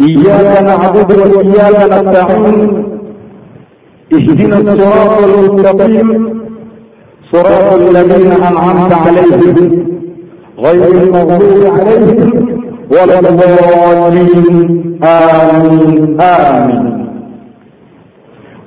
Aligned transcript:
إياك 0.00 0.62
نعبد 0.62 1.18
وإياك 1.18 1.92
نستعين. 1.92 2.84
اهدنا 4.12 4.58
الصراط 4.58 5.24
المستقيم. 5.24 6.40
صراط 7.32 7.72
الذين 7.72 8.32
أنعمت 8.32 8.92
عليهم. 8.92 9.86
غير 10.58 11.02
المغضوب 11.02 11.78
عليهم 11.78 12.30
ولا 12.90 13.18
الضالين. 13.18 15.00
آمين. 15.04 16.20
آمين. 16.20 17.08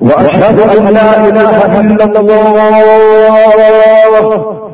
وأشهد 0.02 0.60
أن 0.60 0.94
لا 0.94 1.28
إله 1.28 1.80
إلا 1.80 2.20
الله. 2.20 4.65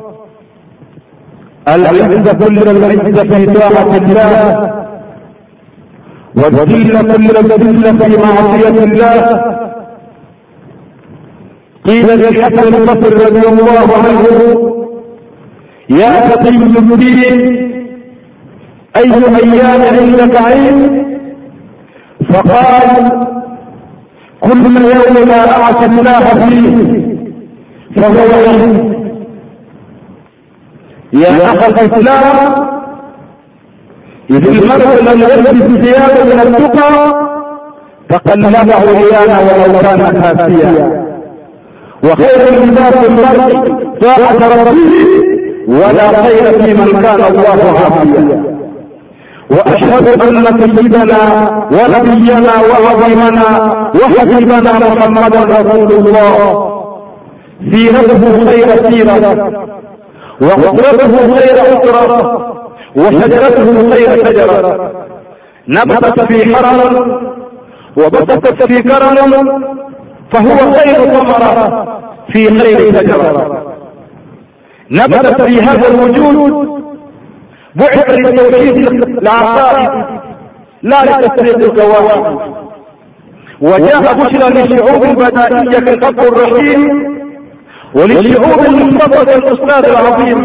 العز 1.68 2.28
كل 2.28 2.58
العز 2.58 3.18
في 3.20 3.46
طاعة 3.46 3.96
الله. 3.96 4.72
والذل 6.36 6.92
كل 7.00 7.36
الذل 7.36 7.98
في 7.98 8.16
معصية 8.22 8.84
الله. 8.84 9.42
قيل 11.86 12.06
للحسن 12.06 12.74
البصري 12.74 13.24
رضي 13.24 13.48
الله 13.48 13.86
عنه 14.04 14.24
يا 15.90 16.20
تقي 16.28 16.48
الدين 16.48 17.40
أي 18.96 19.12
أيام 19.42 19.80
عندك 19.98 20.36
عين؟ 20.42 20.78
فقال 22.30 23.10
كل 24.40 24.76
يوم 24.76 25.28
ما 25.28 25.40
أعصى 25.50 25.86
الله 25.86 26.20
فيه. 26.20 26.76
فهو 27.96 28.48
عين 28.48 28.91
يا 31.12 31.30
أخ 31.44 31.64
الإسلام. 31.68 32.72
إذ 34.30 34.46
المرء 34.46 35.02
لم 35.02 35.20
يلبس 35.20 35.84
ثيابه 35.84 36.24
من 36.24 36.40
التقى 36.40 36.92
فقلبه 38.10 38.58
عيانا 38.98 39.38
ولو 39.48 39.78
كان 39.78 40.00
كافيا 40.22 41.04
وخير 42.04 42.64
لباس 42.64 42.96
المرء 43.08 43.52
طاعة 44.02 44.40
ربه 44.52 44.80
ولا 45.68 46.22
خير 46.22 46.44
في 46.62 46.74
من 46.74 47.02
كان 47.02 47.20
الله 47.30 47.60
عافيا. 47.80 48.42
وأشهد 49.50 50.06
أن 50.22 50.60
سيدنا 50.60 51.22
ونبينا 51.76 52.54
وعظيمنا 52.70 53.46
وحبيبنا 53.94 54.72
محمدا 54.72 55.40
رسول 55.60 55.92
الله. 55.92 56.36
سيرته 57.72 58.22
خير 58.50 58.68
سيره 58.90 59.24
وقدرته 60.42 61.34
خير 61.34 61.56
اسره 61.74 62.52
وشجرته 62.96 63.90
خير 63.90 64.26
شجرة. 64.26 64.92
نبتت 65.68 66.20
في 66.20 66.56
حرم 66.56 67.20
وبسطت 67.96 68.72
في 68.72 68.82
كرم 68.82 69.32
فهو 70.32 70.72
خير 70.72 71.00
ثمره 71.14 71.86
في 72.32 72.58
خير 72.60 72.78
شجرة. 72.96 73.62
نبتت 74.90 75.42
في 75.42 75.60
هذا 75.60 75.88
الوجود 75.88 76.72
بعث 77.74 78.10
لتوحيد 78.10 78.76
العقائد 79.22 79.90
لا 80.82 81.04
لتسريق 81.04 81.56
القواعد 81.56 82.38
وجاء 83.60 84.14
بشرى 84.14 84.50
للشعوب 84.50 85.04
البدائية 85.04 85.78
كالأب 85.78 86.20
الرحيم 86.20 87.11
وللشعوب 87.94 88.60
المنتظرة 88.68 89.36
الأستاذ 89.36 89.90
العظيم 89.90 90.40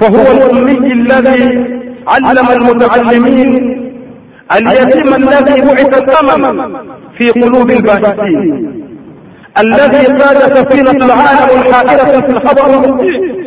فهو 0.00 0.26
الأمي 0.36 0.92
الذي 0.92 1.44
علم 2.08 2.48
المتعلمين 2.56 3.80
اليتيم 4.56 5.14
الذي 5.14 5.60
بعث 5.60 6.02
الثمن 6.02 6.74
في 7.18 7.26
قلوب 7.40 7.70
الباحثين 7.70 8.80
الذي 9.58 10.06
قاد 10.06 10.36
سفينة 10.56 11.04
العالم 11.06 11.58
الحائرة 11.62 12.20
في 12.20 12.32
الخبر 12.32 12.74
المبين 12.74 13.40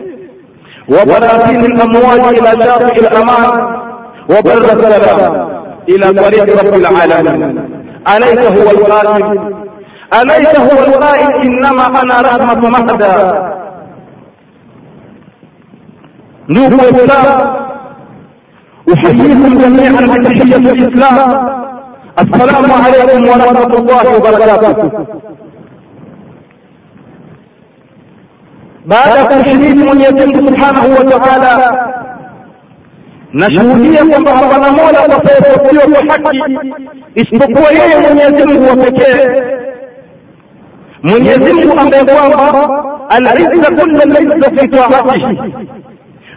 وبراكين 0.89 1.65
الأموال 1.65 2.37
إلى 2.37 2.63
شاطئ 2.65 2.99
الأمان 2.99 3.83
وبر 4.29 4.53
السلام 4.57 5.47
إلى 5.89 6.21
طريق 6.23 6.63
رب 6.63 6.73
العالمين. 6.81 7.59
أليس 8.15 8.39
هو 8.39 8.71
القائل 8.71 9.23
أليس 10.19 10.59
هو 10.59 10.79
القائل 10.87 11.31
إنما 11.45 11.85
أنا 12.01 12.21
رحمة 12.21 12.69
مهدا. 12.69 13.13
نوح 16.49 16.67
الإسلام. 16.67 17.55
أحييكم 18.93 19.57
جميعا 19.61 19.91
من 19.91 20.23
تحية 20.23 20.55
الإسلام. 20.55 21.17
السلام 22.19 22.71
عليكم 22.83 23.21
ورحمة 23.29 23.71
الله 23.79 24.05
وبركاته. 24.15 24.89
بعد 28.85 29.27
تشريف 29.29 29.77
من 29.89 30.01
يتم 30.01 30.31
سبحانه 30.47 30.83
وتعالى 30.97 31.55
نشهدية 33.35 34.17
بعض 34.29 34.51
مولى 34.77 35.01
وسيفوتيو 35.11 35.83
بحق 35.93 36.25
استقوى 37.21 37.69
يوم 37.79 38.17
يتم 38.25 38.49
وفكيه 38.65 39.62
Mwenyezi 41.03 41.53
Mungu 41.53 41.79
ambaye 41.79 42.05
kwamba 42.05 42.69
al-izza 43.09 43.69
kullu 43.75 44.01
al-izza 44.01 44.49
fi 44.57 44.67
ta'atihi, 44.67 45.37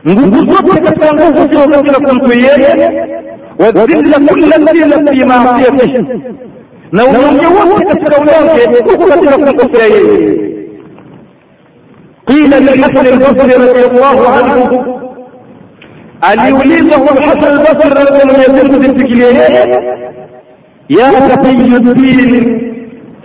nguvu 0.08 0.38
zote 0.52 0.80
katika 0.80 1.14
nguvu 1.14 1.52
ziko 1.52 1.68
katika 1.70 2.00
kumtii 2.08 2.42
yeye, 2.44 2.90
wa 3.58 3.70
dhilla 3.72 4.18
kullu 4.18 4.46
dhilla 4.46 5.12
fi 5.12 5.24
ma'siyatihi, 5.24 5.98
na 6.92 7.04
unyonge 7.04 7.46
wote 7.46 7.84
katika 7.86 8.20
unyonge 8.20 8.94
uko 8.94 9.06
katika 9.06 9.32
kumkosea 9.38 9.86
yeye. 9.86 10.46
للحسن 12.28 13.06
البصري 13.06 13.54
رضي 13.54 13.84
الله 13.84 14.28
عنه 14.30 14.96
aliulizwa 16.20 16.98
kwa 17.00 17.22
Hasan 17.22 17.44
al-Basri 17.44 17.90
radhiallahu 17.90 18.26
Mwenyezi 18.26 18.66
Mungu 18.66 18.82
zimsikilie 18.82 19.26
yeye, 19.26 19.78
ya 20.88 21.12
taqiyuddin, 21.28 22.65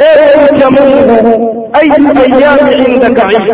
ewe 0.08 0.36
Mungu, 0.72 1.70
ayu 1.74 1.94
ayami 2.36 2.74
indaka 2.94 3.28
ish, 3.32 3.54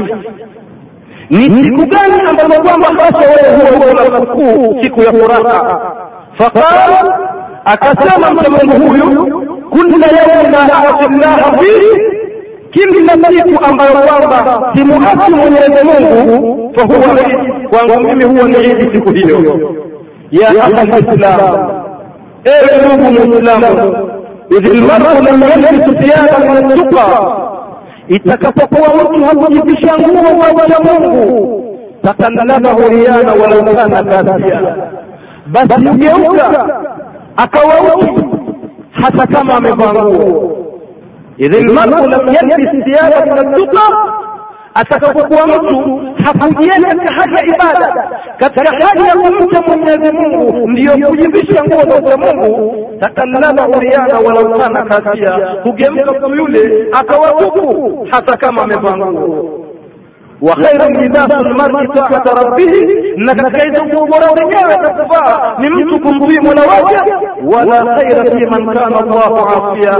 ni 1.29 1.63
siku 1.63 1.85
gani 1.85 2.21
ambazo 2.29 2.61
kwamba 2.61 2.87
hasa 3.03 3.17
wewe 3.17 3.57
huwa 3.57 3.77
uko 3.77 3.93
na 3.93 4.05
sikukuu, 4.19 4.77
siku 4.83 5.01
ya 5.01 5.11
furaha? 5.13 5.81
Faqala, 6.37 7.19
akasema 7.65 8.31
mcha 8.31 8.49
Mungu 8.49 8.87
huyu, 8.87 9.09
kuna 9.69 10.07
yauma 10.07 10.67
la 10.67 10.89
a'ti 10.89 11.13
llaha 11.19 11.57
fihi 11.57 12.17
kila 12.71 13.13
siku 13.13 13.65
ambayo 13.65 13.91
kwamba 13.91 14.71
simuhasi 14.75 15.31
Mwenyezi 15.31 15.83
Mungu 15.85 16.71
fahuwa 16.75 17.19
kwangu 17.69 17.99
mimi 18.07 18.23
huwa 18.23 18.47
ni 18.49 18.57
idi 18.71 18.83
siku 18.93 19.09
hiyo. 19.09 19.59
Ya 20.31 20.49
lislam, 20.49 21.69
ewe 22.43 22.95
ndugu 22.97 23.27
Muislamu, 23.27 24.09
idh 24.55 24.67
lmaru 24.79 25.09
lam 25.27 25.41
yalbisu 25.41 25.91
thiyaban 25.99 26.41
min 26.47 26.71
attuqa, 26.71 27.05
itakapokuwa 28.07 28.89
mtu 28.95 29.23
hakujivisha 29.25 29.93
nguo 29.97 30.23
za 30.39 30.47
ucha 30.63 30.77
Mungu, 30.85 31.63
takallamahu 32.03 32.81
riyana 32.89 33.33
walau 33.33 33.75
kana 33.75 34.03
kafia, 34.03 34.59
basi 35.47 35.87
hugeuka 35.87 36.47
akawa 37.37 37.75
uchi 37.95 38.25
hata 38.91 39.27
kama 39.27 39.53
amevaa 39.57 39.93
nguo. 39.93 40.57
Idh 41.37 41.53
lmaru 41.55 42.09
lam 42.09 42.27
yalbis 42.27 42.71
thiyaban 42.85 43.27
min 43.29 43.37
attuqa, 43.37 43.85
atakapokuwa 44.81 45.47
mtu 45.47 46.01
hakujienda 46.25 46.95
katika 46.95 47.45
ibada, 47.45 48.09
katika 48.37 48.85
hali 48.87 49.07
ya 49.07 49.15
kumcha 49.15 49.61
Mwenyezi 49.61 50.11
Mungu, 50.17 50.67
ndiyo 50.69 50.97
kujivisha 51.07 51.63
nguo 51.63 51.81
za 51.81 51.95
ucha 51.95 52.17
Mungu, 52.17 52.75
takallama 52.99 53.67
uriana 53.77 54.19
walau 54.19 54.59
kana 54.59 54.85
kasia, 54.85 55.39
hugeuka 55.63 56.11
mtu 56.13 56.35
yule 56.35 56.87
akawa 56.91 57.31
tupu 57.31 58.07
hata 58.11 58.37
kama 58.37 58.61
amevaa 58.63 58.97
nguo 58.97 59.66
وخير 60.41 60.81
لباس 61.01 61.31
المرء 61.45 61.93
طاعة 61.93 62.23
ربه. 62.41 62.73
انك 63.17 63.39
كيدك 63.55 63.93
مروريات 63.93 64.79
الكفار 64.89 65.57
نمت 65.59 66.03
كنتي 66.03 66.39
ملواجه 66.39 67.05
ولا 67.43 67.79
خير 67.97 68.17
في 68.31 68.45
من 68.45 68.73
كان 68.73 68.93
الله 69.03 69.33
عافيا. 69.49 69.95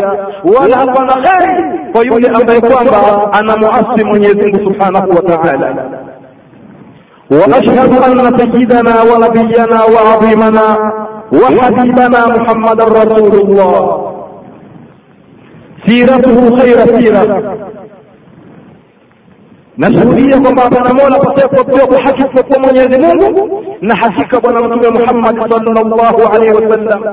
ولا 0.46 0.80
فن 0.94 1.10
خير. 1.26 1.78
فيقول 1.94 2.24
yule 2.24 2.30
ambaye 2.36 2.62
أنا 2.82 3.34
anamuasi 3.34 4.04
Mwenyezi 4.04 4.42
Mungu 4.42 4.60
Subhanahu 4.70 5.08
وأشهد 7.32 7.94
أن 8.04 8.38
سيدنا 8.38 8.96
ونبينا 9.02 9.80
وعظيمنا 9.94 10.68
وحبيبنا 11.34 12.28
محمد 12.28 12.82
رسول 12.82 13.34
الله. 13.42 14.14
سيرته 15.86 16.58
خير 16.58 16.78
سيرة. 16.86 17.58
Nashuhudia 19.78 20.40
kwamba 20.42 20.62
hapana 20.64 20.94
mola 20.94 21.20
pasipokuwa 21.20 21.88
kwa 21.88 22.02
haki 22.04 22.20
isipokuwa 22.20 22.60
mwenyezi 22.60 23.00
mungu 23.02 23.64
na 23.82 23.96
hakika 23.96 24.40
bwana 24.40 24.62
mtume 24.62 25.00
muhammad 25.00 25.40
sallallahu 25.52 26.34
alaihi 26.34 26.54
wasallam 26.54 27.04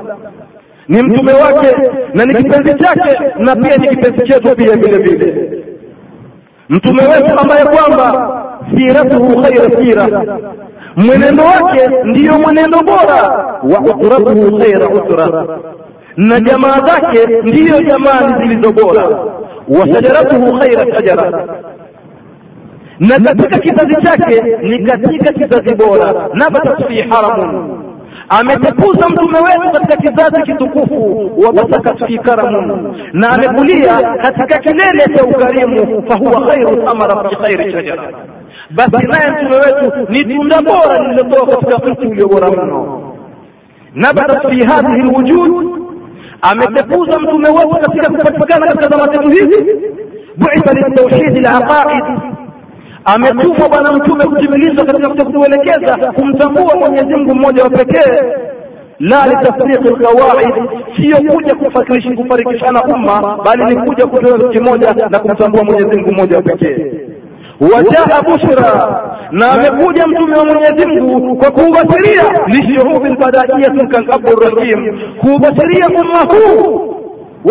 ni 0.87 1.01
mtume 1.03 1.33
wake 1.33 1.75
na 2.13 2.25
ni 2.25 2.33
kipenzi 2.33 2.73
chake 2.83 3.17
na 3.37 3.55
pia 3.55 3.77
ni 3.77 3.87
kipenzi 3.87 4.27
chetu 4.27 4.55
pia 4.55 4.71
vile 4.75 4.97
vile. 4.97 5.51
Mtume 6.69 7.01
wetu 7.03 7.39
ambaye 7.39 7.65
kwamba 7.65 8.29
siratuhu 8.77 9.41
khaira 9.41 9.77
sira 9.83 10.07
mwenendo 10.95 11.43
wake 11.43 11.89
ndiyo 12.03 12.39
mwenendo 12.39 12.77
bora 12.77 13.21
wa 13.63 13.79
utratuhu 13.95 14.59
khaira 14.59 14.87
utra 14.87 15.45
na 16.17 16.39
jamaa 16.39 16.79
zake 16.79 17.27
ndiyo 17.43 17.81
jamaa 17.81 18.39
zilizo 18.39 18.71
bora 18.71 19.07
wa 19.69 19.87
shajaratuhu 19.93 20.59
khaira 20.59 20.95
shajara 20.95 21.47
na 22.99 23.19
katika 23.19 23.59
kizazi 23.59 23.95
chake 23.95 24.41
ni 24.61 24.83
katika 24.85 25.33
kizazi 25.33 25.75
bora. 25.75 26.29
Nabatat 26.33 26.87
fi 26.87 27.01
haramun 27.01 27.81
ametukuza 28.29 29.09
mtume 29.09 29.37
wetu 29.39 29.71
katika 29.73 29.97
kizazi 29.97 30.41
kitukufu 30.41 31.31
wabasakat 31.45 32.05
fi 32.07 32.17
karamun 32.19 32.95
na 33.13 33.29
amekulia 33.29 34.01
katika 34.21 34.59
kilele 34.59 35.15
cha 35.15 35.23
ukarimu 35.23 36.03
fahuwa 36.09 36.47
khairu 36.47 36.85
thamara 36.85 37.29
fi 37.29 37.35
khairi 37.35 37.71
shajara 37.71 38.03
basi 38.75 39.07
naye 39.07 39.31
mtume 39.31 39.55
wetu 39.55 40.11
ni 40.11 40.25
tunda 40.25 40.61
bora 40.61 40.99
lililotoka 41.07 41.57
katika 41.57 41.91
mti 41.93 42.07
ulio 42.07 42.27
bora 42.27 42.51
mno 42.51 43.01
nabatat 43.95 44.49
fi 44.49 44.65
hadhihi 44.65 45.01
lwujud 45.01 45.65
ametukuza 46.41 47.19
mtume 47.19 47.49
wetu 47.49 47.69
katika 47.81 48.09
kupatikana 48.09 48.65
katika 48.67 48.87
zama 48.97 49.11
zetu 49.13 49.29
hizi. 49.29 49.75
Buitha 50.37 50.73
liltauhidi 50.73 51.41
laqaid 51.41 52.03
ametumwa 53.05 53.69
bwana 53.69 53.91
mtume 53.91 54.25
kutimiliza 54.25 54.85
katika 54.85 55.09
kutuelekeza 55.09 56.11
kumtambua 56.15 56.75
mwenyezi 56.75 57.05
mungu 57.19 57.35
mmoja 57.35 57.63
wa 57.63 57.69
pekee. 57.69 58.21
La 58.99 59.27
litafriqi 59.27 59.89
lqawaid 59.89 60.53
siyo 60.95 61.17
kuja 61.33 61.55
kufarikishana 61.55 62.83
umma 62.83 63.37
bali 63.45 63.65
ni 63.75 63.81
kuja 63.87 64.05
kutoa 64.07 64.33
kitu 64.37 64.49
kimoja 64.49 64.93
na 65.09 65.19
kumtambua 65.19 65.63
mwenyezi 65.63 65.87
mungu 65.99 66.11
mmoja 66.13 66.35
wa 66.37 66.41
pekee. 66.43 66.91
Wajaa 67.59 68.21
bushra 68.21 69.01
na 69.31 69.51
amekuja 69.51 70.07
mtume 70.07 70.37
wa 70.37 70.45
mwenyezi 70.45 71.01
mungu 71.01 71.35
kwa 71.37 71.51
kuubashiria. 71.51 72.23
Lishuhubi 72.47 73.09
lbadaiyatin 73.09 73.87
kalabu 73.87 74.27
rahim 74.39 74.99
kuubashiria 75.21 75.87
umma 75.87 76.19
huu 76.19 76.94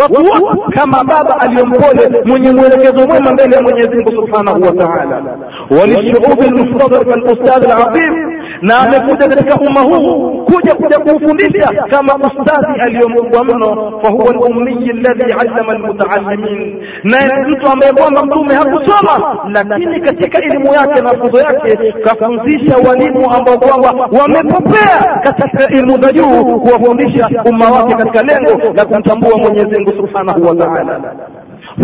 wote 0.03 0.61
kama 0.75 1.05
baba 1.05 1.41
aliyompole 1.41 2.23
mwenye 2.25 2.51
mwelekezo 2.53 3.07
mwema 3.09 3.33
mbele 3.33 3.57
ya 3.57 3.63
Mwenyezi 3.63 3.95
Mungu 3.97 4.11
Subhanahu 4.13 4.63
wa 4.63 4.73
Ta'ala, 4.73 5.23
walishuubi 5.71 6.43
almuftadhir 6.47 7.05
kalustadh 7.07 7.65
alazim, 7.73 8.15
na 8.63 8.79
amekuja 8.79 9.29
katika 9.29 9.55
umma 9.61 9.81
huu 9.81 10.45
kuja 10.45 10.75
kuja 10.75 10.99
kuufundisha 10.99 11.69
kama 11.91 12.15
ustadhi 12.15 12.81
aliyomkubwa 12.81 13.45
mno, 13.45 14.01
fa 14.03 14.09
huwa 14.09 14.31
al-ummi 14.31 14.91
alladhi 14.91 15.33
allama 15.33 15.73
almutaallimin, 15.73 16.83
naye 17.05 17.31
mtu 17.49 17.69
ambaye 17.69 17.93
kwamba 17.93 18.23
mtume 18.25 18.55
hakusoma, 18.55 19.37
lakini 19.71 20.01
katika 20.01 20.39
elimu 20.45 20.75
yake 20.75 21.01
na 21.01 21.11
funzo 21.11 21.39
yake 21.39 21.93
kafundisha 21.93 22.77
walimu 22.89 23.31
ambao 23.33 23.59
kwamba 23.59 24.09
wamepopea 24.21 25.21
katika 25.23 25.69
elimu 25.69 26.03
za 26.03 26.13
juu, 26.13 26.45
kuwafundisha 26.61 27.29
umma 27.45 27.71
wake 27.71 27.95
katika 27.95 28.23
lengo 28.23 28.73
la 28.75 28.85
kumtambua 28.85 29.39
Mwenyezi 29.39 29.84
Mungu 29.84 29.92
subhanahu 29.98 30.42
wa 30.48 30.56
ta'ala 30.56 31.00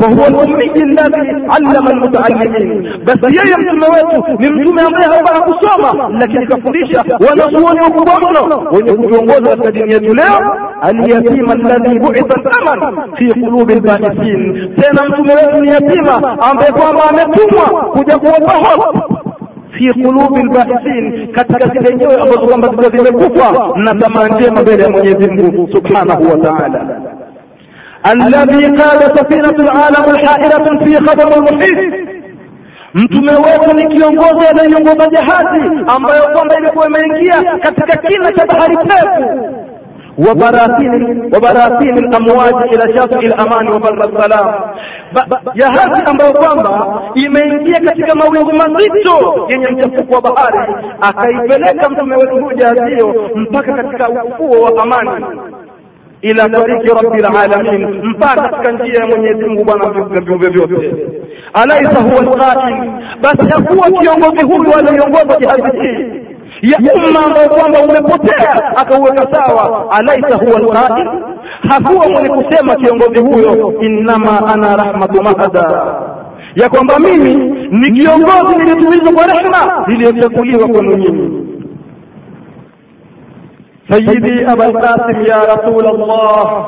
فهو 0.01 0.27
الأمي 0.27 0.71
الذي 0.83 1.47
علم 1.53 1.87
المتعلمين 1.87 3.03
بس 3.05 3.19
yeye 3.37 3.55
mtume 3.57 3.85
wetu 3.95 4.23
ni 4.39 4.49
mtume 4.49 4.81
ambaye 4.81 5.05
hapana 5.07 5.39
kusoma 5.41 6.09
lakini 6.19 6.47
kafundisha 6.47 7.03
wanazuoni 7.29 7.79
wakubwa 7.81 8.13
mno 8.31 8.69
wenye 8.71 8.93
kutuongoza 8.93 9.41
katika 9.57 9.71
dini 9.71 9.93
yetu 9.93 10.13
leo 10.13 10.39
alyatima 10.81 11.53
alladhi 11.53 11.99
buitha 11.99 12.39
thaman 12.43 12.97
fi 13.17 13.33
qulubi 13.41 13.75
lbahisin 13.75 14.73
tena 14.75 15.09
mtume 15.09 15.33
wetu 15.33 15.61
ni 15.63 15.69
yatima 15.71 16.37
ambaye 16.49 16.71
kwamba 16.71 17.01
ametumwa 17.09 17.85
kuja 17.91 18.17
kuwapa 18.17 18.51
hope 18.53 18.99
fi 19.77 19.93
qulubi 19.93 20.43
lbahisin 20.43 21.27
katika 21.31 21.67
zile 21.67 21.95
nyoyo 21.97 22.23
ambazo 22.23 22.47
kwamba 22.47 22.67
zilikuwa 22.67 22.89
zimekufa 23.05 23.69
na 23.75 23.95
tamaa 23.95 24.27
njema 24.27 24.61
mbele 24.61 24.83
ya 24.83 24.89
mwenyezi 24.89 25.31
mungu 25.31 25.69
subhanahu 25.75 26.23
wa 26.31 26.37
taala 26.37 27.01
الذي 28.11 28.65
قاد 28.65 29.17
سفينة 29.17 29.49
العالم 29.65 30.05
الحائرة 30.15 30.79
في 30.83 30.95
خبر 30.97 31.37
المحيط 31.37 32.05
mtume 32.93 33.31
wetu 33.31 33.75
ni 33.75 33.95
kiongozi 33.95 34.47
anayeongoza 34.51 35.07
jahazi 35.07 35.63
ambayo 35.95 36.21
kwamba 36.33 36.55
ilikuwa 36.59 36.87
imeingia 36.87 37.43
katika 37.59 37.97
kina 37.97 38.31
cha 38.31 38.45
bahari 38.45 38.77
pevu 38.77 39.55
wabarathini 41.33 42.01
lamwaji 42.01 42.75
ila 42.75 42.95
shafi 42.95 43.25
lamani 43.25 43.69
wa 43.71 43.79
barra 43.79 44.21
salam 44.21 44.53
jahazi 45.55 46.03
ambayo 46.05 46.33
kwamba 46.33 47.01
imeingia 47.15 47.79
katika 47.79 48.15
mawingu 48.15 48.51
mazito 48.55 49.47
yenye 49.49 49.67
mchafuko 49.71 50.15
wa 50.15 50.21
bahari 50.21 50.75
akaipeleka 51.01 51.89
mtume 51.89 52.15
wetu 52.15 52.33
huyu 52.35 52.57
jahazi 52.57 52.85
hiyo 52.85 53.29
mpaka 53.35 53.73
katika 53.73 54.09
ufuo 54.23 54.61
wa 54.61 54.83
amani 54.83 55.25
ila 56.22 56.48
tariki 56.48 56.86
rabbil 57.02 57.26
alamin, 57.26 58.02
mpaka 58.04 58.48
katika 58.48 58.72
njia 58.72 59.00
ya 59.00 59.06
Mwenyezi 59.06 59.44
Mungu 59.44 59.64
bwana 59.64 59.88
na 60.10 60.20
viumbe 60.20 60.48
vyote. 60.48 60.94
Alaisa 61.52 62.00
huwa 62.00 62.20
alqaim, 62.20 62.92
basi 63.22 63.46
hakuwa 63.52 63.90
kiongozi 63.90 64.44
huyu 64.46 64.74
aliyeongoza 64.78 65.36
jihadi 65.38 65.78
hii. 65.80 66.20
Ya 66.62 66.78
umma 66.94 67.24
ambao 67.26 67.48
kwamba 67.48 67.78
umepotea 67.80 68.76
akauweka 68.76 69.26
sawa. 69.32 69.86
Alaisa 69.92 70.36
huwa 70.36 70.56
alqaim, 70.56 71.08
hakuwa 71.68 72.08
mwenye 72.08 72.28
kusema 72.28 72.74
kiongozi 72.74 73.20
huyo, 73.20 73.74
innama 73.82 74.48
ana 74.54 74.76
rahmatu 74.76 75.22
mahada. 75.22 75.94
Ya 76.54 76.68
kwamba 76.68 76.98
mimi 76.98 77.34
ni 77.70 77.90
kiongozi 78.00 78.56
nilitumizwa 78.58 79.12
kwa 79.12 79.26
rehma 79.26 79.84
iliyochaguliwa 79.88 80.68
kwenu 80.68 80.96
nyinyi 80.96 81.49
سيدي 83.90 84.52
أبا 84.52 84.66
القاسم 84.66 85.20
يا 85.32 85.40
رسول 85.52 85.86
الله. 85.86 86.66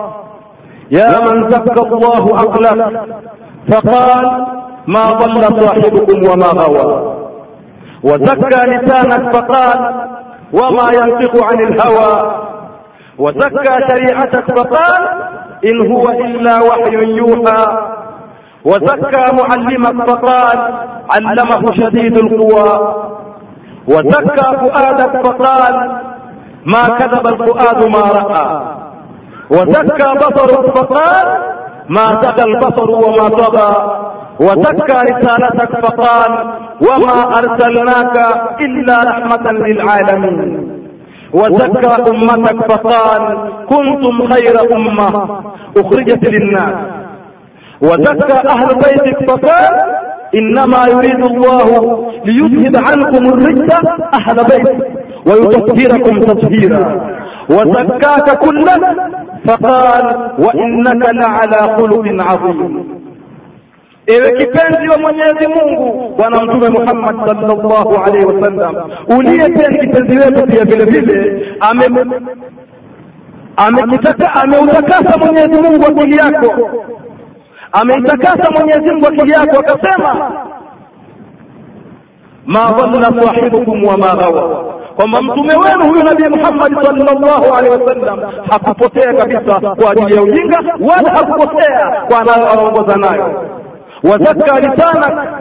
يا 0.91 1.21
من 1.21 1.51
زكى 1.51 1.81
الله 1.81 2.39
عقلك 2.39 2.81
فقال 3.71 4.47
ما 4.87 5.11
ضل 5.11 5.61
صاحبكم 5.61 6.31
وما 6.31 6.47
غوى 6.47 7.17
وزكى 8.05 8.61
لسانك 8.73 9.35
فقال 9.35 9.79
وما 10.53 10.87
ينطق 10.99 11.45
عن 11.45 11.59
الهوى. 11.61 12.13
وزكى 13.19 13.75
شريعتك 13.89 14.59
فقال 14.59 15.03
إن 15.65 15.93
هو 15.93 16.11
إلا 16.11 16.55
وحي 16.63 16.95
يوحى. 17.17 17.65
وزكى 18.65 19.25
معلمك 19.41 20.11
فقال 20.11 20.59
علمه 21.15 21.73
شديد 21.81 22.19
القوى. 22.19 22.95
وزكى 23.89 24.49
فؤادك 24.61 25.27
فقال 25.27 25.75
ما 26.67 26.89
كذب 26.99 27.27
الفؤاد 27.27 27.91
ما 27.91 28.03
رأى. 28.19 28.63
وزكى 29.51 30.15
بصرك 30.21 30.77
فقال 30.77 31.27
ما 31.89 32.05
زكى 32.23 32.43
البصر 32.43 32.91
وما 32.91 33.29
طغى. 33.29 33.73
وزكى 34.41 34.97
رسالتك 35.11 35.87
فقال 35.87 36.33
وما 36.81 37.39
أرسلناك 37.39 38.17
إلا 38.61 38.97
رحمة 39.11 39.53
للعالمين. 39.53 40.83
وزكى 41.35 42.11
أمتك 42.11 42.73
فقال 42.73 43.23
كنتم 43.69 44.31
خير 44.31 44.55
أمة 44.77 45.43
أخرجت 45.77 46.25
للناس. 46.25 46.75
وزكى 47.83 48.49
أهل 48.49 48.69
بيتك 48.75 49.31
فقال 49.31 49.75
إنما 50.41 50.87
يريد 50.87 51.25
الله 51.25 51.69
ليذهب 52.25 52.77
عنكم 52.77 53.27
الرجس 53.27 53.73
أهل 54.15 54.37
بيتك. 54.37 55.02
ويطهركم 55.26 56.20
تطهيرا 56.20 57.02
وزكاك 57.50 58.38
كلك 58.40 58.82
فقال 59.48 60.32
وإنك 60.40 61.04
لعلى 61.14 61.76
خلق 61.78 62.24
عظيم 62.32 62.98
ewe 64.10 64.32
kipenzi 64.32 64.88
wa 64.90 64.98
mwenyezi 64.98 65.48
mungu 65.48 66.14
bwana 66.18 66.44
mtume 66.44 66.70
muhammad 66.70 67.28
sallallahu 67.28 67.96
alaihi 68.06 68.26
wasallam 68.26 68.76
uliye 69.20 69.50
pia 69.50 69.68
ni 69.68 69.78
kipenzi 69.80 70.18
wetu 70.18 70.48
pia 70.48 70.66
vile 70.66 70.86
vile 70.86 71.46
ameutakasa 74.44 75.18
mwenyezi 75.18 75.62
mungu 75.62 75.86
akili 75.86 76.18
yako 76.18 76.70
ameitakasa 77.72 78.52
mwenyezi 78.52 78.94
mungu 78.94 79.08
akili 79.08 79.32
yako 79.32 79.60
akasema 79.60 80.32
ma 82.46 82.72
dhalla 82.72 83.22
sahibukum 83.26 83.84
wa 83.84 83.98
ma 83.98 84.16
ghawa 84.16 84.66
kwamba 85.03 85.23
mtume 85.23 85.55
wenu 85.57 85.89
huyu 85.89 86.05
nabii 86.05 86.39
Muhammad 86.39 86.85
sallallahu 86.85 87.55
alaihi 87.57 87.83
wasallam 87.83 88.21
hakupotea 88.51 89.15
kabisa 89.15 89.61
kwa 89.61 89.91
ajili 89.93 90.15
ya 90.17 90.23
ujinga 90.23 90.59
wala 90.81 91.11
hakupotea 91.15 92.03
kwa 92.09 92.21
anayoongoza 92.21 92.97
nayo. 92.97 93.45
Wazaka 94.03 94.61
lisana 94.61 95.39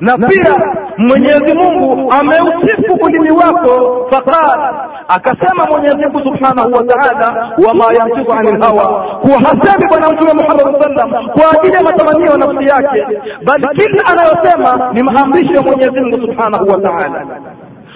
na 0.00 0.18
pia 0.18 0.56
mwenyezi 0.98 1.54
mungu 1.54 2.12
ameusifu 2.12 2.98
ulimi 3.06 3.30
wako. 3.30 4.06
Faqala 4.10 4.74
akasema 5.08 5.66
mwenyezi 5.70 5.96
mungu 5.96 6.18
subhanahu 6.20 6.72
wa 6.72 6.84
taala 6.84 7.50
wama 7.68 7.84
yantiku 7.98 8.32
ani 8.32 8.52
lhawa 8.52 9.04
kuwa 9.20 9.38
hasemi 9.38 9.86
bwana 9.88 10.10
mtume 10.12 10.32
muhammad 10.32 10.82
sallam 10.82 11.10
kwa 11.28 11.52
ajili 11.60 11.74
ya 11.74 11.82
matamanio 11.82 12.36
nafsi 12.36 12.64
yake 12.70 13.06
bali 13.44 13.68
kila 13.76 14.06
anayosema 14.06 14.90
ni 14.92 15.02
maamrisho 15.02 15.52
ya 15.54 15.62
mwenyezi 15.62 16.00
mungu 16.00 16.16
subhanahu 16.26 16.68
wa 16.70 16.80
taala 16.80 17.26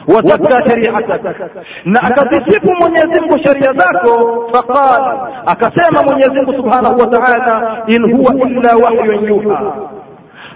wazaka 0.08 0.68
shariatak 0.70 1.40
na 1.84 2.02
akazisifu 2.02 2.74
mwenyezi 2.80 3.20
mungu 3.20 3.38
sheria 3.42 3.72
zako 3.72 4.44
faqal 4.52 5.18
akasema 5.46 6.02
mwenyezi 6.02 6.30
mungu 6.32 6.52
subhanahu 6.52 7.00
wa 7.00 7.06
taala 7.06 7.82
in 7.86 8.16
huwa 8.16 8.34
illa 8.50 8.76
wahyun 8.76 9.28
yuha. 9.28 9.62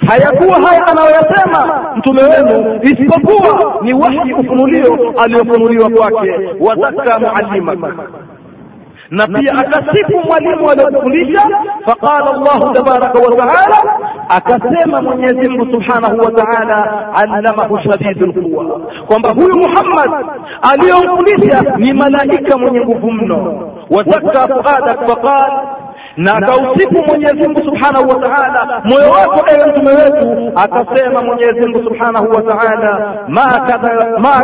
Hayakuwa 0.09 0.61
haya 0.69 0.87
anayoyasema 0.87 1.87
mtume 1.97 2.21
wenu 2.23 2.81
isipokuwa 2.83 3.75
ni 3.83 3.93
wahyi 3.95 4.33
ufunulio 4.33 5.15
aliyofunuliwa 5.25 5.91
kwake 5.91 6.33
wataka 6.61 7.19
muallimak 7.19 7.79
na 9.11 9.27
pia 9.27 9.53
akasifu 9.53 10.19
mwalimu 10.27 10.71
aliyofundisha 10.71 11.43
faqala 11.87 12.33
llahu 12.33 12.73
tabaraka 12.73 13.19
wa 13.19 13.37
taala 13.37 13.99
akasema 14.29 15.03
mwenyezi 15.03 15.49
mungu 15.49 15.75
subhanahu 15.75 16.19
wa 16.19 16.33
taala 16.33 17.09
allamahu 17.15 17.79
shadidu 17.79 18.27
lquwa 18.27 18.81
kwamba 19.07 19.31
huyu 19.31 19.57
muhammad 19.59 20.27
aliyomfundisha 20.73 21.61
ni 21.77 21.93
malaika 21.93 22.59
mwenye 22.59 22.81
nguvu 22.81 23.11
mno. 23.13 23.71
Wazakka 23.91 24.41
fuadak 24.49 25.07
faqal 25.09 25.53
na 26.17 26.35
akausifu 26.35 27.05
Mwenyezi 27.09 27.49
Mungu 27.49 27.59
Subhanahu 27.65 28.09
wa 28.09 28.15
Ta'ala 28.29 28.83
moyo 28.85 29.11
wako 29.11 29.45
ewe 29.55 29.71
mtume 29.71 29.91
wetu, 29.91 30.53
akasema 30.57 31.23
Mwenyezi 31.23 31.61
Mungu 31.69 31.85
Subhanahu 31.89 32.31
wa 32.31 32.43
Ta'ala, 32.43 33.15
ma 33.29 33.43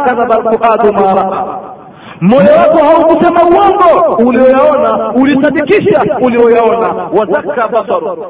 kadhaba 0.05 0.35
alfuadu 0.35 0.93
ma 0.93 1.15
raa 1.15 1.74
moyo 2.21 2.51
wako 2.59 2.79
haukusema 2.85 3.41
uongo 3.43 4.17
ulioyaona, 4.29 5.13
ulisadikisha 5.15 6.03
ulioyaona. 6.21 7.09
Wazaka 7.13 7.69
basaru 7.69 8.27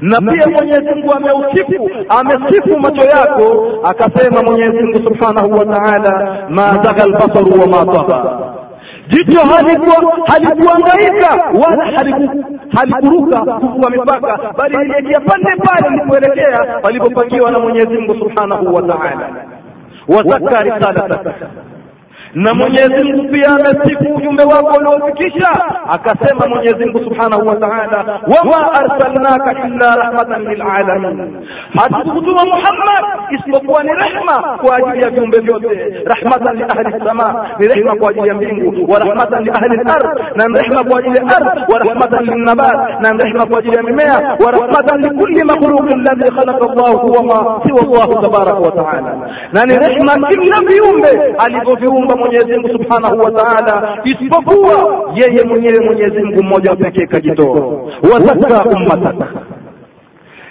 na 0.00 0.20
pia 0.20 0.46
Mwenyezi 0.48 0.94
Mungu 0.94 1.12
ameusifu 1.12 1.90
amesifu 2.08 2.78
macho 2.80 3.04
yako, 3.08 3.66
akasema 3.84 4.42
Mwenyezi 4.42 4.82
Mungu 4.82 4.96
Subhanahu 4.96 5.52
wa 5.52 5.64
Ta'ala, 5.64 6.38
ma 6.50 6.62
zagha 6.62 7.02
albasaru 7.04 7.60
wa 7.60 7.66
ma 7.66 8.02
jicho 9.08 9.40
halikuangaika 10.26 11.44
wala 11.62 11.84
halikuruka 12.74 13.40
kuvua 13.40 13.90
mipaka, 13.90 14.52
bali 14.58 14.76
lilielekea 14.76 15.20
pande 15.20 15.56
pale 15.56 15.88
lilipoelekea 15.90 16.80
palipopangiwa 16.82 17.50
na 17.50 17.58
Mwenyezi 17.60 17.88
Mungu 17.98 18.14
Subhanahu 18.14 18.74
wa 18.74 18.82
Ta'ala. 18.82 19.28
Wazaka 20.08 20.62
risalatak 20.62 21.26
na 22.34 22.54
Mwenyezi 22.54 23.04
Mungu 23.04 23.32
pia 23.32 23.48
amesifu 23.48 24.14
ujumbe 24.14 24.42
wako 24.44 24.76
uliofikisha, 24.80 25.48
akasema 25.88 26.46
Mwenyezi 26.48 26.84
Mungu 26.84 26.98
Subhanahu 26.98 27.46
wa 27.48 27.56
Ta'ala, 27.56 28.20
wama 28.36 28.72
arsalnaka 28.72 29.66
illa 29.68 29.96
rahmatan 29.96 30.42
lilalamin, 30.48 31.46
hatukutuma 31.76 32.44
Muhammad 32.44 33.04
isipokuwa 33.30 33.82
ni 33.82 33.90
rehma 33.90 34.58
kwa 34.62 34.76
ajili 34.76 35.02
ya 35.04 35.10
viumbe 35.10 35.40
vyote, 35.40 36.04
rahmatan 36.04 36.56
li 36.56 36.62
ahli 36.64 37.04
sama, 37.06 37.48
ni 37.58 37.66
rehma 37.68 37.96
kwa 37.96 38.10
ajili 38.10 38.28
ya 38.28 38.34
mbingu, 38.34 38.92
wa 38.92 38.98
rahmatan 38.98 39.44
li 39.44 39.50
ahli 39.50 39.80
al-ard, 39.80 40.36
na 40.36 40.60
rehma 40.60 40.84
kwa 40.84 40.98
ajili 40.98 41.16
ya 41.16 41.22
ardh, 41.22 41.68
wa 41.72 41.78
rahmatan 41.78 42.24
linnabat, 42.24 42.76
na 43.02 43.12
ni 43.12 43.22
rehma 43.24 43.46
kwa 43.46 43.58
ajili 43.58 43.76
ya 43.76 43.82
mimea, 43.82 44.36
wa 44.44 44.50
rahmatan 44.50 45.00
likulli 45.02 45.44
makhluqin 45.44 46.00
alladhi 46.00 46.30
khalaqa 46.36 46.66
Allah 46.72 46.92
huwa 47.02 47.22
ma 47.22 47.60
siwa 47.66 47.80
Allah 47.82 48.22
tabaraka 48.22 48.58
wa 48.60 48.70
ta'ala, 48.70 49.12
na 49.52 49.64
ni 49.64 49.74
rehma 49.78 50.28
kila 50.28 50.60
viumbe 50.68 51.34
alivyoviumba 51.38 52.16
Mwenyezi 52.24 52.52
Mungu 52.52 52.68
Subhanahu 52.68 53.18
wa 53.18 53.30
Ta'ala, 53.32 53.98
isipokuwa 54.04 55.04
yeye 55.14 55.44
mwenyewe 55.44 55.80
Mwenyezi 55.86 56.18
Mungu 56.22 56.42
mmoja 56.44 56.76
pekee 56.76 57.06
kajitoa. 57.06 57.60
Wazaka 58.12 58.64
ummatak, 58.70 59.16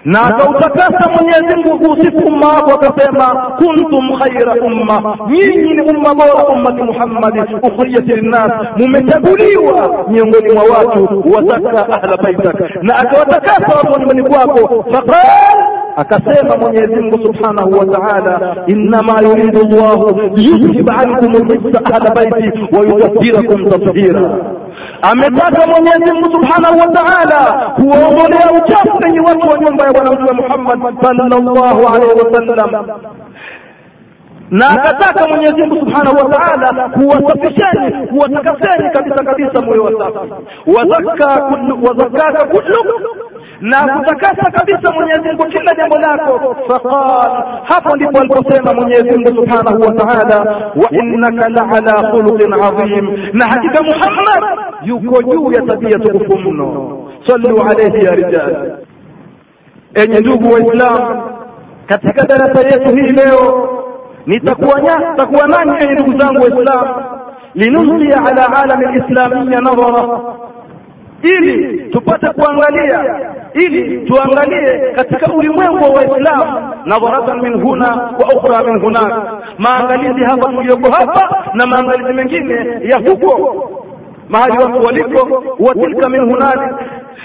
na 0.05 0.21
akautakasa 0.25 1.09
Mwenyezi 1.11 1.55
Mungu 1.55 1.79
kuusifu 1.79 2.27
umma 2.27 2.47
wako, 2.47 2.71
akasema 2.71 3.51
kuntum 3.57 4.19
khaira 4.19 4.53
umma, 4.65 5.17
nyinyi 5.29 5.73
ni 5.73 5.81
umma 5.81 6.15
bora, 6.15 6.45
ummati 6.53 6.83
Muhammadi 6.83 7.39
ukhrijat 7.63 8.05
linnas, 8.07 8.51
mumechaguliwa 8.77 10.05
miongoni 10.09 10.53
mwa 10.53 10.63
watu. 10.63 11.23
Wazaka 11.35 11.89
ahla 12.01 12.17
baitak, 12.17 12.83
na 12.83 12.95
akawatakasa 12.97 13.75
watu 13.77 13.91
wa 13.91 13.99
nyumbani 13.99 14.23
kwako. 14.23 14.85
Faqal 14.91 15.65
akasema 15.95 16.57
Mwenyezi 16.57 16.95
Mungu 16.95 17.19
Subhanahu 17.25 17.71
wa 17.79 17.85
Ta'ala, 17.85 18.55
innama 18.67 19.21
yuridu 19.21 19.61
llahu 19.67 20.21
liyudhhiba 20.35 20.95
ankum 20.97 21.33
rijsa 21.49 21.81
ahla 21.93 22.09
baiti 22.15 22.75
wa 22.75 22.79
yutahhirakum 22.79 23.65
tathira. 23.69 24.37
Ametaka 25.01 25.67
Mwenyezi 25.67 26.11
Mungu 26.13 26.33
Subhanahu 26.33 26.79
wa 26.79 26.87
Ta'ala 26.87 27.69
kuwaondolea 27.75 28.51
uchafu 28.51 28.97
kwenye 28.97 29.19
watu 29.19 29.49
wa 29.49 29.57
nyumba 29.59 29.83
ya 29.83 29.93
Bwana 29.93 30.11
Mtume 30.11 30.41
Muhammad 30.41 31.01
sallallahu 31.01 31.87
alaihi 31.95 32.13
wasallam. 32.13 32.87
Na 34.51 34.69
akataka 34.69 35.27
Mwenyezi 35.27 35.55
Mungu 35.67 35.75
Subhanahu 35.79 36.17
wa 36.17 36.29
Ta'ala 36.37 36.89
kuwasafisheni 36.89 38.07
kuwatakaseni 38.07 38.89
kabisa 38.89 39.23
kabisa 39.23 39.61
moyo 39.61 39.83
wasafi 39.83 40.33
wazakka 40.77 41.41
kullu 41.41 41.83
wazakaka 41.83 42.45
kullu 42.45 42.93
na 43.61 43.77
kutakasa 43.97 44.51
kabisa 44.51 44.93
Mwenyezi 44.93 45.21
Mungu 45.29 45.45
kila 45.45 45.73
jambo 45.75 45.97
lako. 45.99 46.55
Faqal, 46.67 47.43
hapo 47.63 47.95
ndipo 47.95 48.19
aliposema 48.19 48.73
Mwenyezi 48.73 49.11
Mungu 49.11 49.27
Subhanahu 49.41 49.81
wa 49.81 49.93
Ta'ala, 49.93 50.39
wa 50.75 50.89
innaka 50.91 51.49
la'ala 51.49 52.11
khuluqin 52.11 52.53
adhim, 52.53 53.29
na 53.33 53.45
hakika 53.45 53.83
Muhammad 53.83 54.59
yuko 54.83 55.23
juu 55.23 55.51
ya 55.51 55.61
tabia 55.61 55.99
tukufu 55.99 56.37
mno. 56.51 56.97
Sallu 57.27 57.61
alayhi 57.61 58.05
ya 58.05 58.11
rijal. 58.11 58.77
Enye 59.93 60.19
ndugu 60.19 60.53
Waislamu, 60.53 61.21
katika 61.87 62.25
darasa 62.27 62.67
yetu 62.67 62.89
hii 62.95 63.09
leo 63.15 63.69
nitakuwa 64.25 64.79
nitakuwa 65.11 65.47
nani, 65.47 65.71
enye 65.83 65.93
ndugu 65.93 66.19
zangu 66.19 66.41
Waislamu, 66.41 67.03
linusia 67.55 68.17
ala 68.25 68.63
alami 68.63 68.85
lislamia 68.85 69.59
nadhara 69.61 70.19
ili 71.23 71.89
tupate 71.91 72.27
kuangalia 72.29 73.19
ili 73.53 74.05
tuangalie 74.07 74.91
katika 74.95 75.33
ulimwengu 75.33 75.83
wa 75.83 75.89
Waislamu 75.89 76.73
nadharatan 76.85 77.41
min 77.41 77.61
huna 77.61 77.87
wa 77.95 78.27
ukhra 78.37 78.63
min 78.63 78.81
hunak, 78.81 79.13
maangalizi 79.57 80.23
hapa 80.31 80.51
tuliyoko 80.53 80.91
hapa 80.91 81.45
na 81.53 81.65
maangalizi 81.65 82.13
mengine 82.13 82.55
ya 82.83 82.97
huko. 82.97 83.67
Mahali 84.29 84.57
watu 84.63 84.81
waliko, 84.87 85.43
wa 85.59 85.73
tilka 85.75 86.09
min 86.09 86.19
hunalik 86.21 86.75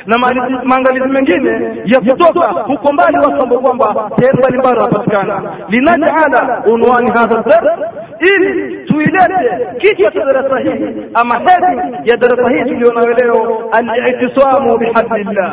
na 0.06 0.18
maangalizi 0.64 1.08
mengine 1.08 1.82
ya 1.84 2.00
kutoka 2.00 2.52
huko 2.52 2.92
mbali, 2.92 3.16
watu 3.18 3.42
ambao 3.42 3.58
kwamba 3.58 4.10
sehemu 4.18 4.38
mbalimbali 4.38 4.78
wanapatikana. 4.78 5.42
linajala 5.68 6.62
unwani 6.66 7.10
hadha 7.10 7.42
dars, 7.46 7.80
ili 8.20 8.85
tuilete 8.96 9.66
kichwa 9.80 10.12
cha 10.12 10.24
darasa 10.24 10.58
hii 10.58 11.06
ama 11.14 11.34
hedi 11.34 12.10
ya 12.10 12.16
darasa 12.16 12.54
hii 12.54 12.62
tulionayo 12.70 13.12
leo, 13.12 13.68
al-i'tisamu 13.72 14.78
bihablillah, 14.78 15.52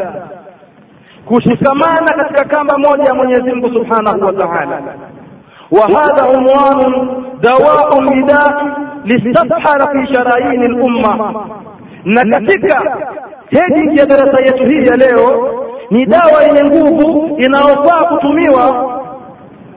kushikamana 1.25 2.13
katika 2.13 2.45
kamba 2.45 2.77
moja 2.77 3.03
ya 3.03 3.13
Mwenyezi 3.13 3.41
Mungu 3.51 3.67
Subhanahu 3.73 4.25
wa 4.25 4.33
Ta'ala. 4.33 4.81
wa 5.71 5.99
hadha 5.99 6.27
unwanun 6.39 7.23
dawaun 7.41 8.15
lidai 8.15 8.71
listabhara 9.05 9.87
fi 9.91 10.13
sharaini 10.13 10.67
lumma, 10.67 11.33
na 12.05 12.25
katika 12.25 12.97
hedi 13.49 13.99
ya 13.99 14.05
darasa 14.05 14.41
yetu 14.41 14.65
hii 14.65 14.85
ya 14.87 14.95
leo 14.95 15.53
ni 15.89 16.05
dawa 16.05 16.43
yenye 16.43 16.63
nguvu 16.63 17.35
inayofaa 17.37 18.05
kutumiwa 18.09 18.93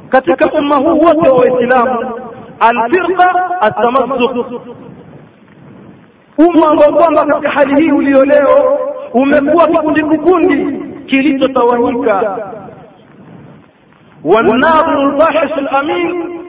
katika 0.08 0.52
umma 0.58 0.76
huu 0.76 0.98
wote 1.00 1.28
wa 1.30 1.36
Waislamu, 1.36 2.10
alfirqa 2.60 3.60
atamassuk 3.60 4.50
umma 6.38 6.66
ambao 6.70 6.92
kwamba 6.92 7.24
katika 7.26 7.50
hali 7.50 7.84
hii 7.84 7.90
ulio 7.92 8.24
leo 8.24 8.78
umekuwa 9.12 9.66
kikundi 9.66 10.02
kikundi 10.04 10.78
kilichotawanyika. 11.06 12.38
Wanadhiru 14.24 15.08
lfahish 15.16 15.56
lamin, 15.72 16.40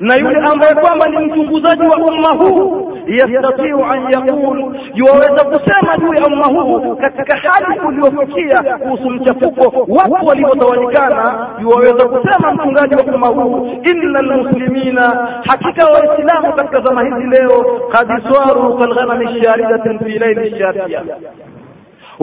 na 0.00 0.14
yule 0.16 0.38
ambaye 0.52 0.74
kwamba 0.74 1.06
ni 1.08 1.18
mchunguzaji 1.26 1.88
wa 1.88 1.96
umma 1.96 2.28
huu 2.32 2.89
yastatiu 3.16 3.84
an 3.84 4.10
yaqul, 4.12 4.74
yuwaweza 4.94 5.44
kusema 5.44 5.98
juu 5.98 6.14
ya 6.14 6.26
umma 6.26 6.46
huu 6.46 6.96
katika 6.96 7.38
hali 7.38 7.80
uliofikia 7.80 8.78
kuhusu 8.78 9.10
mchafuko 9.10 9.86
watu 9.88 10.26
walivyotawanyikana, 10.26 11.46
yuwaweza 11.60 12.08
kusema 12.08 12.52
mchungaji 12.54 12.94
wa 12.94 13.14
umma 13.14 13.26
huu, 13.28 13.66
inna 13.90 14.22
lmuslimina 14.22 15.28
hakika 15.48 15.84
Waislamu 15.86 16.52
katika 16.56 16.80
zama 16.82 17.02
hizi 17.02 17.26
leo, 17.26 17.80
kad 17.92 18.08
swaru 18.32 18.78
kalghanami 18.78 19.42
sharidatin 19.42 19.98
fi 19.98 20.18
laili 20.18 20.58
shatia 20.58 21.02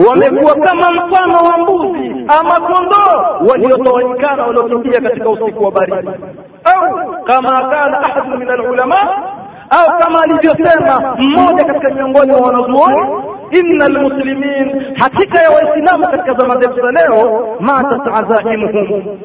wamekuwa 0.08 0.54
kama 0.54 0.92
mfano 0.92 1.34
wa 1.36 1.58
mbuzi 1.58 2.10
ama 2.40 2.60
kondoo 2.60 3.48
waliotawanyikana 3.50 4.46
waliokimbia 4.46 5.00
katika 5.00 5.30
usiku 5.30 5.64
wa 5.64 5.70
baridi. 5.70 6.08
Au 6.64 7.14
kama 7.24 7.50
kana 7.70 7.98
ahadu 8.00 8.38
min 8.38 8.50
alulama 8.50 8.96
au 9.70 9.98
kama 9.98 10.22
alivyosema 10.22 11.14
mmoja 11.18 11.64
katika 11.64 11.94
miongoni 11.94 12.32
mwa 12.32 12.40
wanazuoni 12.40 13.24
inna 13.50 13.84
almuslimin 13.84 14.94
hakika 14.98 15.38
ya 15.42 15.50
waislamu 15.50 16.04
katika 16.10 16.34
zama 16.34 16.60
zetu 16.60 16.74
za 16.82 16.90
leo 16.92 17.56
matat 17.60 18.08
azaimuhum 18.14 19.18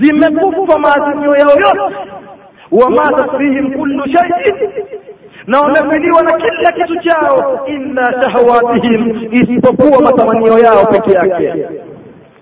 zimekufa 0.00 0.78
maazimio 0.78 1.36
yao 1.36 1.50
yote. 1.50 1.96
Wamatat 2.70 3.30
fihim 3.38 3.72
kullu 3.78 4.04
shay'in 4.08 4.70
na 5.46 5.60
wamefiliwa 5.60 6.22
na 6.22 6.32
kila 6.32 6.72
kitu 6.72 7.00
chao 7.08 7.60
illa 7.66 8.22
shahawatihim 8.22 9.28
isipokuwa 9.32 10.02
matamanio 10.02 10.58
yao 10.58 10.86
peke 10.86 11.12
yake. 11.12 11.66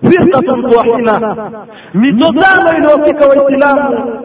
Firqatun 0.09 0.69
twahina 0.71 1.35
mitozano 1.93 2.77
iliyofika 2.77 3.25
waislamu 3.27 4.19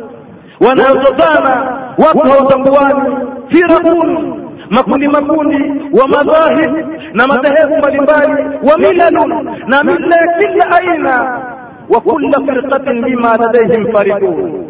wanayotozana 0.61 1.79
watu 1.99 2.19
hawatambuani 2.31 3.17
firaqun 3.49 4.35
makundi 4.71 5.09
makundi 5.09 5.57
wa 6.01 6.09
madhahib 6.09 6.77
na 7.13 7.27
madhehebu 7.27 7.77
mbalimbali 7.79 8.45
wa 8.71 8.79
milalun 8.79 9.45
na 9.67 9.83
mila 9.85 10.17
ya 10.17 10.39
kila 10.39 10.71
aina 10.79 11.41
wa 11.89 12.01
kulla 12.01 12.41
firqatin 12.47 13.03
bima 13.03 13.37
ladaihim 13.37 13.93
faridun. 13.93 14.67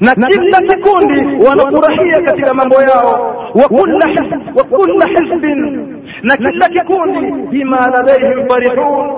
Na 0.00 0.14
kila 0.14 0.60
kikundi 0.62 1.44
wanafurahia 1.46 2.22
katika 2.24 2.54
mambo 2.54 2.74
yao 2.74 3.36
wa 3.54 3.62
wa 4.56 4.64
kulla 4.64 5.06
hizbin. 5.06 5.86
Na 6.22 6.36
kila 6.36 6.68
kikundi 6.68 7.32
bima 7.50 7.76
ladaihim 7.90 8.48
farihun 8.48 9.10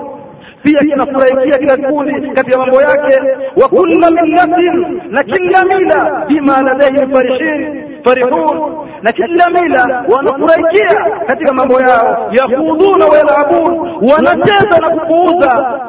pia 0.62 0.78
kinafurahikia 0.78 1.58
kila 1.58 1.76
kikundi 1.76 2.30
katika 2.30 2.58
mambo 2.58 2.80
yake 2.80 3.20
wa 3.62 3.68
kulla 3.68 4.10
millatin 4.10 5.00
na 5.10 5.22
kila 5.22 5.64
mila 5.64 6.24
bima 6.28 6.62
ladaihi 6.62 7.12
farishin 7.14 7.84
farihun 8.04 8.72
na 9.02 9.12
kila 9.12 9.50
mila 9.50 10.04
wanafurahikia 10.16 11.06
katika 11.26 11.52
mambo 11.52 11.80
yao. 11.80 12.28
Yahudhuna 12.32 13.04
wayalabun 13.06 13.88
wanacheza 14.12 14.78
na 14.80 14.90
kupuuza 14.90 15.80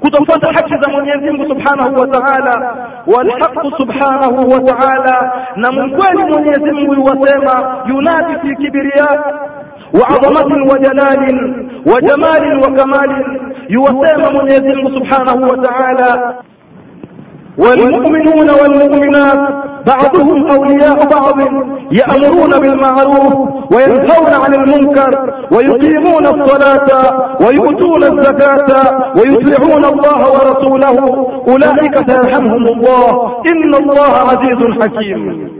kutofuata 0.00 0.46
haki 0.52 0.74
za 0.82 0.92
Mwenyezi 0.92 1.30
Mungu 1.30 1.48
Subhanahu 1.54 2.00
wa 2.00 2.06
Ta'ala. 2.06 2.76
Walhaq 3.06 3.54
Subhanahu 3.78 4.50
wa 4.50 4.60
Ta'ala 4.60 5.32
na 5.56 5.72
mkweli 5.72 6.24
Mwenyezi 6.32 6.70
Mungu 6.72 6.94
yuwasema 6.94 7.76
yunadi 7.88 8.34
fi 8.48 8.56
kibriya 8.56 9.06
wa 10.00 10.08
'azamatin 10.08 10.68
wa 10.70 10.78
jalalin 10.78 11.70
wa 11.94 12.00
jamalin 12.00 12.60
wa 12.62 12.70
kamalin. 12.72 13.49
يوسم 13.76 14.20
من 14.36 14.46
يزم 14.54 14.80
سبحانه 14.96 15.38
وتعالى. 15.50 16.12
والمؤمنون 17.58 18.48
والمؤمنات 18.60 19.40
بعضهم 19.86 20.38
أولياء 20.50 20.98
بعض 21.16 21.38
يأمرون 22.00 22.52
بالمعروف 22.62 23.34
وينهون 23.74 24.32
عن 24.44 24.52
المنكر 24.60 25.12
ويقيمون 25.54 26.24
الصلاة 26.26 26.88
ويؤتون 27.44 28.02
الزكاة 28.04 28.70
ويطيعون 29.16 29.84
الله 29.92 30.20
ورسوله. 30.34 30.96
أولئك 31.48 31.94
سيرحمهم 32.10 32.64
الله. 32.74 33.10
إن 33.52 33.74
الله 33.74 34.12
عزيز 34.30 34.60
حكيم. 34.80 35.50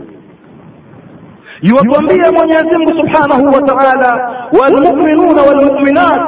Mwenyezi 2.37 2.75
Mungu 2.77 2.93
Subhanahu 2.99 3.45
wa 3.55 3.61
Ta'ala 3.61 4.11
walmu'minuna 4.59 5.41
walmu'minat 5.41 6.21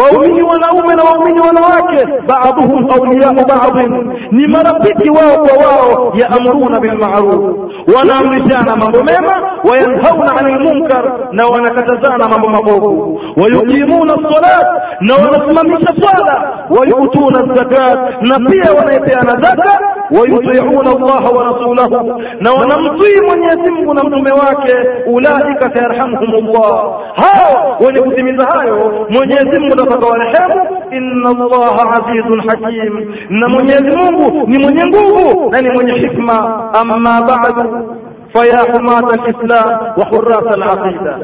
waumini 0.00 0.42
wanaume 0.42 0.94
na 0.94 1.02
waumini 1.02 1.40
wanawake 1.40 2.06
baadhuhum 2.26 2.90
awliyau 2.90 3.34
baadhin 3.34 4.12
ni 4.30 4.46
marafiki 4.46 5.10
wao 5.10 5.38
kwa 5.46 5.66
wao 5.66 6.12
yaamuruna 6.16 6.80
bilmaruf 6.80 7.56
wanaamrishana 7.96 8.76
mambo 8.76 8.98
mema 9.04 9.52
wayanhauna 9.64 10.36
anil 10.36 10.60
munkar 10.60 11.12
na 11.32 11.46
wanakatazana 11.46 12.28
mambo 12.28 12.48
mabovu. 12.48 13.20
Wayuqimuna 13.36 14.12
salat 14.14 14.66
na 15.00 15.14
wanasimamisha 15.14 15.94
swala. 16.00 16.58
Wayutuna 16.70 17.54
zakat 17.54 18.22
na 18.22 18.38
pia 18.50 18.72
wanaepeana 18.72 19.40
zaka 19.40 19.80
wayutiuna 20.10 20.90
allaha 20.90 21.30
wa 21.30 21.44
rasulahu 21.44 22.20
na 22.40 22.52
wanamtii 22.52 23.20
mwenyezi 23.28 23.72
mungu 23.72 23.94
na 23.94 24.04
mtume 24.04 24.30
wake. 24.32 24.74
Ulaika 25.06 25.70
sayarhamhum 25.74 26.46
llah 26.46 27.00
hao 27.14 27.76
wenye 27.86 28.00
kutimiza 28.00 28.44
hayo 28.58 29.06
mwenyezi 29.10 29.58
atakawarehemu 29.82 30.68
inna 30.90 31.28
allaha 31.30 31.90
azizun 31.92 32.40
hakim. 32.48 33.14
Na 33.30 33.48
mwenyezi 33.48 33.96
mungu 33.96 34.46
ni 34.48 34.58
mwenye 34.58 34.86
nguvu 34.86 35.50
na 35.50 35.60
ni 35.60 35.70
mwenye 35.70 35.92
hikma. 35.92 36.70
Amma 36.74 37.22
badu 37.22 37.96
faya 38.32 38.58
humata 38.72 39.16
lislam 39.26 39.80
wa 39.96 40.04
hurasa 40.04 40.50
alaqida 40.54 41.18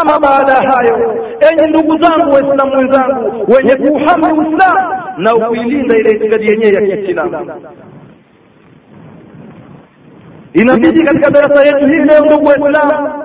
ama 0.00 0.20
baada 0.20 0.52
ya 0.52 0.70
hayo 0.70 1.14
enyi 1.50 1.68
ndugu 1.68 1.98
zangu 2.02 2.34
waislamu 2.34 2.76
wenzangu 2.76 3.44
wenye 3.56 3.74
kuuhami 3.76 4.38
uislamu 4.38 4.94
na 5.18 5.32
kuilinda 5.34 5.96
ile 5.96 6.10
itikadi 6.10 6.46
yenyewe 6.46 6.90
ya 6.90 6.96
kiislamu. 6.96 7.50
Inabidi 10.52 11.00
katika 11.04 11.30
darasa 11.30 11.66
yetu 11.66 11.88
hii 11.88 12.04
leo 12.04 12.24
ndugu 12.24 12.46
waislamu 12.46 13.23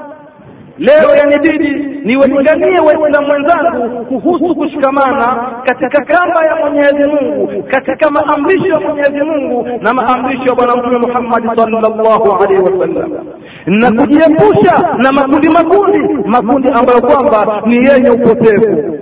leo 0.80 1.16
yanibidi 1.18 1.70
niwalinganie 2.06 2.80
waislamu 2.80 3.32
wenzangu 3.34 4.06
kuhusu 4.06 4.56
kushikamana 4.56 5.52
katika 5.66 6.06
kamba 6.06 6.46
ya 6.46 6.56
mwenyezi 6.56 7.10
mungu 7.10 7.64
katika 7.68 8.12
maamrisho 8.12 8.68
ya 8.68 8.80
mwenyezi 8.80 9.22
mungu 9.24 9.68
na 9.82 9.94
maamrisho 9.94 10.44
ya 10.50 10.56
bwana 10.56 10.76
mtume 10.76 10.98
muhammadi 10.98 11.48
sallallahu 11.56 12.44
alaihi 12.44 12.64
wasallam. 12.64 13.12
Na 13.66 13.92
kujiepusha 13.92 14.96
na 14.98 15.12
makundi 15.12 15.50
makundi 15.50 16.00
makundi 16.26 16.70
ambayo 16.70 17.02
kwamba 17.02 17.62
ni 17.66 17.76
yenye 17.76 18.10
upotevu 18.10 19.00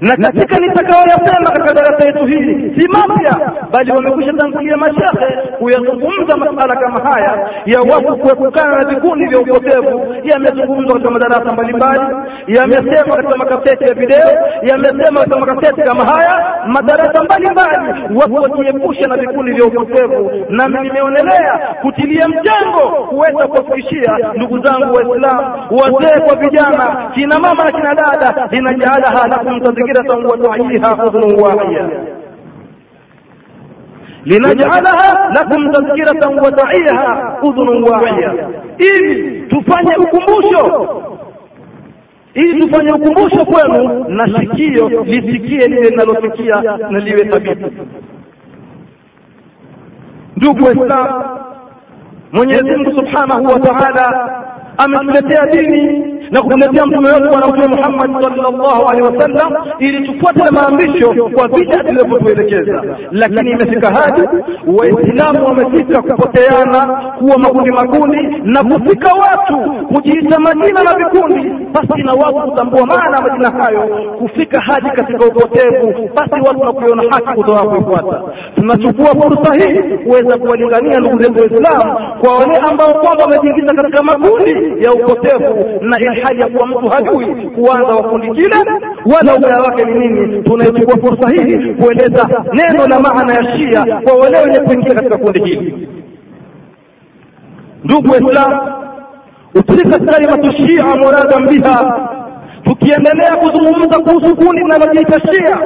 na 0.00 0.16
katika 0.16 0.58
nitakayoyasema 0.58 1.50
katika 1.50 1.74
darasa 1.74 2.06
yetu 2.06 2.26
hili 2.26 2.80
si 2.80 2.88
mapya 2.88 3.52
bali 3.72 3.90
wamekwisha 3.92 4.32
tangulia 4.32 4.76
mashehe 4.76 5.48
kuyazungumza 5.58 6.36
masala 6.36 6.80
kama 6.80 7.10
haya 7.12 7.48
ya 7.66 7.80
watu 7.80 8.16
kuepukana 8.16 8.76
na 8.76 8.88
vikundi 8.94 9.26
vya 9.26 9.38
upotevu. 9.40 10.14
Yamezungumzwa 10.24 10.92
katika 10.92 11.10
madarasa 11.10 11.52
mbalimbali 11.52 12.16
yamesema 12.46 13.16
katika 13.16 13.36
makaseti 13.36 13.84
ya 13.84 13.94
video 13.94 14.28
yamesema 14.62 15.20
katika 15.20 15.40
makaseti 15.40 15.82
kama 15.82 16.04
haya 16.04 16.56
madarasa 16.66 17.24
mbalimbali. 17.24 18.04
Watu 18.20 18.34
wajiepusha 18.58 19.06
na 19.08 19.16
vikundi 19.16 19.52
vya 19.52 19.64
upotevu. 19.64 20.30
Nami 20.48 20.80
nimeonelea 20.80 21.58
kutilia 21.82 22.28
mchango 22.28 23.06
kuweza 23.08 23.46
kuwafikishia 23.48 24.18
ndugu 24.34 24.58
zangu 24.58 24.94
waislamu 24.94 25.68
wazee 25.70 26.20
kwa 26.20 26.36
vijana 26.36 27.10
kina 27.14 27.38
mama 27.38 27.64
na 27.64 27.70
kina 27.72 27.94
dada 27.94 28.48
linajaalaha 28.50 29.28
lakum 29.28 29.60
تذكرة 29.87 30.17
وتعيها 30.27 31.03
أذن 31.03 31.41
واعية 31.43 31.89
لنجعلها 34.25 35.31
لكم 35.37 35.71
تذكرة 35.71 36.29
وتعيها 36.45 37.39
أذن 37.43 37.83
واعية 37.91 38.47
ili 38.77 39.41
tufanye 39.49 39.95
ukumbusho 39.97 40.89
ili 42.33 42.59
tufanye 42.67 42.91
ukumbusho 42.93 43.45
kwenu 43.45 44.05
na 44.09 44.25
sikio 44.39 44.89
lisikie 45.03 45.67
lile 45.67 45.89
linalosikia 45.89 46.61
na 46.89 46.99
liwe 46.99 47.25
thabiti 47.25 47.65
ndugu 50.37 50.65
waislamu 50.65 51.23
mwenyezi 52.31 52.77
mungu 52.77 52.91
subhanahu 52.91 53.45
wa 53.45 53.59
taala 53.59 54.39
ametuletea 54.77 55.45
dini 55.45 56.13
na 56.30 56.42
kumletea 56.42 56.86
mtume 56.86 57.08
wetu 57.08 57.28
bwana 57.30 57.46
mtume 57.48 57.66
Muhammad 57.76 58.22
sallallahu 58.22 58.88
alaihi 58.88 59.02
wasallam 59.14 59.52
ili 59.78 60.06
tufuate 60.08 60.50
maamrisho 60.50 61.30
kwa 61.34 61.48
vile 61.48 61.76
tulivyotuelekeza, 61.76 62.82
lakini 63.12 63.50
imefika 63.50 63.88
hadi 63.94 64.22
Waislamu 64.78 65.46
wamefika 65.46 66.02
kupoteana 66.02 66.86
kuwa 67.18 67.38
makundi 67.38 67.70
makundi 67.72 68.18
na 68.44 68.62
kufika 68.64 69.10
watu 69.12 69.86
kujiita 69.94 70.38
majina 70.40 70.82
na 70.84 70.94
vikundi 70.94 71.50
basi 71.72 72.02
na 72.02 72.12
watu 72.14 72.50
kutambua 72.50 72.86
maana 72.86 73.16
ya 73.16 73.22
majina 73.22 73.62
hayo, 73.64 73.88
kufika 74.18 74.60
hadi 74.60 74.90
katika 74.90 75.26
upotevu, 75.26 76.10
basi 76.14 76.40
watu 76.48 76.64
na 76.64 76.72
kuiona 76.72 77.02
haki 77.10 77.34
kutoka 77.34 77.64
kuifuata. 77.64 78.22
Tunachukua 78.54 79.06
fursa 79.06 79.54
hii 79.54 79.82
kuweza 80.04 80.38
kuwalingania 80.38 81.00
ndugu 81.00 81.22
zetu 81.22 81.38
Waislamu 81.40 81.98
kwa 82.20 82.38
wale 82.38 82.56
ambao 82.56 82.94
kwamba 82.94 83.24
wamejiingiza 83.24 83.74
katika 83.74 84.02
makundi 84.02 84.84
ya 84.84 84.92
upotevu 84.92 85.80
na 85.80 85.96
hali 86.20 86.40
ya 86.40 86.48
kuwa 86.48 86.66
mtu 86.66 86.90
hajui 86.90 87.50
kuanza 87.50 87.94
wa 87.96 88.02
kundi 88.02 88.30
kile 88.30 88.56
wala 89.14 89.34
ubaya 89.34 89.58
wake 89.60 89.84
ni 89.84 89.98
nini. 90.08 90.42
Tunaichukua 90.42 90.96
fursa 90.96 91.30
hii 91.30 91.74
kueleza 91.74 92.28
neno 92.52 92.86
la 92.86 93.00
maana 93.00 93.34
ya 93.34 93.56
Shia 93.58 94.00
kwa 94.04 94.14
wale 94.14 94.38
wenye 94.38 94.58
kuingia 94.60 94.94
katika 94.94 95.18
kundi 95.18 95.40
hili. 95.44 95.88
Ndugu 97.84 98.10
Waislamu, 98.12 98.60
utilikat 99.54 100.10
kalimatu 100.10 100.52
shia 100.52 100.84
muradan 100.84 101.48
biha 101.48 102.08
tukiendelea 102.64 103.36
kuzungumza 103.36 103.98
kuhusu 103.98 104.36
kundi 104.36 104.62
linalojiita 104.62 105.20
Shia 105.32 105.58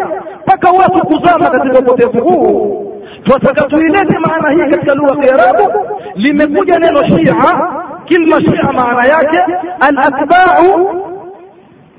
mpaka 0.47 0.71
watu 0.71 1.07
kuzama 1.07 1.51
katika 1.51 1.79
upotevu 1.79 2.25
huu 2.25 2.79
twataka 3.25 3.63
tuilete 3.65 4.19
maana 4.19 4.51
hii 4.65 4.71
katika 4.71 4.95
lugha 4.95 5.11
ya 5.15 5.17
Kiarabu. 5.21 5.73
Limekuja 6.15 6.79
neno 6.79 7.09
Shia, 7.09 7.35
كلمة 8.13 8.39
شيعة 8.39 8.73
معناها 8.73 9.21
الأتباع 9.89 10.59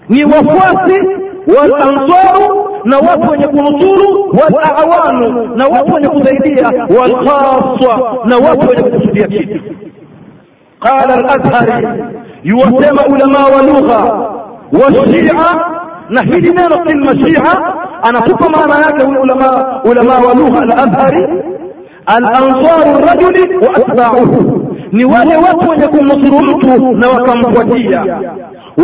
نوفاسي 0.10 1.00
والأنصار 1.48 2.64
نوفوا 2.86 3.36
يكون 3.36 3.80
طول 3.80 4.00
والأعوان 4.34 5.20
نوفوا 5.58 6.00
يكون 6.00 6.24
زيدية 6.24 6.68
والخاصة 6.90 8.24
نوفوا 8.26 8.74
يكون 8.74 9.00
سبيكي 9.00 9.62
قال 10.82 11.12
الأزهر 11.12 11.98
يوسم 12.46 13.00
علماء 13.00 13.58
ولغة 13.58 14.30
والشيعة. 14.74 15.74
نحيد 16.12 16.48
من 16.48 16.68
كلمة 16.88 17.28
شيعة 17.28 17.54
أنا 18.10 18.20
فوق 18.20 18.58
معناها 18.58 18.94
علماء 19.00 19.82
علماء 19.88 20.22
ولغة 20.30 20.64
الأزهر 20.64 21.44
الأنصار 22.18 22.82
الرجل 22.96 23.56
وأتباعه. 23.56 24.63
Ni 24.94 25.06
wale 25.06 25.36
watu 25.38 25.70
wenye 25.70 25.88
kumnusuru 25.88 26.40
mtu 26.58 26.92
na 26.96 27.08
wakamfuatia 27.08 28.00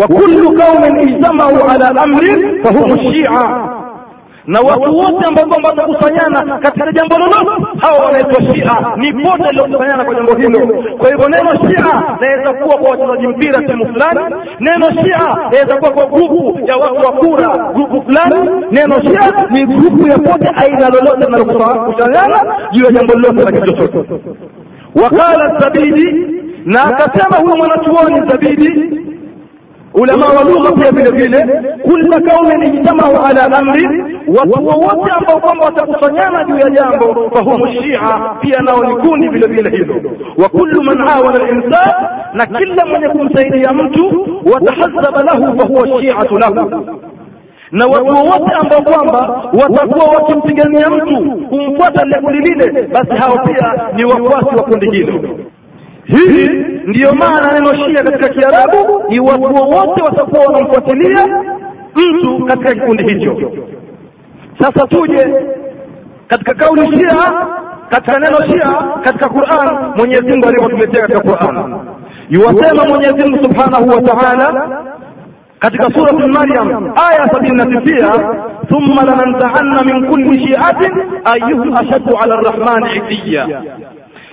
wa 0.02 0.08
kullu 0.08 0.52
qaumin 0.58 1.10
ijtamau 1.10 1.70
ala 1.70 2.02
amrin 2.02 2.64
fahum 2.64 2.98
shia, 2.98 3.30
na 4.48 4.60
watu 4.62 4.98
wote 4.98 5.26
ambao 5.28 5.46
kwamba 5.46 5.70
watakusanyana 5.70 6.58
katika 6.60 6.92
jambo 6.92 7.16
lolote, 7.18 7.66
hawa 7.82 8.06
wanaitwa 8.06 8.34
Shia. 8.54 8.94
Ni 8.98 9.14
pote 9.24 9.44
lilokusanyana 9.52 10.06
kwa 10.06 10.16
jambo 10.16 10.34
hilo. 10.36 10.84
Kwa 10.98 11.10
hivyo 11.10 11.30
neno 11.30 11.50
Shia 11.52 12.04
naweza 12.22 12.54
kuwa 12.54 12.78
kwa 12.78 12.90
wachezaji 12.92 13.28
mpira 13.28 13.54
sehemu 13.60 13.86
fulani, 13.86 14.36
neno 14.60 14.86
Shia 15.02 15.36
naweza 15.52 15.78
kuwa 15.78 15.92
kwa 15.92 16.06
grupu 16.06 16.60
ya 16.68 16.76
watu 16.78 17.06
wa 17.06 17.12
kura 17.12 17.72
grupu 17.74 18.02
fulani. 18.02 18.52
Neno 18.72 18.96
Shia 19.02 19.48
ni 19.50 19.66
grupu 19.66 20.08
ya 20.08 20.18
pote 20.18 20.50
aina 20.56 20.90
lolote 20.90 21.26
linalokusanyana 21.26 22.56
juu 22.74 22.86
ya 22.86 22.92
jambo 22.92 23.14
lolote 23.14 23.44
la 23.44 23.52
kitu 23.52 23.74
chochote. 23.78 24.14
وقال 24.96 25.40
الزبيدي 25.52 26.10
ناكسما 26.66 27.38
هو 27.38 27.56
مناتوان 27.64 28.24
الزبيدي. 28.24 29.00
علماء 29.96 30.30
ولغة 30.38 30.76
في 30.76 30.92
بلغيلة 30.92 31.42
كل 31.86 32.12
قوم 32.30 32.62
اجتمعوا 32.62 33.18
على 33.18 33.40
أمر 33.40 33.78
وتوت 34.28 35.10
أبو 35.18 35.40
قم 35.40 35.58
وتقصنانا 35.58 36.44
ديو 36.44 37.30
فهم 37.36 37.62
الشيعة 37.68 38.40
في 38.42 38.60
أنا 38.60 38.74
ونكوني 38.74 39.28
بلغيلة 39.30 40.02
وكل 40.40 40.72
من 40.88 41.10
عاون 41.10 41.36
الإنسان 41.36 41.92
نكل 42.36 42.76
من 42.92 43.04
يكون 43.10 43.30
سيدي 43.36 43.58
يمتو 43.58 44.26
وتحزب 44.46 45.16
له 45.28 45.56
فهو 45.58 45.84
الشيعة 45.84 46.32
له. 46.32 46.84
Na 47.72 47.86
watu 47.88 48.06
wowote 48.06 48.54
ambao 48.62 48.82
kwamba 48.82 49.44
watakuwa 49.62 50.06
wakimpigania 50.06 50.90
mtu 50.90 51.48
kumfuata 51.50 52.22
kundi 52.22 52.40
lile, 52.50 52.88
basi 52.88 53.12
hao 53.18 53.38
pia 53.46 53.90
ni 53.96 54.04
wafuasi 54.06 54.56
wa 54.56 54.64
kundi 54.64 54.90
hilo. 54.92 55.40
Hii 56.06 56.48
ndiyo 56.86 57.14
maana 57.14 57.54
neno 57.54 57.74
Shia 57.76 58.04
katika 58.04 58.30
Kiarabu 58.30 59.04
ni 59.10 59.20
watu 59.20 59.44
wowote 59.44 60.02
watakuwa 60.02 60.46
wanamfuatilia 60.46 61.28
mtu 61.96 62.46
katika 62.46 62.74
kikundi 62.74 63.14
hicho. 63.14 63.52
Sasa 64.60 64.88
tuje 64.88 65.28
katika 66.28 66.54
kauli 66.54 66.82
Shia, 66.98 67.34
katika 67.90 68.20
neno 68.20 68.38
Shia 68.50 68.84
katika 69.04 69.30
Qur'an, 69.30 69.94
Mwenyezi 69.98 70.28
Mungu 70.28 70.80
katika 70.92 71.20
Qur'an, 71.22 71.76
yuwasema 72.30 72.86
Mwenyezi 72.86 73.24
Mungu 73.24 73.44
Subhanahu 73.44 73.90
wa 73.90 74.02
Ta'ala 74.02 74.70
katika 75.60 75.84
suratu 75.96 76.30
Maryam 76.34 76.94
aya 77.10 77.28
sabini 77.34 77.56
na 77.58 77.66
tisia 77.66 78.10
thumma 78.70 79.04
lananzaanna 79.04 79.84
min 79.84 80.08
kulli 80.10 80.48
shi'atin 80.48 80.92
ayuhum 81.26 81.74
ashaddu 81.78 82.18
ala 82.18 82.36
rrahmani 82.36 82.98
itiya 82.98 83.62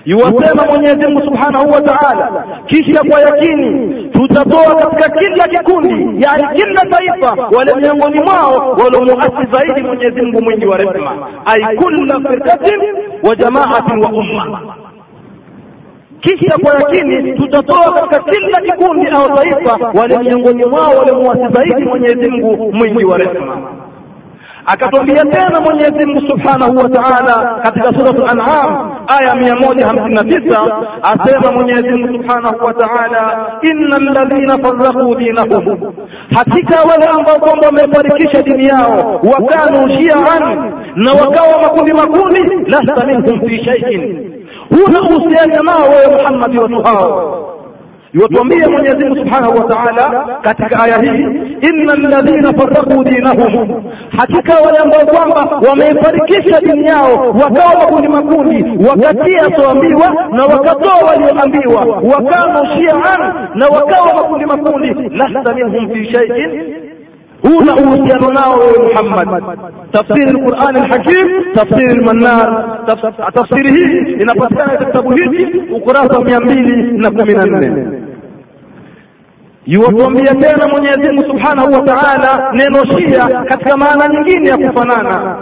yuwasema 0.05 0.63
Mwenyezi 0.69 1.07
Mungu 1.07 1.21
Subhanahu 1.25 1.69
wa 1.71 1.81
Ta'ala, 1.81 2.45
kisha 2.67 3.01
kwa 3.09 3.21
yakini 3.21 4.03
tutatoa 4.09 4.75
katika 4.75 5.09
kila 5.09 5.47
kikundi, 5.47 6.23
yani 6.25 6.43
kila 6.53 6.85
taifa, 6.97 7.47
wale 7.57 7.73
miongoni 7.81 8.19
mwao 8.23 8.71
waliomuasi 8.83 9.51
zaidi 9.51 9.83
Mwenyezi 9.87 10.21
Mungu 10.21 10.41
mwingi 10.43 10.65
wa 10.65 10.77
rehema, 10.77 11.27
ay 11.45 11.75
kulla 11.75 12.29
firqatin 12.29 12.79
wa 13.23 13.35
jama'atin 13.35 13.99
wa 14.03 14.09
umma 14.09 14.61
kisha 16.21 16.57
kwa 16.63 16.73
yakini 16.79 17.33
tutatoa 17.33 17.91
katika 18.09 18.19
kila 18.31 18.61
kikundi 18.61 19.07
au 19.07 19.35
taifa 19.35 19.91
wale 19.93 20.17
miongoni 20.17 20.65
mwao 20.65 20.91
waliomuasi 20.99 21.53
zaidi 21.53 21.85
Mwenyezi 21.85 22.31
Mungu 22.31 22.71
mwingi 22.73 23.05
wa 23.05 23.17
rehema. 23.17 23.57
Akatwambia 24.65 25.23
tena 25.25 25.61
Mwenyezi 25.65 26.05
Mungu 26.07 26.29
Subhanahu 26.29 26.77
wa 26.77 26.89
Ta'ala 26.89 27.59
katika 27.63 27.85
surat 27.99 28.29
An'am 28.31 28.91
aya 29.07 29.35
mia 29.35 29.55
moja 29.55 29.87
hamsini 29.87 30.15
na 30.15 30.23
tisa 30.23 30.63
asema 31.03 31.51
Mwenyezi 31.51 31.89
Mungu 31.89 32.13
Subhanahu 32.13 32.65
wa 32.65 32.73
Ta'ala, 32.73 33.51
innal 33.61 34.03
ladhina 34.03 34.57
farraqu 34.57 35.15
dinahum, 35.15 35.93
hakika 36.35 36.81
wale 36.89 37.05
ambao 37.05 37.35
kwamba 37.39 37.67
wamefarikisha 37.67 38.41
dini 38.43 38.65
yao, 38.67 39.21
wakanu 39.23 39.99
shi'an, 40.01 40.73
na 40.95 41.11
wakawa 41.11 41.61
makundi 41.61 41.93
makundi, 41.93 42.71
lasta 42.71 43.05
minhum 43.05 43.49
fi 43.49 43.65
shay'in, 43.65 44.31
huna 44.69 45.01
uhusiano 45.01 45.63
nao 45.63 45.89
wewe 45.89 46.17
Muhammad, 46.17 46.57
watu 46.59 46.81
hao 46.83 47.43
Yuwatuambia 48.13 48.69
Mwenyezi 48.69 49.05
Mungu 49.05 49.15
Subhanahu 49.19 49.57
wa 49.57 49.63
Ta'ala 49.75 50.37
katika 50.41 50.83
aya 50.83 51.01
hii, 51.01 51.25
innal 51.69 51.99
ladhina 52.09 52.53
farraqu 52.53 53.03
dinahum, 53.03 53.83
hakika 54.17 54.53
wale 54.55 54.77
ambao 54.77 55.05
kwamba 55.05 55.67
wameifarikisha 55.69 56.61
dini 56.61 56.85
yao 56.87 57.17
wakawa 57.43 57.75
makundi 57.79 58.07
makundi, 58.07 58.87
wakatia 58.89 59.57
soambiwa 59.57 60.09
na 60.31 60.43
wakatoa 60.45 60.97
walioambiwa, 61.09 61.81
wakano 62.15 62.65
shian 62.75 63.33
na 63.55 63.65
wakawa 63.67 64.13
makundi 64.15 64.45
makundi, 64.45 65.09
lasta 65.17 65.53
minhum 65.53 65.89
fi 65.93 66.11
shay'in 66.13 66.86
huna 67.41 67.75
uhusiano 67.75 68.29
nao 68.33 68.59
wewe 68.59 68.89
Muhammad. 68.93 69.43
Tafsiri 69.91 70.29
al-Qur'an 70.29 70.75
al-Hakim, 70.75 71.53
tafsiri 71.53 71.91
al-Mannar. 71.99 72.79
Tafsiri 73.33 73.71
hii 73.71 74.11
inapatikana 74.21 74.69
katika 74.71 74.85
kitabu 74.85 75.11
hiki 75.11 75.57
ukurasa 75.73 76.21
mia 76.21 76.39
mbili 76.39 76.97
na 76.97 77.11
kumi 77.11 77.33
na 77.33 77.45
nne. 77.45 77.87
Yuwatuambia 79.65 80.35
tena 80.35 80.67
Mwenyezi 80.67 81.13
Mungu 81.13 81.27
Subhanahu 81.31 81.73
wa 81.73 81.81
Ta'ala 81.81 82.51
neno 82.53 82.85
Shia 82.97 83.25
katika 83.43 83.77
maana 83.77 84.07
nyingine 84.07 84.49
ya 84.49 84.57
kufanana. 84.57 85.35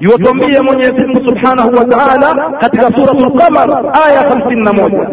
Yuwatuambia 0.00 0.62
Mwenyezi 0.62 1.06
Mungu 1.06 1.28
Subhanahu 1.28 1.76
wa 1.76 1.84
Ta'ala 1.84 2.50
katika 2.60 2.82
suratul 2.82 3.32
Qamar 3.38 3.70
aya 4.08 4.20
hamsini 4.28 4.62
na 4.64 4.72
moja 4.72 5.08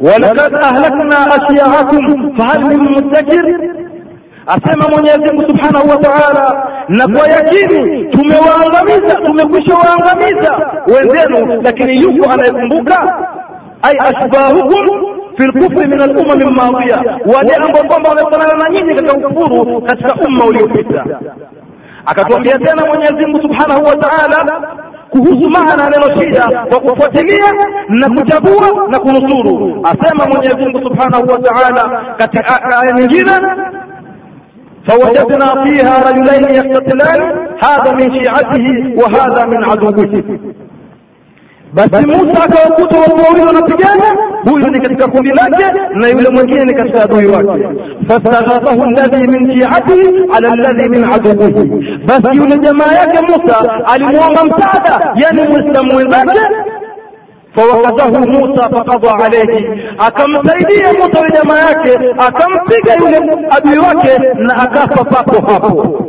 walaqad 0.00 0.54
ahlakna 0.62 1.16
ashya'akum 1.36 2.36
fahal 2.36 2.64
min 2.68 2.80
muddakir 2.90 3.44
Asema 4.46 4.88
Mwenyezi 4.88 5.18
Mungu 5.32 5.48
Subhanahu 5.48 5.88
wa 5.90 5.96
Ta'ala, 5.96 6.66
na 6.88 7.08
kwa 7.08 7.28
yakini 7.28 8.04
tumewaangamiza, 8.10 9.14
tumekwisha 9.14 9.74
waangamiza 9.74 10.70
wenzenu, 10.86 11.62
lakini 11.62 12.02
yuko 12.02 12.30
anayekumbuka. 12.32 13.26
Ai 13.82 13.96
ashbahukum 13.98 14.86
fi 15.36 15.42
lkufri 15.46 15.88
min 15.88 16.00
alumami 16.00 16.44
lmadhiya, 16.44 17.18
wale 17.34 17.54
ambao 17.54 17.84
kwamba 17.84 18.08
wamefanana 18.08 18.54
na 18.64 18.70
nyinyi 18.70 18.94
katika 18.94 19.12
ukufuru 19.28 19.82
katika 19.82 20.14
umma 20.14 20.44
uliopita. 20.44 21.04
Akatuambia 22.06 22.58
tena 22.58 22.86
Mwenyezi 22.86 23.26
Mungu 23.26 23.42
Subhanahu 23.42 23.84
wa 23.84 23.96
Ta'ala 23.96 24.62
kuhusu 25.10 25.50
maana 25.50 25.90
neno 25.90 26.20
shida 26.20 26.64
kwa 26.68 26.80
kufuatilia 26.80 27.52
na 27.88 28.08
kuchagua 28.10 28.88
na 28.88 28.98
kunusuru. 28.98 29.80
Asema 29.84 30.26
Mwenyezi 30.26 30.56
Mungu 30.56 30.78
Subhanahu 30.88 31.26
wa 31.32 31.38
Ta'ala 31.38 32.04
katika 32.16 32.62
aya 32.82 32.92
nyingine 32.92 33.32
فوجدنا 34.88 35.48
فيها 35.64 35.94
رجلين 36.08 36.44
يقتتلان 36.58 37.20
هذا 37.64 37.90
من 37.98 38.06
شيعته 38.14 38.66
وهذا 39.00 39.46
من 39.46 39.64
عدوه. 39.64 40.12
بس 41.74 41.94
موسى 41.94 42.42
كوكوت 42.52 42.92
وطوري 42.94 43.42
ونبجانا 43.48 44.10
هو 44.48 44.56
يلي 44.58 44.78
كتك 44.78 45.02
كوني 45.10 45.30
لك 45.30 45.60
نيولا 46.00 46.30
مجيني 46.30 46.72
كتك 46.78 46.96
دويواك 47.10 47.46
فاستغاثه 48.08 48.84
الذي 48.84 49.26
من 49.26 49.54
شيعته 49.54 50.00
على 50.34 50.48
الذي 50.48 50.88
من 50.88 51.04
عدوه. 51.12 51.56
بس 52.08 52.24
يلي 52.34 52.56
جمايك 52.64 53.14
موسى 53.30 53.58
علموا 53.90 54.28
ممتعدة 54.38 54.94
يعني 55.22 55.42
مسلم 55.54 55.86
وذاك 55.96 56.28
fawakadahu 57.56 58.28
Musa 58.28 58.62
fakadha 58.70 59.14
alayhi, 59.24 59.66
akamsaidia 59.98 60.92
Musa 60.92 61.18
yule 61.18 61.30
jamaa 61.34 61.58
yake, 61.58 61.98
akampiga 62.18 62.94
yule 62.94 63.46
adui 63.50 63.78
wake 63.78 64.18
na 64.34 64.56
akafa 64.56 65.04
papo 65.04 65.52
hapo. 65.52 66.02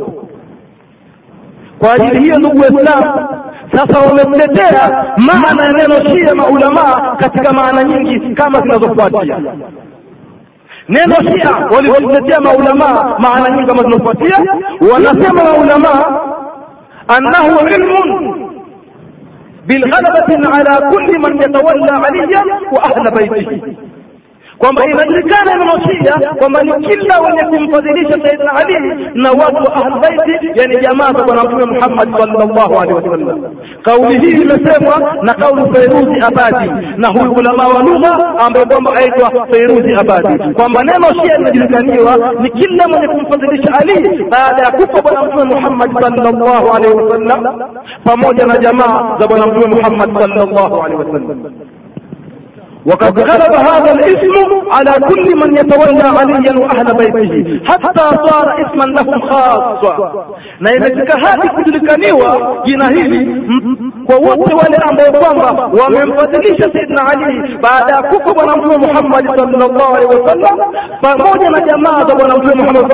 Kwa 1.78 1.92
ajili 1.94 2.20
hiyo, 2.20 2.38
ndugu 2.38 2.60
Waislamu, 2.60 3.28
sasa 3.72 3.98
wametetea 3.98 5.04
maana 5.16 5.62
ya 5.64 5.72
neno 5.72 6.08
Shia 6.08 6.34
maulamaa 6.34 7.16
katika 7.16 7.52
maana 7.52 7.84
nyingi 7.84 8.34
kama 8.34 8.60
zinazofuatia. 8.60 9.38
neno 10.88 11.14
shia 11.14 11.50
walivyotetea 11.76 12.40
maulamaa 12.40 13.16
maana 13.18 13.50
nyingi 13.50 13.66
kama 13.66 13.82
zinazofuatia, 13.82 14.38
wanasema 14.92 15.44
maulamaa 15.44 16.20
annahu 17.08 17.68
ilmun 17.68 18.47
bilghalabatin 19.68 20.42
ala 20.58 20.74
kulli 20.90 21.14
man 21.24 21.32
yatawalla 21.42 21.94
aliya 22.08 22.40
wa 22.72 22.80
ahla 22.88 23.10
baitihi 23.10 23.56
kwamba 24.58 24.84
inajulikana 24.84 25.54
neno 25.54 25.72
shia 25.86 26.32
kwamba 26.38 26.62
ni 26.62 26.72
kila 26.86 27.20
wenye 27.20 27.42
kumfadhilisha 27.42 28.18
saidina 28.24 28.52
ali 28.54 28.74
na 29.14 29.30
watu 29.30 29.56
wa 29.56 29.74
ahlbaiti 29.76 30.48
yani 30.60 30.76
jamaa 30.76 31.12
za 31.12 31.24
bwana 31.24 31.42
mtume 31.44 31.64
muhammad 31.64 32.18
sallallahu 32.18 32.78
alaihi 32.80 32.94
wasallam. 32.94 33.54
Kauli 33.82 34.18
hii 34.18 34.42
imesemwa 34.42 35.14
na 35.22 35.34
kauli 35.34 35.62
feiruzi 35.74 36.20
abadi 36.26 36.70
na 36.96 37.08
huyu 37.08 37.32
ulama 37.32 37.68
wa 37.68 37.82
lugha 37.82 38.34
ambaye 38.38 38.66
kwamba 38.66 38.92
aitwa 38.96 39.46
feiruzi 39.50 39.94
abadi 39.94 40.54
kwamba 40.54 40.82
neno 40.82 41.22
shia 41.24 41.36
linajulikaniwa 41.38 42.16
ni 42.40 42.50
kila 42.50 42.88
mwenye 42.88 43.08
kumfadhilisha 43.08 43.72
ali 43.80 44.24
baada 44.30 44.62
ya 44.62 44.70
kufa 44.70 45.02
bwana 45.02 45.22
mtume 45.22 45.54
muhammad 45.54 46.00
sallallahu 46.00 46.72
alaihi 46.76 46.96
wasallam 46.96 47.60
pamoja 48.04 48.46
na 48.46 48.58
jamaa 48.58 49.16
za 49.20 49.26
bwana 49.28 49.46
mtume 49.46 49.74
muhammad 49.74 50.18
sallallahu 50.18 50.82
alaihi 50.82 50.96
wasallam 51.02 51.52
وقد 52.88 53.18
غلب 53.20 53.52
هذا 53.54 53.92
الاسم 53.92 54.34
على 54.72 54.92
كل 55.08 55.26
من 55.40 55.56
يتولى 55.56 56.02
عليا 56.18 56.52
وأهل 56.58 56.86
بيته 56.96 57.60
حتى 57.72 58.06
صار 58.26 58.46
اسما 58.66 58.84
لهم 58.84 59.28
خاصا. 59.30 60.24
na 60.60 60.74
imefika 60.74 61.18
hadi 61.22 61.48
kujulikaniwa 61.48 62.56
hili 62.88 63.26
kwa 64.08 64.16
wote 64.16 64.54
wale 64.54 64.76
ambao 64.88 65.12
kwamba 65.22 65.68
wamemfadhilisha 65.82 66.72
saidna 66.72 67.02
ali 67.12 67.58
baada 67.62 67.94
ya 67.96 68.02
kufa 68.02 68.34
bwana 68.34 68.56
mtume 68.56 68.76
muhammad 68.86 69.26
sallallahu 69.36 69.94
alaihi 69.96 70.14
wasallam 70.20 70.58
pamoja 71.00 71.50
na 71.50 71.60
jamaa 71.60 72.04
za 72.08 72.14
bwana 72.14 72.34
mtume 72.36 72.54
muhammad 72.54 72.92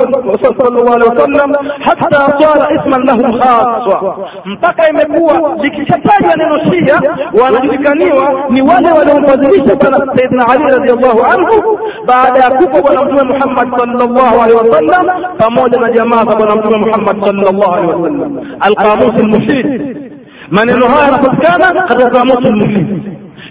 sallallahu 0.57 0.93
alaihi 0.95 1.09
wasallam 1.09 1.53
hata 1.79 2.39
sala 2.39 2.67
isman 2.75 3.05
lahum 3.05 3.39
khaswa. 3.39 4.17
Mpaka 4.45 4.89
imekuwa 4.89 5.55
likishatajwa 5.61 6.35
neno 6.37 6.55
shia 6.69 7.01
wanajulikaniwa 7.43 8.43
ni 8.49 8.61
wale 8.61 8.91
waliomfadhilisha 8.91 9.75
bwana 9.75 10.15
saidna 10.15 10.47
ali 10.47 10.63
radiallahu 10.63 11.23
anhu 11.23 11.79
baada 12.05 12.39
ya 12.39 12.49
kufa 12.51 12.81
bwana 12.81 13.01
mtume 13.01 13.23
muhammad 13.33 13.79
sallallahu 13.79 14.41
alaihi 14.41 14.59
wasallam 14.59 15.05
pamoja 15.37 15.79
na 15.79 15.91
jamaa 15.91 16.17
za 16.25 16.35
bwana 16.35 16.55
mtume 16.55 16.77
muhammad 16.77 17.25
sallallahu 17.25 17.73
alaihi 17.73 17.91
wasallam. 17.91 18.39
Alqamus 18.59 19.13
almuhit 19.23 20.04
maneno 20.51 20.87
haya 20.87 21.05
yanapatikana 21.05 21.81
katika 21.87 22.09
kamusi 22.09 22.47
almuhit 22.47 22.87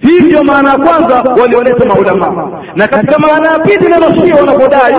hii 0.01 0.21
ndio 0.21 0.45
maana 0.45 0.71
ya 0.71 0.79
kwanza 0.79 1.23
walioleta 1.43 1.85
maulama. 1.85 2.49
Na 2.77 2.89
katika 2.89 3.19
maana 3.19 3.51
ya 3.53 3.59
pili 3.59 3.89
neno 3.89 4.15
shia 4.27 4.35
wanapodai 4.37 4.95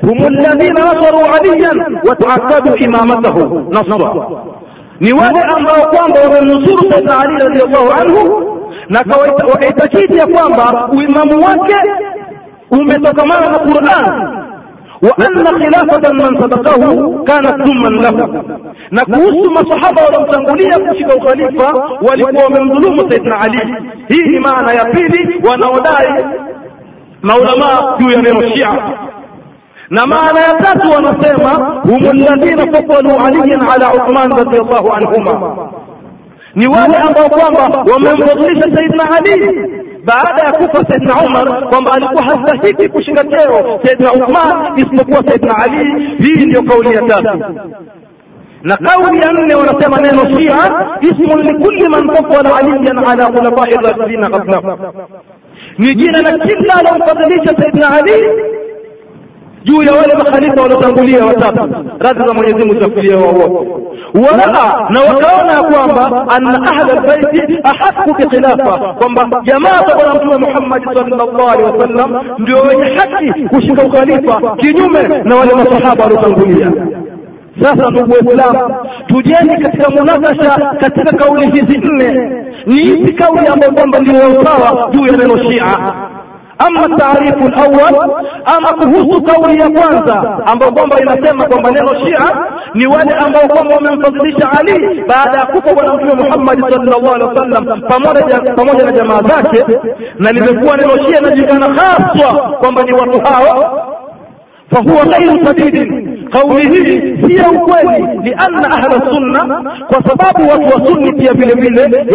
hum 0.00 0.24
alladhina 0.26 0.80
nasaru 0.84 1.18
aliyan 1.36 1.98
wataakadu 2.08 2.74
imamatahu. 2.76 3.66
Nasra 3.70 4.28
ni 5.00 5.12
wale 5.12 5.40
ambao 5.56 5.86
kwamba 5.90 6.20
wamemnusuru 6.20 6.92
saidna 6.92 7.18
ali 7.18 7.38
radiallahu 7.38 7.92
anhu 8.00 8.50
na 8.88 9.04
wakaitakidi 9.52 10.16
ya 10.18 10.26
kwamba 10.26 10.88
uimamu 10.92 11.44
wake 11.46 11.76
umetokamana 12.70 13.50
na 13.50 13.58
Qur'an 13.58 14.43
wa 15.04 15.14
خلافة 15.62 16.12
من 16.12 16.40
سبقه 16.40 17.24
كانت 17.24 17.54
ذما 17.68 17.88
له. 17.88 18.44
Na 18.90 19.04
kuhusu 19.04 19.50
masahaba 19.50 20.02
waliomtangulia 20.02 20.78
kushika 20.78 21.14
ukhalifa 21.14 21.72
walikuwa 22.02 22.44
wamemdhulumu 22.44 23.10
Saidina 23.10 23.40
Ali. 23.40 23.60
Hii 24.08 24.28
ni 24.30 24.40
maana 24.40 24.72
ya 24.72 24.84
pili 24.84 25.48
wanaodai 25.48 26.24
maulamaa 27.22 27.96
juu 27.98 28.10
ya 28.10 28.22
neno 28.22 28.40
Shia. 28.56 28.78
Na 29.90 30.06
maana 30.06 30.40
ya 30.40 30.54
tatu 30.54 30.90
wanasema 30.90 31.80
humu 31.82 32.10
alladhina 32.10 32.62
fadalu 32.72 33.10
aliyan 33.26 33.60
ala 33.74 33.92
Uthman 33.94 34.30
radiyallahu 34.38 34.92
anhuma. 34.92 35.56
Ni 36.54 36.66
wale 36.66 36.96
ambao 36.96 37.28
kwamba 37.28 37.84
wamemfadhilisha 37.92 38.76
Saidna 38.76 39.04
Ali 39.16 39.60
baada 40.04 40.42
ya 40.46 40.52
kufa 40.52 40.84
Saidna 40.88 41.14
Umar 41.26 41.68
kwamba 41.68 41.92
alikuwa 41.92 42.24
hastahiki 42.24 42.88
kushika 42.88 43.24
cheo 43.24 43.80
Saidna 43.84 44.12
Uthman 44.12 44.78
isipokuwa 44.78 45.24
Saidna 45.28 45.56
Ali. 45.56 46.16
Hii 46.18 46.46
ndio 46.46 46.62
kauli 46.62 46.94
ya 46.94 47.02
tatu. 47.02 47.38
Na 48.62 48.76
kauli 48.76 49.18
ya 49.18 49.32
nne 49.32 49.54
wanasema 49.54 50.00
neno 50.00 50.22
Shia 50.40 50.56
ismun 51.00 51.42
likulli 51.42 51.88
man 51.88 52.14
fadala 52.14 52.56
aliyan 52.56 52.98
ala 52.98 53.26
khulafai 53.26 53.74
rashidina 53.76 54.30
qablahu, 54.30 54.78
ni 55.78 55.94
jina 55.94 56.22
la 56.22 56.32
kila 56.46 56.74
alomfadhilisha 56.74 57.56
Saidna 57.58 57.90
Ali 57.90 58.12
juu 59.64 59.82
ya 59.82 59.92
wale 59.92 60.14
makhalifa 60.14 60.62
waliotangulia 60.62 61.24
watatu, 61.26 61.68
radhi 61.98 62.26
za 62.26 62.34
Mwenyezi 62.34 62.58
Mungu 62.58 62.72
zitafikia 62.80 63.16
wao 63.16 63.32
wote. 63.34 63.70
Waraa 64.14 64.88
na 64.90 65.00
wakaona 65.00 65.52
ya 65.52 65.62
kwamba 65.62 66.26
anna 66.28 66.62
ahla 66.62 66.92
albaiti 66.92 67.58
ahaqu 67.64 68.14
bikhilafa, 68.14 68.78
kwamba 68.78 69.42
jamaa 69.44 69.82
za 69.86 69.94
Bwana 69.94 70.14
Mtume 70.14 70.36
Muhammad 70.46 70.84
sallallahu 70.94 71.48
alaihi 71.48 71.70
wasallam 71.72 72.20
ndio 72.38 72.56
wenye 72.62 72.84
haki 72.94 73.44
kushika 73.48 73.82
ukhalifa 73.82 74.56
kinyume 74.56 75.08
na 75.24 75.36
wale 75.36 75.54
masahaba 75.54 76.04
waliotangulia. 76.04 76.72
Sasa 77.62 77.90
ndugu 77.90 78.12
Waislamu, 78.12 78.74
tujenge 79.06 79.56
katika 79.62 79.90
munakasha 79.90 80.74
katika 80.80 81.16
kauli 81.16 81.46
hizi 81.50 81.78
nne, 81.78 82.30
ni 82.66 82.76
ipi 82.76 83.12
kauli 83.12 83.46
ambayo 83.46 83.72
kwamba 83.72 83.98
ndio 84.00 84.14
sawa 84.44 84.90
juu 84.90 85.06
ya 85.06 85.16
neno 85.16 85.38
Shia? 85.38 85.94
Ama 86.58 86.96
taarifu 86.96 87.46
alawwal, 87.46 88.10
ama 88.44 88.72
kuhusu 88.72 89.22
kauli 89.22 89.60
ya 89.60 89.70
kwanza 89.70 90.42
ambayo 90.46 90.72
kwamba 90.72 91.00
inasema 91.00 91.46
kwamba 91.46 91.70
neno 91.70 91.88
Shia 92.06 92.36
ni 92.74 92.86
wale 92.86 93.12
ambao 93.12 93.48
kwamba 93.48 93.74
wamemfadhilisha 93.74 94.50
Ali 94.60 95.02
baada 95.08 95.38
ya 95.38 95.46
kufa 95.46 95.74
bwana 95.74 95.94
Mtume 95.94 96.14
Muhammad 96.24 96.60
sallallahu 96.60 97.14
alaihi 97.14 97.24
wasallam 97.34 97.80
pamoja 97.82 98.40
pamoja 98.56 98.84
na 98.84 98.92
jamaa 98.92 99.22
zake, 99.22 99.64
na 100.18 100.32
limekuwa 100.32 100.76
neno 100.76 101.06
Shia 101.06 101.18
inajulikana 101.18 101.66
haswa 101.66 102.56
kwamba 102.60 102.82
ni 102.82 102.92
watu 102.92 103.20
hao. 103.20 103.80
Fahuwa 104.70 105.04
ghairu 105.04 105.44
sadidin 105.46 106.03
kauli 106.34 106.68
hii 106.68 107.22
si 107.22 107.36
ya 107.36 107.50
ukweli 107.50 108.18
lianna 108.22 108.70
ahla 108.70 109.06
sunna 109.10 109.62
kwa 109.88 110.02
sababu 110.08 110.50
watu 110.50 110.62
wa 110.80 110.86
sunni 110.86 111.12
pia 111.12 111.32
vile 111.32 111.54
vile 111.54 112.06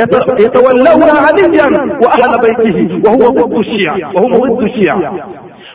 yatawallauna 0.43 1.27
aliyan 1.27 1.89
wa 2.03 2.11
ahla 2.13 2.37
baitihi 2.37 3.01
wa 3.05 3.11
huwa 3.11 3.31
dhiddu 3.31 3.63
shia 3.63 5.11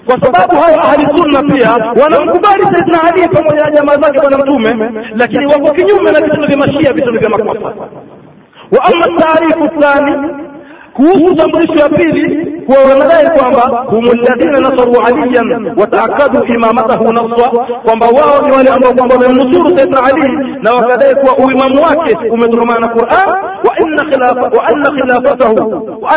kwa 0.07 0.21
sababu 0.21 0.57
hawa 0.63 0.83
ahli 0.85 1.07
sunna 1.17 1.43
pia 1.43 1.71
wanamkubali 2.03 2.63
saidina 2.73 2.99
ali 3.05 3.29
pamoja 3.29 3.65
na 3.65 3.71
jamaa 3.71 3.97
zake 3.97 4.21
bwana 4.21 4.39
mtume 4.39 4.91
lakini 5.17 5.47
wako 5.47 5.75
kinyume 5.75 6.13
na 6.13 6.21
vitendo 6.21 6.49
vya 6.49 6.57
mashia 6.57 6.93
vitendo 6.93 7.21
vya 7.21 7.29
makwafa. 7.31 7.69
wa 8.73 8.85
ama 8.85 9.21
taarifu 9.21 9.81
thani 9.81 10.17
kuhusu 10.95 11.35
tambulisho 11.35 11.75
ya 11.75 11.89
pili 11.89 12.47
kuwa 12.67 12.79
wanadai 12.79 13.39
kwamba 13.39 13.85
hum 13.87 14.05
alladhina 14.05 14.61
nasaru 14.61 14.95
aliyan 15.07 15.75
wataakadu 15.81 16.45
imamatahu 16.55 17.13
naswa 17.13 17.49
kwamba 17.85 18.07
wao 18.07 18.43
ni 18.47 18.53
wale 18.53 18.71
ambao 18.71 18.93
kwamba 18.95 19.15
wamemnusuru 19.17 19.77
saidna 19.77 20.01
Ali 20.05 20.29
na 20.63 20.73
wakadai 20.75 21.15
kuwa 21.15 21.37
uimamu 21.47 21.83
wake 21.83 22.17
umetokamana 22.31 22.81
na 22.81 22.89
Qur'an, 22.89 23.29
wa 23.69 23.79
inna 23.81 24.05
khilafa 24.11 24.41
wa 24.59 24.67
anna 24.67 24.91
khilafatahu 24.91 25.89
wa 26.03 26.11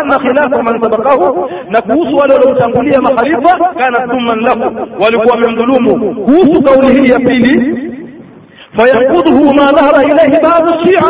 anna 0.00 0.18
khilafa 0.18 0.62
man 0.62 0.82
sabakahu 0.82 1.50
na 1.70 1.80
kuhusu 1.82 2.16
wale 2.16 2.34
waliomtangulia 2.34 3.00
makhalifa 3.00 3.58
kana 3.78 3.98
thumman 4.08 4.40
lahu, 4.40 4.88
walikuwa 5.00 5.34
wamemdhulumu. 5.34 6.14
Kuhusu 6.24 6.62
kauli 6.62 7.00
hii 7.00 7.10
ya 7.10 7.18
pili, 7.18 7.78
fayankuduhu 8.76 9.54
ma 9.54 9.72
dhahara 9.72 10.02
ilaihi 10.04 10.38
baadhi 10.42 10.90
shia 10.90 11.02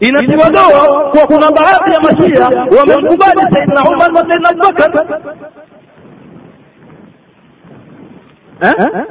inatiwa 0.00 0.50
doa 0.50 1.10
kwa 1.10 1.26
kuna 1.26 1.50
baadhi 1.50 1.92
ya 1.92 2.00
mashia 2.00 2.44
wamemkubali 2.78 3.40
Saidna 3.54 3.82
Umar 3.90 4.12
na 4.12 4.20
Saidna 4.28 4.48
Abubakar. 4.48 4.92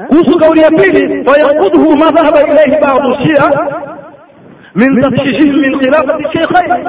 Kuhusu 0.08 0.38
kauli 0.40 0.62
ya 0.62 0.70
pili, 0.72 1.24
fayanqudhu 1.26 1.98
ma 2.00 2.12
dhahaba 2.12 2.42
ilaihi 2.42 2.78
ba'du 2.82 3.16
shia 3.24 3.48
min 4.76 5.02
tafshishihim 5.02 5.56
min 5.62 5.80
khilafati 5.80 6.24
shaykhain, 6.34 6.84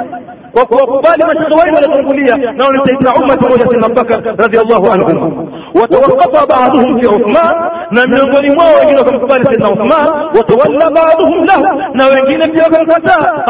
kwa 0.52 0.66
kuwakubali 0.66 1.22
mashekhe 1.22 1.54
wao 1.54 1.74
waliotangulia 1.74 2.36
nao 2.36 2.72
ni 2.72 2.78
Saidna 2.86 3.14
Umar 3.14 3.38
pamoja 3.38 3.64
na 3.64 3.70
Saidina 3.70 3.86
Abubakar 3.86 4.22
radhiallahu 4.38 4.92
anhum. 4.92 5.48
Watawaqafa 5.74 6.46
baadhuhum 6.46 7.00
fi 7.00 7.06
Uthman, 7.06 7.54
na 7.90 8.06
miongoni 8.06 8.50
mwao 8.54 8.74
wengine 8.80 8.98
wakamkubali 8.98 9.44
sayyidina 9.44 9.70
Uthman. 9.70 10.06
Watawalla 10.36 10.90
ba'dhum 10.90 11.44
lahu, 11.46 11.82
na 11.94 12.06
wengine 12.06 12.48
pia 12.48 12.62
wakamkataa. 12.64 13.44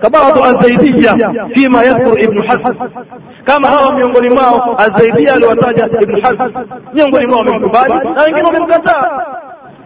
Kabadhu 0.00 0.42
az-Zaydiyya 0.44 1.14
fima 1.54 1.82
yadhkur 1.84 2.20
Ibn 2.24 2.42
Hazm, 2.46 2.74
kama 3.44 3.68
hawa 3.68 3.92
miongoni 3.94 4.30
mwao 4.30 4.74
az-Zaydiyya 4.78 5.34
aliwataja 5.34 5.88
Ibn 6.02 6.20
Hazm, 6.20 6.50
miongoni 6.94 7.26
mwao 7.26 7.38
wamemkubali 7.38 7.94
na 7.94 8.22
wengine 8.22 8.42
wamemkataa. 8.46 9.22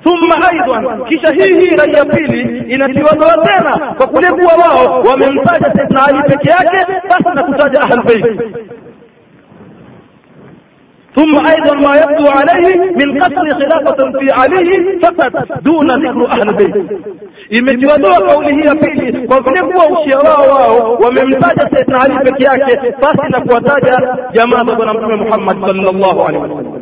thumma 0.04 0.34
aidan, 0.50 1.04
kisha 1.08 1.32
hii 1.32 1.60
hii 1.60 1.76
rai 1.76 1.92
ya 1.92 2.04
pili 2.04 2.58
inatiwa 2.74 3.12
doa 3.16 3.44
tena 3.44 3.94
kwa 3.96 4.06
kule 4.06 4.28
kuwa 4.30 4.52
wao 4.64 5.00
wamemtaja 5.02 5.72
Saidina 5.74 6.06
Ali 6.08 6.22
peke 6.22 6.50
yake 6.50 6.86
basi 7.10 7.34
na 7.34 7.42
kutaja 7.44 7.80
Ahlul. 7.80 8.38
ثم 11.15 11.33
ايضا 11.35 11.73
ما 11.87 11.95
يبدو 11.95 12.25
عليه 12.37 12.75
من 12.99 13.21
قتل 13.21 13.47
خلافه 13.59 14.11
في 14.19 14.25
علي 14.39 14.99
فقط 15.03 15.33
دون 15.63 15.87
ذكر 15.91 16.31
اهل 16.31 16.49
البيت 16.49 16.75
imetiwa 17.49 17.97
doa 17.97 18.19
kauli 18.27 18.55
hii 18.55 18.67
ya 18.67 18.75
pili 18.75 19.27
kwa 19.27 19.41
vile 19.41 19.61
kuwa 19.63 19.85
ushia 19.99 20.17
wao 20.17 20.49
wao 20.55 20.93
wamemtaja 20.95 21.69
saidna 21.71 22.01
ali 22.01 22.15
peke 22.25 22.45
yake 22.45 22.93
basi 23.01 23.31
na 23.31 23.41
kuwataja 23.41 24.17
jamaa 24.33 24.63
za 24.65 24.75
bwana 24.75 24.93
mtume 24.93 25.15
muhammad 25.15 25.57
sallallahu 25.67 26.21
alaihi 26.21 26.43
wasallam 26.43 26.78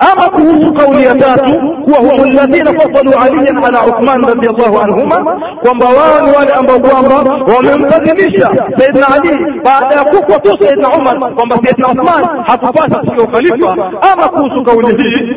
ama 0.00 0.28
kuhusu 0.30 0.72
kauli 0.74 1.04
ya 1.04 1.14
tatu 1.14 1.60
kuwa 1.84 1.98
humu 1.98 2.24
alladhina 2.24 2.72
fadalu 2.80 3.12
aliyan 3.22 3.64
ala 3.64 3.86
uthman 3.86 4.24
radiallahu 4.24 4.78
anhuma 4.80 5.40
kwamba 5.62 5.86
wao 5.86 6.26
ni 6.26 6.36
wale 6.36 6.52
ambao 6.52 6.78
kwamba 6.80 7.16
wamemfadhilisha 7.56 8.50
saidna 8.78 9.06
ali 9.14 9.60
baada 9.64 9.94
ya 9.96 10.04
kufa 10.04 10.40
tu 10.40 10.58
saidna 10.60 10.88
umar 10.88 11.34
kwamba 11.34 11.58
saidna 11.64 11.88
uthman 11.88 12.24
hakupasa 12.46 12.98
kushika 12.98 13.22
ukhalifa. 13.22 13.76
Ama 14.12 14.28
kuhusu 14.28 14.64
kauli 14.64 14.86
hii 15.02 15.36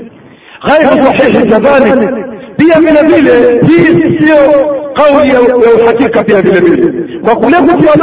ghairu 0.67 1.17
sahihi 1.17 1.47
kadhalik 1.49 2.09
pia 2.57 2.79
vile 2.79 3.01
vile 3.01 3.61
hii 3.67 4.17
siyo 4.19 4.37
kauli 4.93 5.29
ya 5.33 5.41
uhakika 5.85 6.23
pia 6.23 6.41
vile 6.41 6.59
vile. 6.59 6.93
Kwa 7.19 7.35
kule 7.35 7.57
kutiwa 7.57 7.95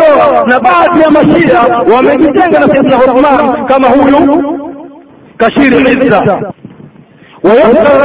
na 0.47 0.61
baadhi 0.61 1.01
ya 1.01 1.11
mashia 1.11 1.61
wamejitenga 1.97 2.59
na 2.61 2.69
saidna 2.69 2.97
uthman 2.99 3.67
kama 3.67 3.89
huyu 3.89 4.45
كشير 5.40 5.74
العزة 5.74 6.40
ويبقى 7.44 7.96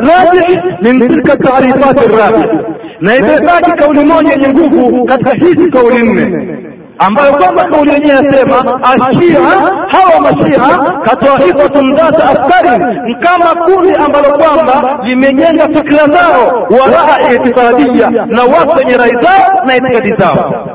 راجح 0.00 0.46
من 0.82 1.08
تلك 1.08 1.30
التعريفات 1.32 2.06
الرابعة 2.06 2.60
na 3.00 3.16
imebaki 3.16 3.70
kauli 3.70 4.04
moja 4.04 4.30
yenye 4.32 4.48
nguvu 4.48 5.04
katika 5.04 5.30
hizi 5.30 5.70
kauli 5.70 5.98
nne 6.02 6.56
ambayo 6.98 7.32
kwamba 7.32 7.64
kauli 7.64 7.90
yenyewe 7.92 8.10
yasema 8.16 8.80
ashia 8.84 9.40
hawa 9.88 10.20
mashia 10.20 10.60
katwaifatun 11.04 11.94
dhata 11.94 12.24
afkari 12.30 12.84
ni 13.06 13.14
kama 13.14 13.44
kundi 13.64 13.94
ambalo 13.94 14.28
kwamba 14.38 14.98
limejenga 15.04 15.64
fikra 15.68 16.06
zao 16.06 16.66
waraa 16.70 17.34
itikadia 17.34 18.10
na 18.26 18.42
watu 18.42 18.76
wenye 18.78 18.96
rai 18.96 19.10
zao 19.22 19.64
na 19.66 19.76
itikadi 19.76 20.14
zao 20.18 20.68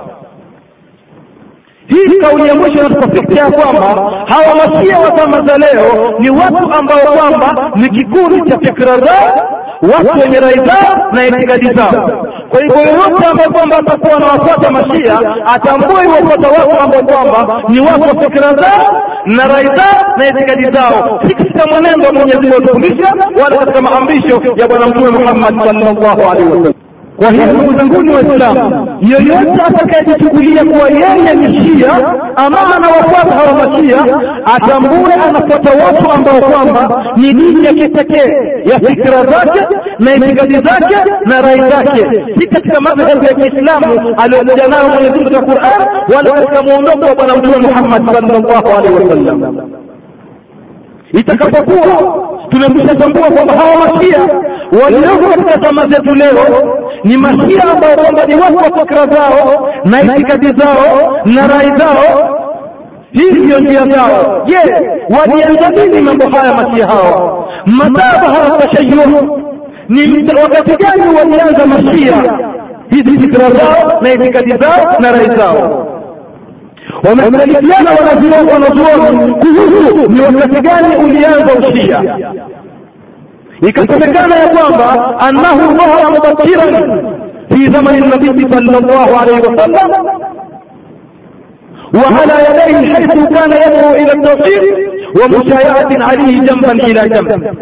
hii 1.87 2.19
kauli 2.21 2.49
ya 2.49 2.55
mwisho 2.55 2.79
inatupafikia 2.87 3.51
kwamba 3.51 3.87
hawa 4.27 4.55
mashia 4.67 4.99
wa 4.99 5.17
zama 5.17 5.41
za 5.47 5.59
leo 5.59 6.15
ni 6.19 6.31
watu 6.31 6.73
ambao 6.79 6.99
kwamba 7.17 7.71
ni 7.77 7.89
kikundi 7.89 8.51
cha 8.51 8.59
fikra 8.59 8.99
zao 8.99 9.49
watu 9.83 10.21
wenye 10.21 10.41
rai 10.41 10.55
zao 10.55 11.09
na 11.13 11.27
itikadi 11.27 11.67
zao. 11.75 12.11
Kwa 12.51 12.61
hivyo 12.61 12.77
yoyote 12.77 13.27
ambaye 13.31 13.49
kwamba 13.49 13.79
atakuwa 13.79 14.17
anawafuata 14.17 14.71
mashia 14.71 15.19
atambue 15.55 16.05
iwafuata 16.05 16.49
watu 16.49 16.81
ambao 16.81 17.03
kwamba 17.03 17.63
ni 17.69 17.81
watu 17.81 18.01
wa 18.17 18.23
fikra 18.25 18.55
zao 18.55 19.03
na 19.27 19.49
rai 19.49 19.67
zao 19.67 20.15
na 20.17 20.29
itikadi 20.29 20.71
zao. 20.73 21.21
Si 21.29 21.35
katika 21.35 21.67
mwenendo 21.67 22.07
wa 22.07 22.13
mwenyezi 22.13 22.41
mungu 22.41 22.57
alifundisha 22.57 23.15
wala 23.43 23.57
katika 23.57 23.83
maamrisho 23.83 24.43
ya 24.57 24.69
bwana 24.69 24.87
mtume 24.87 25.11
muhammad 25.11 25.65
sallallahu 25.67 26.31
alaihi 26.31 26.49
wasallam 26.51 26.73
kwa 27.17 27.31
hiyo 27.31 27.47
ndugu 27.47 27.79
zanguni 27.79 28.11
waislamu 28.15 28.89
yoyote 29.01 29.63
atakayejichukulia 29.67 30.65
kuwa 30.65 30.89
yeye 30.89 31.35
ni 31.35 31.59
shia 31.61 31.93
ama 32.37 32.59
anawafuata 32.77 33.35
hawa 33.37 33.53
mashia 33.69 33.97
atambue 34.55 35.13
anafuata 35.15 35.85
watu 35.85 36.11
ambao 36.11 36.41
kwamba 36.41 37.05
ni 37.17 37.33
dini 37.35 37.65
ya 37.65 37.75
kipekee 37.75 38.33
ya 38.65 38.81
fikira 38.81 39.25
zake 39.25 39.67
na 39.99 40.15
itikadi 40.15 40.55
zake 40.55 40.97
na 41.27 41.41
rai 41.43 41.59
zake. 41.61 42.25
Si 42.39 42.47
katika 42.47 42.81
madhehebu 42.81 43.25
ya 43.25 43.35
kiislamu 43.35 44.15
aliyokuja 44.19 44.69
nayo 44.69 44.89
mwenyezi 44.89 45.11
mungu 45.25 45.31
katika 45.31 45.43
quran 45.43 45.89
wala 46.17 46.31
katika 46.33 46.63
muondoko 46.63 47.07
wa 47.07 47.15
bwana 47.15 47.37
mtume 47.37 47.57
muhammad 47.57 48.07
sallallahu 48.15 48.69
alaihi 48.79 48.95
wasallam. 48.95 49.71
Itakapokuwa 51.13 52.15
tumekwishatambua 52.49 53.31
kwamba 53.31 53.55
hawa 53.55 53.77
mashia 53.89 54.19
walioko 54.83 55.27
katika 55.31 55.67
zama 55.69 55.87
zetu 55.87 56.15
leo 56.15 56.77
ni 57.05 57.17
mashia 57.17 57.63
ambao 57.63 57.95
kwamba 57.97 58.27
ni 58.27 58.35
watu 58.35 58.57
wa 58.57 58.65
fikra 58.81 59.07
zao 59.07 59.69
na 59.85 60.03
itikadi 60.17 60.47
zao 60.47 61.17
na 61.25 61.47
rai 61.47 61.73
zao. 61.77 62.39
Hii 63.13 63.31
ndiyo 63.31 63.61
njia 63.61 63.87
zao. 63.87 64.43
Je 64.47 64.57
walianza 65.19 66.01
mambo 66.03 66.37
haya 66.37 66.55
mashia 66.55 66.87
hao? 66.87 67.49
Madhaba 67.67 68.29
haya 68.29 68.51
tashayuh 68.51 69.23
ni 69.89 70.31
wakati 70.43 70.77
gani 70.85 71.15
walianza 71.19 71.67
mashia 71.67 72.15
hizi 72.91 73.19
fikra 73.21 73.51
zao 73.51 74.01
na 74.03 74.13
itikadi 74.13 74.51
zao 74.51 74.95
na 75.01 75.13
rai 75.13 75.37
zao. 75.37 75.87
Wamekhtalifiana 77.09 77.91
wanazuoni 78.53 79.33
kuhusu 79.35 80.11
ni 80.13 80.21
wakati 80.21 80.61
gani 80.61 80.97
ulianza 81.05 81.69
ushia 81.69 82.19
ikasemekana 83.62 84.36
ya 84.36 84.48
kwamba 84.48 85.20
annahu 85.20 85.74
dhahara 85.78 86.10
mubakiran 86.10 87.04
fi 87.54 87.68
zamani 87.72 88.00
nabii 88.08 88.48
sallallahu 88.54 89.12
alaihi 89.22 89.42
wasallam 89.48 89.92
وعلى 91.94 92.34
يديه 92.48 92.94
حيث 92.94 93.14
كان 93.14 93.52
يدعو 93.52 93.92
الى 94.02 94.12
التوحيد 94.14 94.64
ومشايعة 95.20 95.90
عليه 96.10 96.40
جنبا 96.40 96.72
الى 96.72 97.10
جنب 97.10 97.56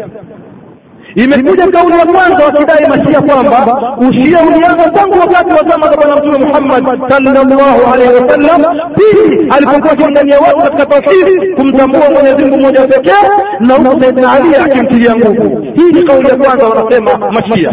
imekuja 1.16 1.66
kauli 1.68 1.98
ya 1.98 2.06
kwanza 2.06 2.44
wakidai 2.44 2.88
mashia 2.88 3.20
kwamba 3.20 3.76
ushia 4.08 4.38
ulianza 4.42 4.90
tangu 4.90 5.18
wakati 5.20 5.50
wa 5.50 5.70
zama 5.70 5.86
za 5.90 5.96
bwana 5.96 6.16
mtume 6.16 6.38
muhammad 6.46 6.84
sallallahu 7.10 7.94
alaihi 7.94 8.12
wasallam 8.14 8.62
pili 8.94 9.48
alipokuwa 9.56 9.92
akimdania 9.92 10.38
watu 10.40 10.56
katika 10.56 10.86
tauhidi 10.86 11.54
kumtambua 11.56 12.10
mwenyezi 12.10 12.42
mungu 12.44 12.56
mmoja 12.58 12.80
pekee 12.86 13.28
na 13.60 13.74
huku 13.74 14.02
saidina 14.02 14.32
ali 14.32 14.56
akimtilia 14.56 15.16
nguvu 15.16 15.63
hii 15.76 15.92
ni 15.92 16.02
kauli 16.02 16.28
ya 16.28 16.36
kwanza 16.36 16.66
wanasema 16.68 17.30
mashia 17.32 17.72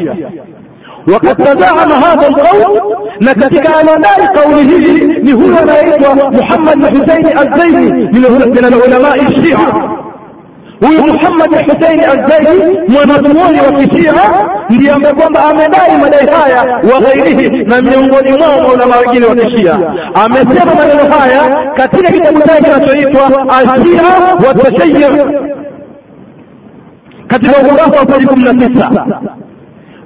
وقد 1.14 1.36
تزعم 1.36 1.92
هذا 1.92 2.28
القول 2.28 2.82
نتيجة 3.22 3.70
على 3.78 3.92
ذلك 3.92 4.38
قوله 4.38 4.72
لهو 5.24 5.58
anaitwa 5.58 6.32
محمد 6.42 6.84
الحسين 6.84 7.26
الزيني 7.38 7.92
من 8.56 8.66
العلماء 8.66 9.22
الشيعة 9.22 9.98
huyu 10.82 11.04
Muhammad 11.14 11.50
Huseini 11.72 12.04
Alzaidi 12.04 12.78
mwanazuoni 12.88 13.60
wa 13.66 13.72
kishia 13.72 14.14
ndiye 14.70 14.92
ambaye 14.92 15.14
kwamba 15.14 15.46
amedai 15.46 15.98
madai 16.02 16.28
haya 16.28 16.80
wa 16.94 17.00
ghairihi 17.00 17.50
na 17.64 17.82
miongoni 17.82 18.32
mwao 18.38 18.62
maulama 18.68 18.96
wengine 18.98 19.26
wa 19.26 19.36
kishia 19.36 19.80
amesema 20.26 20.76
maneno 20.76 21.16
haya 21.16 21.72
katika 21.76 22.12
kitabu 22.12 22.42
chake 22.42 22.64
kinachoitwa 22.64 23.46
Ashia 23.50 24.04
wa 24.48 24.54
Tashayyur 24.54 25.32
katika 27.33 27.59
ukurasa 27.63 27.99
wa 28.01 28.07
peji 28.07 28.27
kumi 28.27 28.43
na 28.43 28.55
tisa. 28.55 28.91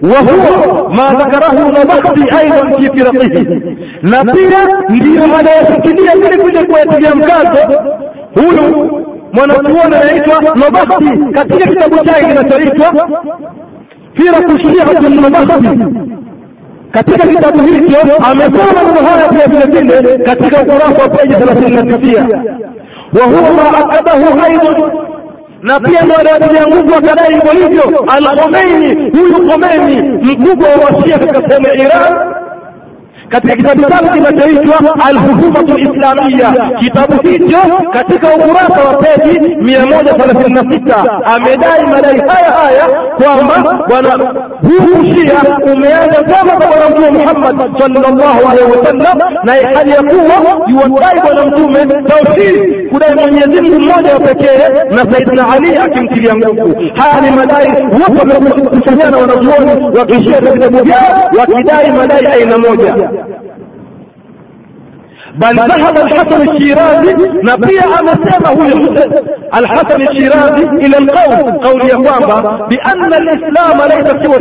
Wahuwa 0.02 0.88
ma 0.94 1.14
dhakarahu 1.14 1.72
nabahdi 1.72 2.30
aidan 2.30 2.80
fi 2.80 2.90
firaqihi, 2.98 3.46
na 4.02 4.24
pia 4.24 4.60
ndiyo 4.88 5.24
anayeshikilia 5.38 6.12
vile 6.14 6.44
vile 6.44 6.64
kuyatilia 6.64 7.14
mkazo. 7.14 7.82
Huyu 8.34 8.90
mwanachuoni 9.32 9.94
anaitwa 9.96 10.42
Nabahdi 10.54 11.32
katika 11.34 11.66
kitabu 11.66 11.96
chake 12.04 12.24
kinachoitwa 12.26 13.08
Firaqu 14.14 14.58
Shiatu 14.58 15.10
Nabahdi. 15.30 15.84
Katika 16.90 17.26
kitabu 17.26 17.58
hicho 17.62 17.96
amesema 18.30 18.82
mambo 18.84 19.00
haya 19.10 19.28
pia 19.28 19.46
vile 19.46 19.80
vile 19.80 20.18
katika 20.18 20.60
ukurasa 20.62 21.02
wa 21.02 21.08
peji 21.08 21.34
thelathini 21.34 21.76
na 21.76 21.98
tisia 21.98 22.26
wahuwa 23.20 23.50
ma 23.56 23.78
akadahu 23.78 24.40
aidan 24.44 24.90
na 25.62 25.81
pia 25.81 26.01
aliatilia 26.19 26.66
nguvu 26.66 26.95
akadai 26.95 27.35
hivyo 27.35 27.53
hivyo 27.53 28.05
Al-Khomeini, 28.09 29.11
huyu 29.11 29.51
Khomeini 29.51 30.03
mkubwa 30.23 30.69
wa 30.69 30.77
Washia 30.77 31.19
katika 31.19 31.49
sehemu 31.49 31.66
ya 31.66 31.75
Iran 31.75 32.35
katika 33.28 33.56
kitabu 33.56 33.82
chake 33.82 34.08
kinachoitwa 34.14 34.76
Alhukumatu 35.08 35.78
Islamia. 35.78 36.54
Kitabu 36.78 37.28
hicho 37.28 37.58
katika 37.92 38.28
ukurasa 38.28 38.84
wa 38.88 38.94
peji 38.94 39.56
mia 39.56 39.86
moja 39.86 40.14
thelathini 40.14 40.54
na 40.54 40.60
sita 40.72 41.04
amedai 41.24 41.86
madai 41.86 42.18
haya 42.28 42.50
haya 42.52 42.86
kwamba 43.22 43.84
bwana 43.88 44.10
huu 44.62 45.00
ushia 45.00 45.34
umeanza 45.74 46.22
zama 46.28 46.50
za 46.60 46.66
bwana 46.66 46.90
Mtume 46.90 47.10
Muhammad 47.10 47.78
sallallahu 47.78 48.48
alaihi 48.50 48.70
wasallam, 48.78 49.18
na 49.44 49.52
hali 49.79 49.90
ya 49.90 50.02
kuwa 50.02 50.60
yuwadai 50.68 51.20
bwana 51.20 51.46
Mtume 51.46 51.87
tauhidi, 52.08 52.88
kudai 52.88 53.14
Mwenyezi 53.14 53.60
Mungu 53.60 53.81
mmoja 53.81 54.12
wa 54.14 54.20
pekee 54.20 54.58
na 54.90 55.12
Saidina 55.12 55.48
Ali 55.52 55.77
akimtilia 55.77 56.37
nguvu. 56.37 56.77
Haya 56.96 57.20
ni 57.20 57.31
madai 57.37 57.68
wote 57.68 58.35
wamekusanyana 58.35 59.16
wanazuoni 59.18 59.98
wakishia 59.98 60.40
vitabu 60.40 60.79
vyao 60.85 61.31
wakidai 61.38 61.92
madai 61.92 62.27
aina 62.27 62.58
moja 62.58 62.94
بل 65.37 65.56
ذهب 65.56 65.98
الحسن 65.98 66.50
الشيرازي 66.50 67.12
نبيع 67.42 67.87
مسامه 68.02 68.58
الحسن 69.56 70.02
الشيرازي 70.02 70.64
إلى 70.64 70.98
القول 70.98 71.50
قول 71.52 71.84
يهوامبا 71.84 72.66
بأن 72.66 73.12
الإسلام 73.14 73.78
ليس 73.82 74.24
سوى 74.24 74.37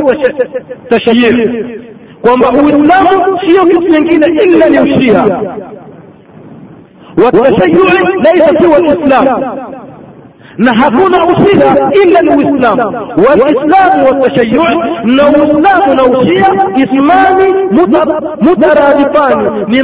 التشيير. 0.91 1.35
وما 2.27 2.47
هو 2.47 2.69
الإسلام؟ 2.69 3.05
شيء 3.45 3.65
من 3.65 4.07
إلا 4.23 4.65
يمشيها 4.65 5.55
والتشيع 7.17 7.91
ليس 8.25 8.61
سوى 8.61 8.77
الإسلام. 8.77 9.27
Na 10.58 10.74
hakuna 10.74 11.26
usia 11.26 11.89
ila 12.03 12.22
ni 12.22 12.30
uislamu. 12.30 12.82
Walislamu 13.30 14.06
watashayu 14.22 14.64
na 15.03 15.28
uislamu 15.30 15.93
na 15.95 16.03
usia 16.03 16.45
ismani 16.76 17.53
mutaradifani. 18.41 19.66
Ni 19.68 19.84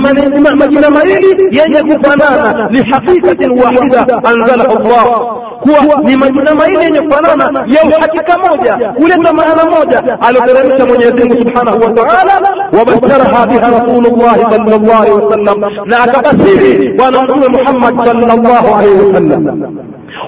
majina 0.56 0.90
mawili 0.90 1.58
yenye 1.58 1.82
kufanana. 1.96 2.68
Lihakikatin 2.72 3.52
wahida 3.52 4.08
anzalahu 4.24 4.80
llah 4.84 5.06
kuwa 5.62 6.02
ni 6.04 6.16
majina 6.16 6.56
mawili 6.56 6.84
yenye 6.84 7.02
kufanana 7.02 7.66
ya 7.68 7.84
uhakika 7.98 8.38
moja 8.38 8.74
kuleta 8.94 9.34
maana 9.34 9.66
moja 9.66 10.04
alioteremsha 10.22 10.86
mwenyezi 10.86 11.24
mungu 11.28 11.42
subhanahu 11.42 11.82
wa 11.82 11.92
taala. 11.92 12.42
Wabasharaha 12.80 13.48
biha 13.48 13.70
rasulullahi 13.72 14.42
sal 14.52 14.82
llah 14.82 15.02
alehi 15.02 15.16
wasallam 15.26 15.60
na 15.86 16.00
akabasiri 16.04 16.94
bwana 16.98 17.22
mtume 17.24 17.48
muhammad 17.48 18.06
sal 18.06 18.18
llahu 18.18 18.76
alaihi 18.76 18.96
wasallam 19.06 19.78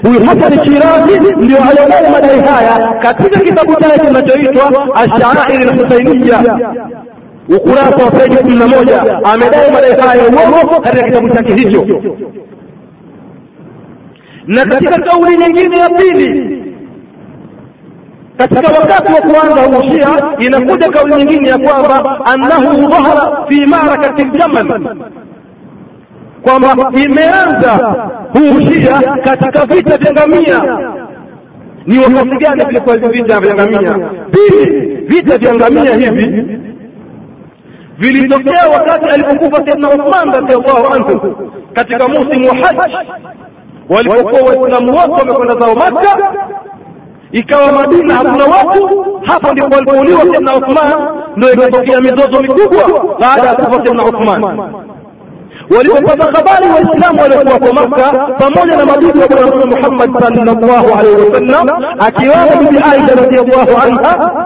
huyu 0.04 0.20
Hasan 0.26 0.66
Shirazi 0.66 1.36
ndio 1.38 1.58
alionea 1.70 2.10
madai 2.12 2.40
haya. 2.42 2.94
Katika 3.02 3.40
kitabu 3.40 3.76
chake 3.76 4.00
kinachoitwa 4.00 4.96
Ashairi 4.96 5.64
Lhusainiya, 5.66 6.60
ukurasa 7.58 8.06
wa 8.06 8.12
peji 8.12 8.38
kumi 8.38 8.56
na 8.56 8.68
moja. 8.68 9.02
Amedai 9.24 9.72
madai 9.72 10.00
haya 10.00 10.24
uongo 10.24 10.82
katika 10.82 11.04
kitabu 11.04 11.30
chake 11.30 11.54
hicho. 11.54 11.86
Na 14.48 14.66
katika 14.66 14.98
kauli 15.02 15.38
nyingine 15.38 15.78
ya 15.78 15.90
pili, 15.90 16.64
katika 18.38 18.80
wakati 18.80 19.14
wa 19.14 19.22
kuanza 19.22 19.78
ushia 19.80 20.08
inakuja 20.40 20.90
kauli 20.90 21.16
nyingine 21.16 21.50
ya 21.50 21.58
kwamba 21.58 22.20
annahu 22.26 22.88
dhahara 22.90 23.46
fi 23.50 23.66
marakati 23.66 24.24
ljamal 24.24 24.96
kwamba 26.44 26.92
imeanza 27.06 27.96
huushia 28.34 29.02
katika 29.24 29.66
vita 29.66 29.98
vya 29.98 30.12
ngamia. 30.12 30.62
Ni 31.86 32.00
wakati 32.00 32.38
gani 32.38 32.66
vilikuwa 32.66 32.96
hivi 32.96 33.08
vita 33.22 33.40
vya 33.40 33.54
ngamia? 33.56 34.10
Pili, 34.32 34.96
vita 35.08 35.38
vya 35.38 35.56
ngamia 35.56 35.96
hivi 35.96 36.60
vilitokea 37.98 38.68
wakati 38.74 39.10
alipokufa 39.10 39.66
Saidna 39.68 39.90
Uthman 39.90 40.32
radhiallahu 40.34 40.94
anhu 40.94 41.36
katika 41.74 42.08
musimu 42.08 42.48
wa 42.50 42.56
haji, 42.56 42.96
walipokuwa 43.90 44.42
Waislamu 44.42 44.92
wote 44.98 45.12
wamekwenda 45.12 45.56
zao 45.66 45.76
Makka, 45.76 46.34
ikawa 47.32 47.72
Madina 47.72 48.16
hakuna 48.16 48.44
watu. 48.46 49.06
Hapo 49.24 49.52
ndipo 49.52 49.76
walipouliwa 49.76 50.20
Saidna 50.20 50.56
Uthman, 50.56 50.94
ndio 51.36 51.54
ikatokea 51.54 52.02
mizozo 52.02 52.42
mikubwa 52.42 53.16
baada 53.20 53.48
ya 53.48 53.56
kufa 53.56 53.72
Saidna 53.86 54.06
Uthman 54.06 54.58
walipopata 55.70 56.24
habari 56.26 56.68
waislamu 56.74 57.22
waliokuwa 57.22 57.60
kwa 57.60 57.74
Makka 57.74 58.14
pamoja 58.40 58.76
na 58.78 58.86
mabibi 58.86 59.20
wa 59.20 59.28
bwana 59.28 59.48
Mtume 59.48 59.76
Muhammad 59.76 60.20
sallallahu 60.24 61.00
alaihi 61.00 61.16
wasallam 61.22 61.68
akiwamo 62.00 62.52
bibi 62.62 62.78
Aisha 62.92 63.16
radhiallahu 63.16 63.82
anha. 63.88 64.46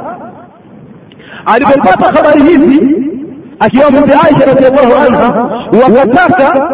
Alipopata 1.45 2.05
habari 2.05 2.41
hizi 2.41 2.87
akiwamo 3.59 3.99
bibi 4.01 4.13
Aisha 4.13 4.45
radhiallahu 4.45 4.93
anha, 5.07 5.49
wakataka 5.83 6.69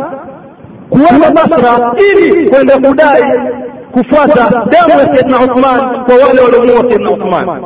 kuenda 0.89 1.31
Basra 1.31 1.93
ili 2.11 2.49
kwenda 2.49 2.77
kudai 2.77 3.23
kufuata 3.91 4.65
damu 4.69 4.89
ya 4.99 5.13
Saidna 5.15 5.39
Uthman 5.39 6.03
kwa 6.05 6.15
wale 6.27 6.41
waliomuua 6.41 6.81
Saidna 6.89 7.11
Uthman 7.11 7.61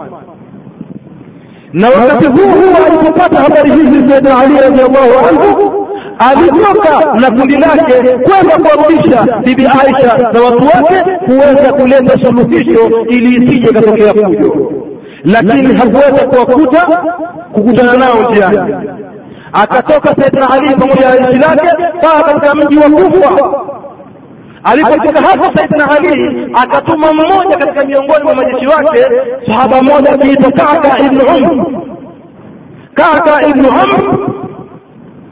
na 1.74 1.88
wakati 1.90 2.26
huu 2.26 2.50
huu 2.50 2.86
alipopata 2.88 3.40
habari 3.40 3.72
hizi 3.72 4.10
Saidna 4.10 4.40
Ali 4.40 4.54
radhiallahu 4.60 5.28
anhu 5.30 5.87
alitoka 6.20 7.14
na 7.20 7.32
kundi 7.32 7.56
lake 7.58 7.94
kwenda 8.18 8.58
kuamrisha 8.70 9.26
bibi 9.46 9.66
Aisha 9.66 10.18
na 10.18 10.40
watu 10.42 10.66
wake 10.66 11.04
kuweza 11.26 11.74
kuleta 11.74 12.26
suluhisho 12.26 12.90
ili 13.10 13.36
isije 13.46 13.72
katokea 13.74 14.14
fujo, 14.14 14.72
lakini 15.24 15.76
hakuweza 15.78 16.28
kuwakuta 16.28 17.04
kukutana 17.54 17.94
nao 17.98 18.30
njiani. 18.32 18.76
Akatoka 19.54 20.16
Saidna 20.22 20.50
Ali 20.50 20.76
pamoja 20.76 21.10
na 21.10 21.18
jeshi 21.18 21.40
lake 21.40 21.68
mpaka 21.98 22.24
katika 22.24 22.56
mji 22.56 22.78
wa 22.78 22.90
Kufa. 22.90 23.52
Alipofika 24.64 25.22
hapo, 25.28 25.44
Saidna 25.56 25.90
Ali 25.98 26.48
akatuma 26.54 27.14
mmoja 27.14 27.58
katika 27.58 27.86
miongoni 27.86 28.24
mwa 28.24 28.36
majeshi 28.36 28.68
wake, 28.68 29.06
sahaba 29.48 29.82
mmoja 29.82 30.12
akiitwa 30.14 30.52
Kaka 30.52 31.00
ibnu 31.06 31.22
Umr. 31.38 31.66
Kaka 32.94 33.48
ibnu 33.48 33.68
Umr 33.70 34.18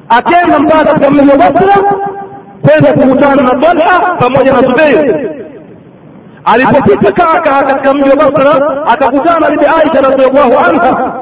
akaenda 0.09 0.59
mpaka 0.59 0.85
katika 0.85 1.09
mji 1.09 1.29
wa 1.31 1.37
Basra 1.37 1.75
kwenda 2.61 2.93
kukutana 2.93 3.41
na 3.41 3.49
Talha 3.61 4.15
pamoja 4.19 4.51
na 4.53 4.59
Zubair. 4.61 5.29
Alipopita 6.45 7.11
Kaka 7.11 7.63
katika 7.63 7.93
mji 7.93 8.09
wa 8.09 8.15
Basra 8.15 8.83
akakutana 8.87 9.39
na 9.39 9.49
bibi 9.51 9.65
Aisha 9.65 10.01
radhiallahu 10.09 10.59
anha, 10.69 11.13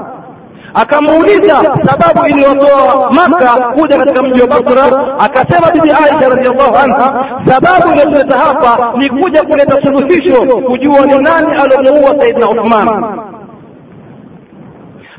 akamuuliza 0.73 1.55
sababu 1.85 2.27
iliyotoa 2.27 3.11
Maka 3.11 3.47
kuja 3.73 3.97
katika 3.97 4.23
mji 4.23 4.41
wa 4.41 4.47
Basra. 4.47 5.15
Akasema 5.19 5.71
bibi 5.71 5.89
Aisha 5.91 6.29
radhiallahu 6.29 6.75
anha, 6.77 7.25
sababu 7.47 7.91
iliyotuleta 7.91 8.37
hapa 8.37 8.93
ni 8.97 9.09
kuja 9.09 9.43
kuleta 9.43 9.81
suluhisho, 9.85 10.41
kujua 10.45 11.05
ni 11.05 11.19
nani 11.19 11.47
aliomuua 11.61 12.15
Saidina 12.19 12.49
Uthman. 12.49 12.87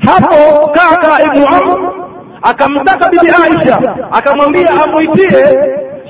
Hapo 0.07 0.69
Kaka 0.69 1.23
ibnu 1.23 1.47
Amr 1.49 2.04
akamtaka 2.45 3.09
bibi 3.11 3.27
Aisha 3.45 3.79
akamwambia 4.13 4.71
amwitie 4.85 5.59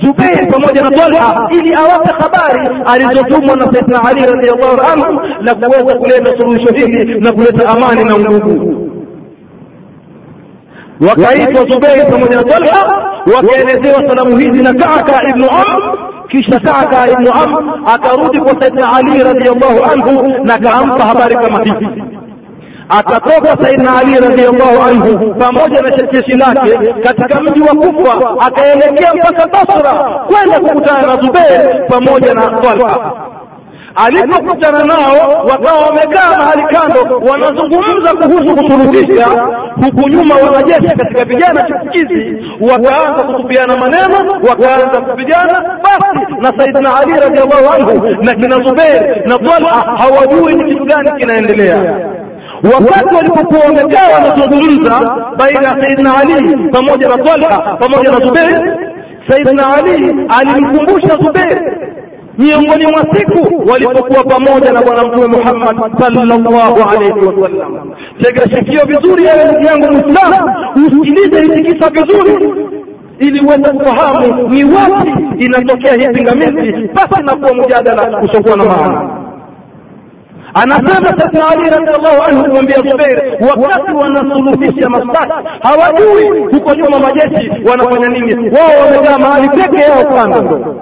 Zubair 0.02 0.48
pamoja 0.50 0.82
na 0.82 0.90
Talha 0.90 1.48
ili 1.50 1.74
awape 1.74 2.10
habari 2.18 2.68
alizotumwa 2.86 3.56
na 3.56 3.72
Saidna 3.72 4.04
Ali 4.04 4.26
radhiallahu 4.26 4.80
anhu 4.92 5.20
na 5.42 5.54
kuweza 5.54 5.94
kuleta 5.98 6.38
suluhisho 6.38 6.74
hili 6.74 7.20
na 7.20 7.32
kuleta 7.32 7.68
amani 7.68 8.04
na 8.04 8.18
ngugu 8.18 8.80
Wakaitwa 11.08 11.64
Zubair 11.68 12.10
pamoja 12.10 12.36
na 12.36 12.44
Talha, 12.44 13.02
wakaelezewa 13.36 14.08
salamu 14.08 14.36
hizi 14.38 14.62
na 14.62 14.74
Kaka 14.74 15.28
ibnu 15.28 15.46
Amr. 15.50 15.98
Kisha 16.28 16.60
Kaka 16.60 17.10
ibnu 17.12 17.32
Amr 17.32 17.62
akarudi 17.94 18.38
kwa 18.40 18.60
Saidna 18.60 18.92
Ali 18.96 19.22
radhiallahu 19.22 19.84
anhu 19.92 20.28
na 20.44 20.58
kaampa 20.58 21.04
habari 21.04 21.34
kama 21.36 21.62
hizi 21.64 22.02
akatoka 22.88 23.64
Saidna 23.64 23.96
Ali 23.98 24.14
radhiallahu 24.20 24.82
anhu 24.88 25.34
pamoja 25.34 25.82
na 25.82 25.90
jeshi 25.90 26.36
lake 26.38 26.94
katika 27.02 27.40
mji 27.40 27.60
wa 27.60 27.74
Kufa, 27.74 28.36
akaelekea 28.46 29.14
mpaka 29.14 29.46
Basra 29.46 29.92
kwenda 30.26 30.60
kukutana 30.60 31.06
na 31.16 31.22
Zubair 31.22 31.86
pamoja 31.88 32.34
na 32.34 32.50
Talha. 32.50 33.12
Alipokutana 34.06 34.84
nao, 34.84 35.44
wakawa 35.50 35.80
wamekaa 35.86 36.38
mahali 36.38 36.62
kando, 36.62 37.16
wanazungumza 37.30 38.12
kuhusu 38.14 38.56
kusuluhisha. 38.56 39.26
Huku 39.84 40.08
nyuma 40.08 40.34
wanajeshi 40.34 40.96
katika 40.96 41.24
vijana 41.24 41.62
chipukizi 41.62 42.36
wakaanza 42.60 43.24
kutupiana 43.24 43.76
maneno, 43.76 44.40
wakaanza 44.48 45.00
kupigana. 45.00 45.78
Basi 45.82 46.32
na 46.40 46.52
Saidna 46.58 46.96
Ali 47.00 47.12
radhiallahu 47.12 47.74
anhu 47.74 48.06
na 48.24 48.34
kina 48.34 48.56
Zubair 48.56 49.22
na 49.28 49.38
Talha 49.38 49.96
hawajui 49.98 50.54
ni 50.54 50.64
kitu 50.64 50.84
gani 50.84 51.10
kinaendelea 51.20 52.00
wakati 52.64 53.14
walipokuwa 53.14 53.60
wamekaa 53.60 54.08
wanazungumza 54.14 55.16
baina 55.38 55.68
ya 55.68 55.80
saidna 55.80 56.16
Ali 56.18 56.56
pamoja 56.72 57.08
na 57.08 57.18
Talha 57.18 57.76
pamoja 57.80 58.10
na 58.12 58.16
zubeir 58.26 58.76
saidna 59.28 59.74
Ali 59.76 60.14
alimkumbusha 60.38 61.16
Zubair 61.22 61.60
miongoni 62.38 62.86
mwa 62.86 63.06
siku 63.14 63.68
walipokuwa 63.70 64.24
pamoja 64.24 64.72
na 64.72 64.82
Bwana 64.82 65.02
Mtume 65.08 65.26
Muhammad 65.26 65.98
sallallahu 66.00 66.90
alaihi 66.90 67.12
wasallam. 67.12 67.92
Tega 68.22 68.46
vizuri, 68.86 69.22
ewe 69.24 69.44
ndugu 69.44 69.64
yangu 69.66 69.92
Muislamu, 69.92 70.50
usikilize 70.76 71.44
itikisa 71.46 71.90
vizuri 71.90 72.54
ili 73.18 73.46
uweze 73.46 73.72
kufahamu 73.72 74.48
ni 74.48 74.64
wapi 74.64 75.12
inatokea 75.38 75.94
hii 75.94 76.08
pingamizi, 76.14 76.88
basi 76.94 77.22
na 77.22 77.36
kuwa 77.36 77.54
mjadala 77.54 78.20
usiokuwa 78.22 78.56
na 78.56 78.64
maana. 78.64 79.23
Anasema 80.54 81.18
Saidna 81.18 81.48
Ali 81.52 81.70
radhiallahu 81.70 82.22
anhu 82.22 82.44
kumwambia 82.44 82.76
Zubair, 82.76 83.22
wakati 83.40 83.92
wanasuluhisha 83.92 84.88
mashtaka 84.88 85.42
hawajui 85.62 86.38
huko 86.52 86.74
nyuma 86.74 86.98
majeshi 86.98 87.50
wanafanya 87.70 88.08
nini, 88.08 88.50
wao 88.50 88.86
wamekaa 88.86 89.18
mahali 89.18 89.48
peke 89.48 89.76
yao 89.82 90.04
kando. 90.04 90.76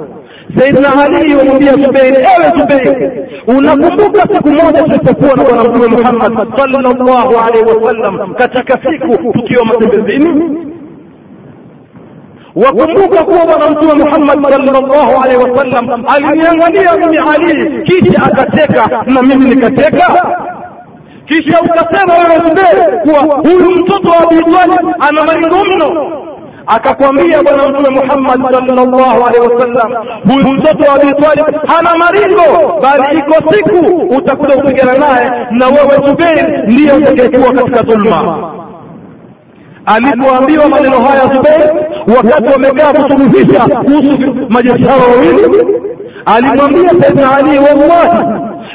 Saidna 0.59 0.89
Ali 1.05 1.35
wamwambia 1.35 1.73
Zubair, 1.73 2.15
ewe 2.15 2.59
Zubair, 2.59 3.13
unakumbuka 3.47 4.21
siku 4.35 4.49
moja 4.49 4.83
tulipokuwa 4.83 5.37
na 5.37 5.45
Bwana 5.45 5.65
Mtume 5.65 5.87
Muhammad 5.87 6.59
sallallahu 6.59 7.39
alaihi 7.47 7.65
wasallam 7.85 8.35
katika 8.35 8.79
siku 8.91 9.33
tukiwa 9.33 9.65
matembezini 9.65 10.57
wakumbuka 12.57 13.25
kuwa 13.25 13.47
bwana 13.47 13.71
mtume 13.71 14.05
Muhammad 14.05 14.43
sallallahu 14.65 15.23
alaihi 15.25 15.43
wasallam 15.51 16.05
aliniangalia 16.09 16.97
mimi 16.97 17.19
Ali, 17.35 17.83
kisha 17.83 18.23
akateka. 18.23 19.05
Na 19.07 19.23
mimi 19.23 19.55
nikateka. 19.55 20.37
Kisha 21.27 21.61
ukasema 21.61 22.13
wewe 22.15 22.35
Zubair 22.45 23.03
kuwa 23.03 23.37
huyu 23.37 23.71
mtoto 23.71 24.09
wa 24.11 24.19
Abi 24.23 24.45
ana 25.01 25.25
maringo 25.25 25.57
mno, 25.65 26.13
akakwambia 26.67 27.43
bwana 27.43 27.69
mtume 27.69 27.89
muhammad 28.01 28.53
sallallahu 28.53 29.27
alaihi 29.27 29.47
wasallam 29.55 29.93
huyu 30.33 30.49
mtoto 30.55 30.85
wa 30.91 30.95
abi 30.95 31.07
hana 31.67 31.91
maringo 31.99 32.81
bali 32.83 33.19
iko 33.19 33.53
siku 33.55 33.97
utakuja 34.17 34.57
kupigana 34.57 34.93
naye 34.99 35.31
na 35.51 35.67
wewe 35.67 36.07
zubeir 36.07 36.65
ndiye 36.67 36.93
utakayekuwa 36.93 37.53
katika 37.53 37.83
dhulma. 37.83 38.53
Alipoambiwa 39.87 40.69
maneno 40.69 40.97
haya 41.01 41.35
zubeir 41.35 41.75
wakati 42.17 42.53
wamekaa 42.53 42.93
kusuluhisha 42.93 43.61
kuhusu 43.69 44.35
majeshi 44.49 44.83
hao 44.85 44.99
wawili 45.11 45.67
alimwambia 46.27 46.89
saidna 47.03 47.37
ali 47.37 47.59
wallahi 47.59 48.25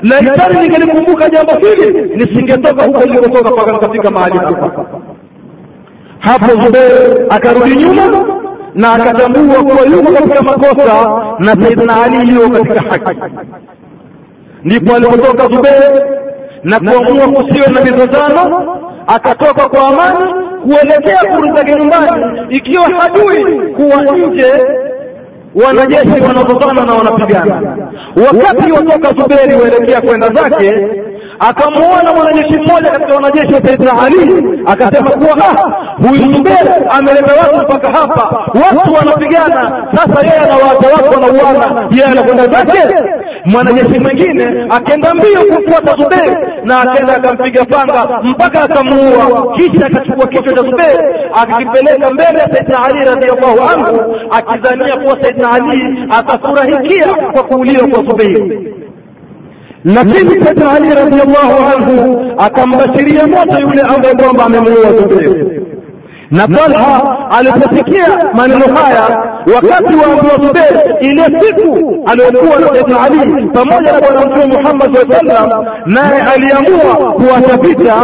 laitari 0.04 0.56
ningelikumbuka 0.60 1.30
jambo 1.30 1.52
hili 1.56 2.16
nisingetoka 2.16 2.84
huko 2.86 3.00
nilikotoka 3.00 3.52
mpaka 3.52 3.72
nikafika 3.72 4.12
mahali 4.12 4.38
hapa. 4.38 4.86
Hapo 6.20 6.64
zubeir 6.64 7.26
akarudi 7.30 7.76
nyuma 7.76 8.26
na 8.76 8.94
akatambua 8.94 9.64
kuwa 9.64 9.86
yuko 9.86 10.12
katika 10.14 10.42
makosa 10.42 11.22
na 11.40 11.56
saidna 11.64 12.04
ali 12.04 12.34
yuko 12.36 12.50
katika 12.50 12.82
haki. 12.90 13.20
Ndipo 14.64 14.96
alipotoka 14.96 15.44
zubeir 15.48 16.04
na 16.64 16.80
kuamua 16.80 17.28
kusiwe 17.28 17.68
na 17.68 17.82
mizozano 17.82 18.68
akatoka 19.08 19.70
kwa 19.70 19.88
amani 19.88 20.34
kuelekea 20.64 21.20
kuru 21.36 21.56
zake 21.56 21.76
nyumbani 21.76 22.42
ikiwa 22.50 22.84
hajui 22.90 23.60
kuwa 23.76 24.02
nje 24.02 24.54
wanajeshi 25.66 26.22
wanazozana 26.28 26.86
na 26.86 26.94
wanapigana. 26.94 27.78
Wakati 28.28 28.72
watoka 28.72 29.10
zuberi 29.22 29.56
waelekea 29.56 30.02
kwenda 30.02 30.28
zake 30.30 30.74
akamuona 31.40 32.14
mwanajeshi 32.16 32.60
mmoja 32.60 32.90
katika 32.92 33.16
wanajeshi 33.16 33.54
wa 33.54 33.62
saidina 33.62 33.92
ali 34.02 34.44
akasema 34.66 35.10
kuwa 35.12 35.38
ah 35.38 35.72
huyu 36.08 36.34
Zubeir 36.34 36.86
ameleta 36.90 37.34
watu 37.42 37.56
mpaka 37.66 37.88
hapa. 38.00 38.52
Watu 38.54 38.94
wanapigana. 38.94 39.88
Sasa 39.96 40.28
yeye 40.28 40.40
anawaacha 40.40 40.88
watu 40.94 41.22
wanauana. 41.22 41.88
Yeye 41.92 42.06
anakwenda 42.06 42.48
zake. 42.48 42.96
Mwanajeshi 43.46 44.00
mwingine 44.00 44.66
akaenda 44.70 45.14
mbio 45.14 45.56
kumfuata 45.56 45.96
Zubeir 46.04 46.38
na 46.64 46.82
akaenda 46.82 47.16
akampiga 47.16 47.66
panga 47.66 48.20
mpaka 48.24 48.62
akamuua. 48.64 49.54
Kisha 49.56 49.86
akachukua 49.86 50.28
kichwa 50.28 50.54
cha 50.54 50.62
zuberi 50.62 51.00
akakipeleka 51.34 52.12
mbele 52.12 52.40
ya 52.40 52.54
saidina 52.54 52.84
ali 52.86 53.06
radiallahu 53.06 53.62
anhu 53.74 54.16
akidhania 54.32 54.96
kuwa 54.98 55.22
saidina 55.24 55.52
ali 55.52 56.08
atafurahikia 56.20 57.14
kwa 57.34 57.44
kuuliwa 57.44 57.88
kwa 57.88 58.04
zuberi 58.04 58.74
lakini 59.86 60.46
saidina 60.46 60.72
ali 60.72 60.90
radiallahu 60.90 61.64
anhu 61.78 62.20
akambashiria 62.38 63.28
moto 63.28 63.60
yule 63.62 63.82
ambaye 63.82 64.16
kwamba 64.16 64.46
amemuua 64.46 64.94
zuberi 65.02 65.62
na 66.32 66.48
talha 66.48 67.02
aliposikia 67.38 68.08
maneno 68.34 68.66
haya 68.76 69.24
wakati 69.56 69.96
wa 69.96 70.46
zubeir 70.48 70.96
ile 71.00 71.24
siku 71.24 72.04
aliyokuwa 72.06 72.60
na 72.60 72.68
saidina 72.68 73.02
ali 73.02 73.48
pamoja 73.54 73.92
na 73.92 74.00
bwana 74.02 74.22
mtume 74.26 74.46
muhammad 74.58 74.96
saa 74.96 75.20
sallam 75.20 75.66
naye 75.86 76.22
aliamua 76.22 76.96
kuwatapita, 77.14 77.96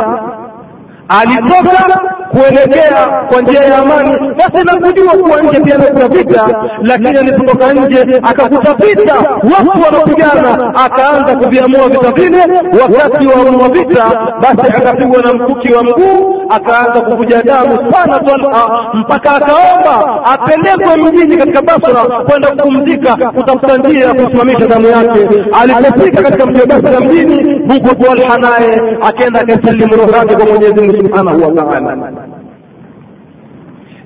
alitoka 1.10 2.00
kuelekea 2.34 3.08
kwa 3.32 3.42
njia 3.42 3.62
ya 3.62 3.78
amani. 3.78 4.18
Basi 4.38 4.66
nakujua 4.66 5.12
kuwa 5.12 5.42
nje 5.42 5.60
pia 5.60 5.78
kuna 5.80 6.08
vita 6.08 6.46
lakini 6.82 7.18
alipotoka 7.18 7.74
nje 7.74 8.20
akakuta 8.24 8.74
vita 8.74 9.16
watu 9.44 9.82
wanapigana 9.86 10.76
akaanza 10.86 11.36
kuviamua 11.36 11.90
vita 11.90 12.12
vile. 12.12 12.44
Wakati 12.82 13.28
wa 13.28 13.70
vita 13.70 14.04
basi 14.42 14.72
akapigwa 14.78 15.22
na 15.22 15.34
mkuki 15.34 15.74
wa 15.74 15.84
mguu 15.84 16.44
akaanza 16.50 17.02
kuvuja 17.02 17.44
damu 17.44 17.92
sana 17.94 18.20
Talha 18.20 18.70
mpaka 18.94 19.32
akaomba 19.36 20.24
apelekwe 20.26 20.96
mjini 20.96 21.38
katika 21.38 21.62
Basra 21.62 22.24
kwenda 22.30 22.48
kupumzika 22.52 23.16
kutafuta 23.16 23.78
njia 23.78 24.06
ya 24.06 24.14
kusimamisha 24.14 24.68
damu 24.68 24.88
yake. 24.88 25.28
Alipofika 25.62 26.22
katika 26.24 26.46
mji 26.46 26.60
wa 26.60 26.66
Basra 26.68 27.00
mjini 27.00 27.62
huko 27.74 27.96
Talha 27.96 28.38
naye 28.38 28.98
akaenda 29.02 29.40
akasalimu 29.42 29.96
roho 29.96 30.12
yake 30.18 30.36
kwa 30.36 30.46
Mwenyezi 30.46 30.82
Mungu 30.82 30.94
subhanahu 31.06 31.42
wa 31.44 31.52
taala 31.64 32.23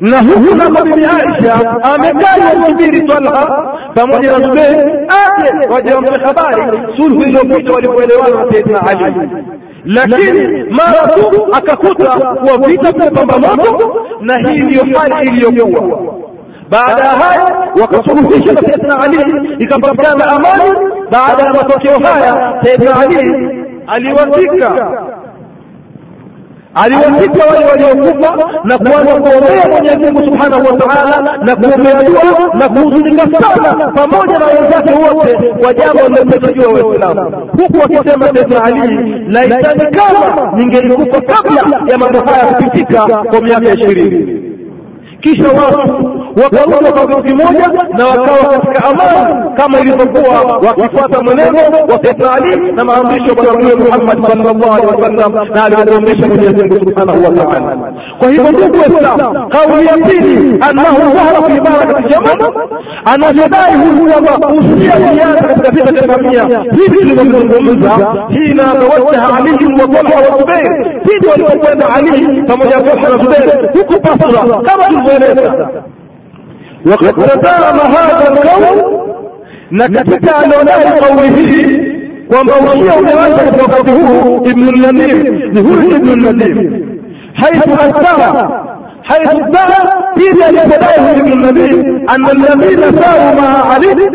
na 0.01 0.19
huku 0.21 0.55
nako 0.55 0.83
bibi 0.85 1.05
Aisha 1.05 1.75
amekaa 1.83 2.37
yamsubiri 2.37 3.01
Talha 3.07 3.47
pamoja 3.95 4.31
na 4.31 4.39
Zubeir 4.39 5.07
aje 5.09 5.67
wajampe 5.73 6.09
habari 6.25 6.63
sulhu 6.97 7.23
iliyopita 7.23 7.73
walipoelewana 7.73 8.45
na 8.45 8.51
Saidina 8.51 8.81
Ali. 8.87 9.29
Lakini 9.85 10.63
mara 10.63 11.07
tu 11.07 11.47
akakuta 11.53 12.09
kuwa 12.19 12.57
vita 12.67 12.91
vimepamba 12.91 13.39
moto 13.39 13.95
na 14.21 14.49
hii 14.49 14.59
ndiyo 14.59 14.83
hali 14.99 15.27
iliyokuwa. 15.27 15.99
Baada 16.69 17.03
ya 17.03 17.09
haya 17.09 17.67
wakasuluhisha 17.81 18.53
na 18.53 18.61
Saidina 18.61 18.99
Ali 18.99 19.17
ikapatikana 19.59 20.27
amani. 20.27 20.71
Baada 21.11 21.43
ya 21.43 21.53
matokeo 21.53 21.99
haya 21.99 22.53
Saidina 22.63 22.99
Ali 22.99 23.35
aliwafika 23.87 24.91
aliwafika 26.83 27.45
wale 27.45 27.65
waliokufa 27.65 28.37
na 28.63 28.77
kuanza 28.77 29.13
kuombea 29.15 29.67
Mwenyezi 29.71 30.11
Mungu 30.13 30.25
Subhanahu 30.27 30.65
wa 30.65 30.77
Ta'ala 30.77 31.37
na 31.45 31.55
kuombea 31.55 32.03
dua 32.03 32.53
na 32.53 32.69
kuhuzunika 32.69 33.27
sana 33.41 33.87
pamoja 33.91 34.39
na 34.39 34.45
wenzake 34.45 34.91
wote 34.93 35.53
kwa 35.61 35.73
jambo 35.73 36.01
lililotarajiwa 36.03 36.73
Waislamu, 36.73 37.49
huku 37.51 37.77
wakisema 37.79 38.25
Saidina 38.27 38.63
Ali, 38.63 38.95
laitani 39.31 39.81
kama 39.91 40.51
ningelikufa 40.57 41.21
kabla 41.21 41.81
ya 41.91 41.97
mambo 41.97 42.19
haya 42.19 42.45
kupitika 42.45 43.01
kwa 43.07 43.41
miaka 43.41 43.73
ishirini. 43.73 44.43
Kisha 45.21 45.47
watu 45.47 46.06
wakaruka 46.43 46.91
kwa 46.91 47.11
sauti 47.11 47.33
moja 47.33 47.67
na 47.97 48.05
wakawa 48.05 48.37
katika 48.59 48.83
amani 48.85 49.51
kama 49.57 49.79
ilivyokuwa 49.79 50.41
wakifuata 50.67 51.21
mwenendo 51.23 51.59
wa 51.59 52.33
Ali 52.35 52.71
na 52.71 52.85
maamrisho 52.85 53.25
ya 53.27 53.53
Mtume 53.53 53.75
Muhammad 53.75 54.27
sallallahu 54.27 54.73
alaihi 54.73 55.01
wasallam 55.01 55.33
na 55.53 55.63
alivyoamrisha 55.65 56.27
Mwenyezi 56.27 56.55
Mungu 56.63 56.75
Subhanahu 56.89 57.23
wa 57.23 57.31
Ta'ala. 57.31 57.77
Kwa 58.19 58.29
hivyo 58.29 58.51
ndugu 58.51 58.77
Waislamu, 58.79 59.49
kauli 59.49 59.85
ya 59.87 59.93
pili, 59.93 60.57
annahu 60.69 61.13
dhahara 61.13 61.41
fi 61.49 61.61
barakati 61.61 62.09
jamaa, 62.09 62.51
anavyodai 63.05 63.73
huyu 63.75 64.13
kwamba 64.23 64.47
usia 64.47 64.93
ulianza 65.11 65.43
katika 65.47 65.71
vita 65.71 65.91
vya 65.91 66.07
Ngamia 66.07 66.43
hivi 66.71 66.97
tulivyozungumza, 66.97 67.89
hina 68.29 68.63
tawajaha 68.63 69.37
alihim 69.37 69.79
wa 69.79 69.87
Talha 69.87 70.31
wa 70.31 70.39
Zubair, 70.39 71.01
pindi 71.03 71.27
walipokwenda 71.27 71.89
Ali 71.95 72.43
pamoja 72.43 72.77
na 72.77 72.81
Talha 72.83 73.09
na 73.09 73.23
Zubair 73.23 73.69
huko 73.73 73.99
Basra 73.99 74.61
kama 74.63 74.83
tulivyoeleza 74.87 75.69
وقد 76.87 77.19
نظام 77.19 77.79
هذا 77.91 78.31
الكون 78.31 78.97
نكتك 79.71 80.33
عن 80.33 80.49
ولاء 80.49 80.99
قوله 80.99 81.79
وموضوع 82.33 82.99
لمسك 82.99 83.63
وقته 83.63 84.37
ابن 84.51 84.69
النمير 84.69 85.51
لهرج 85.53 85.93
ابن 85.93 86.09
النمير 86.09 86.85
حيث 87.35 87.67
أثر 87.67 88.49
حيث 89.03 89.27
أثر 89.27 89.89
في 90.15 90.43
ذلك 90.43 90.79
دائم 90.79 91.05
ابن 91.05 91.33
النمير 91.33 92.05
أن 92.09 92.25
الذين 92.25 92.79
ساروا 92.79 93.41
مع 93.41 93.73
علي 93.73 94.09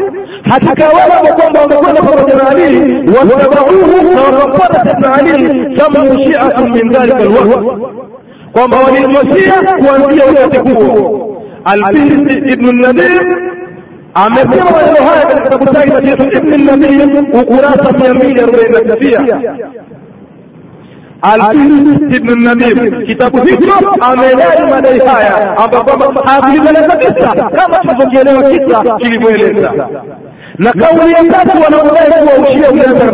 حتى 0.45 0.85
ولا 0.85 1.23
مقام 1.23 1.53
ومقام 1.65 2.19
ابن 2.19 2.47
علي 2.47 3.05
واتبعوه 3.09 4.17
فوقفت 4.17 4.89
ابن 4.89 5.05
علي 5.05 5.77
ثم 5.77 6.23
شيعة 6.23 6.61
من 6.61 6.93
ذلك 6.93 7.21
الوقت. 7.21 7.93
وما 8.57 8.89
ولي 8.89 9.05
المسيح 9.05 9.59
وانبياء 9.59 10.47
يتكوه 10.47 11.32
Alfisi 11.65 12.39
ibnu 12.53 12.73
Nadir 12.73 13.23
amesema 14.15 14.71
maneno 14.71 15.09
haya 15.11 15.27
katika 15.27 15.43
kitabu 15.59 15.75
chake 15.75 15.91
Tafsir 15.91 16.37
Ibn 16.37 16.65
Nadir 16.65 17.25
ukurasa 17.41 17.93
mia 17.99 18.15
mbili 18.15 18.41
arobaini 18.41 18.87
na 18.89 18.97
tisia. 18.97 19.21
Alfisi 21.23 22.17
ibnu 22.17 22.37
Nadir 22.37 23.07
kitabu 23.07 23.43
hicho 23.43 23.73
amedai 24.01 24.71
madai 24.71 24.99
haya 24.99 25.57
ambayo 25.57 25.85
kwamba 25.85 26.23
hakulieleza 26.33 26.97
kisa 26.97 27.35
kama 27.51 27.79
tulivyokielewa 27.79 28.43
kisa 28.51 28.97
kilivyoeleza 28.99 29.73
na 30.59 30.73
kauli 30.73 31.13
ya 31.13 31.25
tatu 31.25 31.63
wanaodai 31.63 32.07
kuwa 32.13 32.49
ushia 32.49 32.71
ulianza 32.71 33.07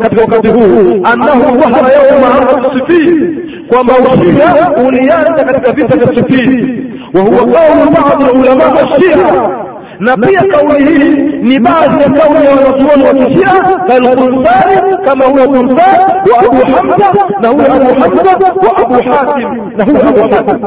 katika 0.00 0.22
wakati 0.22 0.48
huu 0.48 1.00
annahu 1.04 1.56
dhahara 1.58 1.92
yauma 1.92 2.86
sifin 2.88 3.36
kwamba 3.68 3.94
ushia 3.98 4.70
ulianza 4.88 5.44
katika 5.44 5.72
vita 5.72 5.96
vya 5.96 6.08
sifini 6.16 6.89
وهو 7.14 7.38
قول 7.38 7.78
بعض 7.98 8.22
علماء 8.22 8.84
الشيعه 8.84 9.66
نبي 10.00 10.36
قوله 10.36 11.14
ني 11.42 11.58
بعض 11.58 12.02
قول 12.02 12.36
الرسول 12.36 13.00
والشيعة 13.02 13.86
بل 13.88 14.02
ثالث 14.44 14.94
كما 15.06 15.24
هو 15.24 15.36
ثالث 15.76 16.28
وأبو 16.28 16.64
حمزة 16.64 17.12
له 17.42 17.50
أبو 17.50 17.94
حمزة 18.02 18.38
وأبو 18.64 19.02
حاتم 19.02 19.40
له 19.78 20.08
أبو 20.08 20.34
حاتم. 20.34 20.58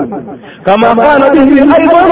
كما 0.65 0.89
قال 0.89 1.21
به 1.31 1.75
أيضا 1.77 2.03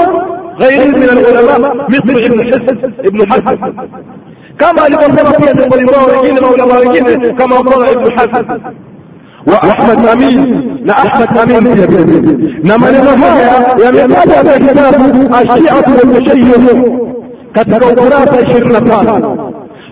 غير 0.60 0.88
من 0.96 1.02
العلماء 1.02 1.74
مثل 1.88 2.24
ابن 2.24 2.52
حزم. 2.52 2.92
ابن 3.04 3.32
حزم. 3.32 3.56
كما 4.58 4.88
لمن 4.88 5.18
ربيت 5.18 5.72
ولمراه 5.72 6.22
كما 7.38 7.56
قال 7.56 7.88
ابن 7.88 8.18
حزم. 8.18 8.44
Qala 9.46 9.92
ibn 9.92 10.06
hazm 10.06 10.06
wa 10.06 10.08
Ahmad 10.08 10.08
Amin 10.08 10.36
na 10.84 10.96
Ahmad 10.96 11.38
Amin 11.38 11.74
pia 11.74 11.86
vile 11.86 12.36
na 12.62 12.78
maneno 12.78 13.10
haya 13.16 13.76
yametajwa 13.84 14.44
katika 17.52 17.78
kitabu 17.80 19.41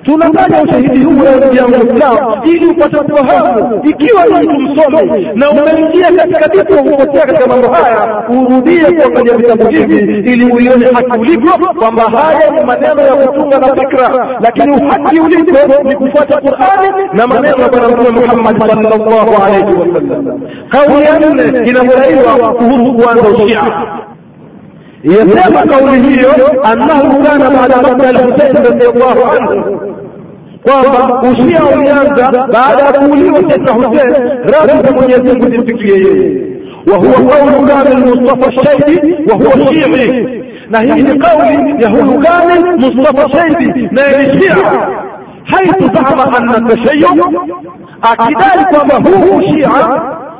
tunataja 0.05 0.63
ushahidi 0.63 1.05
huu 1.05 1.13
ndugu 1.13 1.55
yangu 1.57 1.87
Islam 1.95 2.17
ili 2.45 2.67
upate 2.67 2.97
kufahamu 2.99 3.81
ikiwa 3.85 4.25
ni 4.27 4.49
mtu 4.49 4.61
msomi 4.61 5.29
na 5.35 5.51
umeingia 5.51 6.13
katika 6.13 6.49
vitu 6.49 6.85
kupotea 6.85 7.27
katika 7.27 7.47
mambo 7.47 7.69
haya 7.69 8.23
urudie 8.29 8.81
kuangalia 8.85 9.37
vitabu 9.37 9.67
hivi 9.69 9.99
ili 10.33 10.53
uione 10.53 10.87
haki 10.95 11.19
uliko 11.21 11.59
kwamba 11.79 12.03
haya 12.03 12.51
ni 12.51 12.65
maneno 12.65 13.01
ya 13.03 13.17
kutunga 13.17 13.59
na 13.59 13.67
fikra. 13.69 14.37
Lakini 14.41 14.73
uhaki 14.73 15.21
uliko 15.21 15.83
ni 15.85 15.95
kufuata 15.97 16.41
Qur'ani 16.41 17.09
na 17.13 17.27
maneno 17.27 17.59
ya 17.59 17.69
Bwana 17.69 17.89
Mtume 17.89 18.21
Muhammad 18.21 18.59
sallallahu 18.61 19.43
alaihi 19.45 19.65
wasallam 19.81 20.41
kauli 20.69 21.03
ya 21.05 21.19
nne 21.19 21.43
inadaiwa 21.71 22.53
kuhusu 22.55 22.95
kuanza 22.95 23.29
ushia. 23.29 23.63
Yasema 25.05 25.63
kauli 25.63 26.03
hiyo 26.09 26.31
annahu 26.63 27.23
kana 27.25 27.51
baada 27.51 27.77
maqta 27.77 28.09
al-Husayn 28.09 28.55
radiyallahu 28.65 29.21
anhu 29.37 29.81
kwamba 30.63 31.23
ushia 31.31 31.63
ulianza 31.77 32.47
baada 32.53 32.83
ya 32.83 32.93
kuuliwa 32.93 33.35
Sayyidina 33.41 33.73
Hussein, 33.73 34.13
radhi 34.43 34.87
za 34.89 34.93
Mwenyezi 34.97 35.23
Mungu 35.23 35.45
zimfikie 35.57 35.95
yeye. 35.95 36.47
wa 36.93 36.97
huwa 36.97 37.13
qawlu 37.31 37.67
Kamil 37.67 38.07
Mustafa 38.07 38.53
Shaidi 38.53 39.31
wa 39.31 39.35
huwa 39.37 39.73
Shii, 39.73 40.13
na 40.71 40.81
hii 40.81 41.03
ni 41.03 41.19
kauli 41.21 41.83
ya 41.83 41.89
huyu 41.91 42.21
Kamil 42.21 42.77
Mustafa 42.79 43.31
Shaidi 43.39 43.67
na 43.91 44.03
ni 44.09 44.41
Shia, 44.41 44.57
haithu 45.45 45.91
zama 45.95 46.37
anna 46.37 46.61
tashayyuh, 46.61 47.27
akidai 48.03 48.65
kwamba 48.71 49.11
huu 49.11 49.41
Shia 49.43 49.71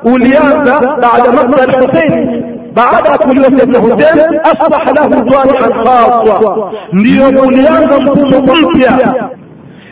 ulianza 0.05 0.81
baada 1.03 1.33
maqta 1.33 1.63
al-Hussein 1.79 2.43
baada 2.75 3.09
ya 3.11 3.19
kuuliwa 3.19 3.47
Sayyidina 3.47 3.79
Hussein, 3.79 4.41
asbaha 4.43 4.93
lahu 4.93 5.11
jami'an 5.11 5.49
khassa, 5.49 6.57
ndiyo 6.93 7.29
ulianza 7.29 7.99
mfumo 8.01 8.55
mpya 8.71 8.99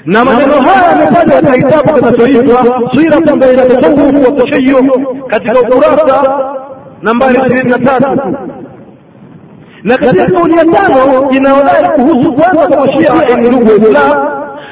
na 0.09 0.25
maneno 0.25 0.53
haya 0.61 0.91
yamefanya 0.91 1.33
katika 1.43 1.53
kitabu 1.53 1.95
kinachoitwa 1.95 2.91
Siratu 2.95 3.39
baina 3.39 3.63
tasawuf 3.67 4.27
wa 4.27 4.33
tashayyuh 4.33 4.87
katika 5.29 5.61
ukurasa 5.61 6.41
nambari 7.03 7.35
ishirini 7.35 7.71
na 7.71 7.79
tatu. 7.79 8.37
Na 9.83 9.99
katika 9.99 10.25
kauli 10.27 10.57
ya 10.57 10.65
tano 10.65 11.31
inayodai 11.31 11.89
kuhusu 11.97 12.33
kwanza 12.33 12.77
kwa 12.77 12.89
Shia 12.89 13.37
ni 13.37 13.49
ndugu 13.49 13.67
Waislam 13.71 14.29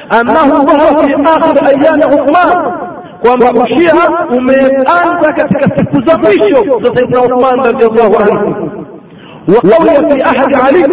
annahu 0.09 0.65
dhahara 0.65 1.03
fi 1.03 1.13
akhir 1.13 1.65
ayami 1.67 2.03
Uthman 2.05 2.73
kwamba 3.21 3.51
ushia 3.63 3.93
umeanza 4.37 5.33
katika 5.35 5.77
siku 5.77 6.01
za 6.05 6.17
mwisho 6.17 6.79
za 6.83 6.95
Sayyidina 6.95 7.21
Uthman 7.21 7.55
radhiallahu 7.65 8.17
anhu. 8.17 8.71
Wa 9.47 9.61
qawla 9.61 10.09
fi 10.09 10.21
ahadi 10.21 10.55
Ali 10.67 10.83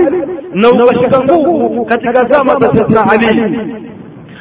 na 0.54 0.68
ukashika 0.70 1.20
nguvu 1.24 1.84
katika 1.84 2.28
zama 2.32 2.52
za 2.60 2.66
Sayyidina 2.66 3.10
Ali 3.10 3.58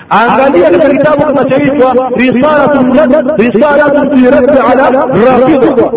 angalia 0.10 0.72
katika 0.72 0.90
kitabu 0.90 1.26
kinachoitwa 1.26 2.10
risalatun 2.16 4.16
fi 4.16 4.30
raddi 4.30 4.58
ala 4.72 4.90
rafidha 4.90 5.92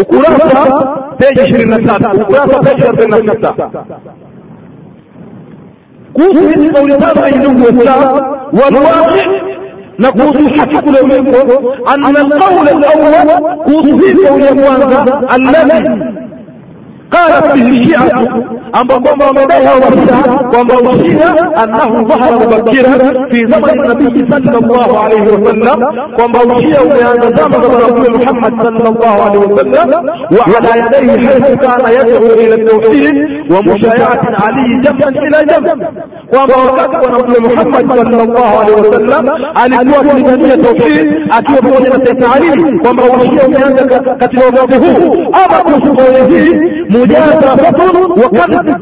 ukurasa 0.00 0.86
peji 1.18 1.40
ishirini 1.40 1.84
na 1.86 1.98
tatu. 1.98 2.20
Ukurasa 2.20 2.58
peji 2.60 2.82
arobaini 2.82 3.26
na 3.26 3.32
sita 3.32 3.70
kuhusu 6.12 6.48
hizi 6.48 6.70
kauli 6.70 6.94
tano 6.98 7.14
za 7.14 7.30
ndugu 7.30 7.64
Waislamu 7.64 8.36
walwaqi 8.62 9.26
na 9.98 10.12
kuhusu 10.12 10.60
haki 10.60 10.76
kule 10.76 11.00
uliko 11.00 11.62
anna 11.86 12.08
alqawl 12.08 12.68
alawwal 12.68 13.56
kuhusu 13.64 13.96
hii 13.98 14.24
kauli 14.26 14.44
ya 14.44 14.54
kwanza 14.54 15.20
alladhi 15.28 15.90
قالت 17.12 17.46
به 17.54 17.68
الشيعة 17.68 18.24
أما 18.80 18.98
كما 18.98 19.28
ومدعها 19.28 19.74
وشيعة 19.76 20.50
وما 20.54 20.90
وشيع 20.90 21.30
أنه 21.64 22.02
ظهر 22.08 22.32
مبكرا 22.38 22.98
في 23.32 23.40
زمن 23.48 23.70
النبي 23.80 24.26
صلى 24.30 24.58
الله 24.58 24.98
عليه 25.04 25.22
وسلم 25.22 25.82
وما 26.20 26.54
وشيع 26.54 26.82
بأن 26.82 27.36
زمن 27.36 27.64
رسول 27.64 28.22
محمد 28.22 28.52
صلى 28.64 28.88
الله 28.88 29.22
عليه 29.24 29.38
وسلم 29.38 30.06
وعلى 30.38 30.70
يديه 30.80 31.28
حيث 31.28 31.46
كان 31.54 31.80
يدعو 32.00 32.26
إلى 32.26 32.54
التوحيد 32.54 33.14
ومشايعة 33.52 34.22
علي 34.42 34.80
جنبا 34.84 35.08
إلى 35.08 35.44
جنب 35.50 35.82
وما 36.34 36.56
وكتب 36.64 37.14
رسول 37.14 37.42
محمد 37.52 37.92
صلى 37.92 38.22
الله 38.22 38.46
عليه 38.58 38.74
وسلم 38.74 39.28
alikuwa 39.54 40.00
kulingania 40.04 40.56
tauhid 40.56 41.08
akiwa 41.30 41.58
pamoja 41.62 41.88
na 41.90 42.04
Sayyidina 42.06 42.34
Ali 42.34 42.78
kwamba 42.78 43.02
ushia 43.04 43.46
umeanza 43.46 43.84
katika 44.18 44.44
wakati 44.44 44.74
huu 44.78 45.14
ama 45.44 45.58
kuhusu 45.64 45.94
kauli 45.94 46.34
hii 46.34 46.81
mujazafatun 46.92 47.96
wa 48.22 48.28
kadhib 48.30 48.76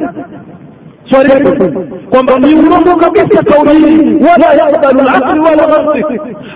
swarihu 1.10 1.84
kwamba 2.10 2.38
ni 2.38 2.54
urongo 2.54 2.96
kabisa 2.96 3.42
kauli 3.42 3.70
hii 3.78 4.14
wala 4.26 4.46
yakbalu 4.54 5.00
al-aql 5.00 5.38
wala 5.40 5.68
mantiq 5.68 6.06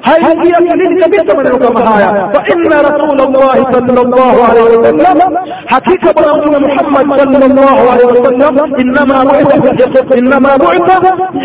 haingia 0.03 0.59
akilini 0.59 1.01
kabisa 1.01 1.35
maneno 1.37 1.59
kama 1.59 1.81
haya 1.81 2.31
fa 2.35 2.43
inna 2.55 2.83
rasulullah 2.83 3.73
sallallahu 3.73 4.39
alaihi 4.51 4.77
wasallam 4.77 5.35
hakika 5.67 6.13
bwana 6.13 6.35
mtume 6.37 6.59
Muhammad 6.59 7.19
sallallahu 7.19 7.91
alaihi 7.93 8.21
wasallam 8.21 8.55
inma 8.81 9.25
bu'itha 9.25 10.17
inma 10.17 10.59
bu'itha 10.59 10.97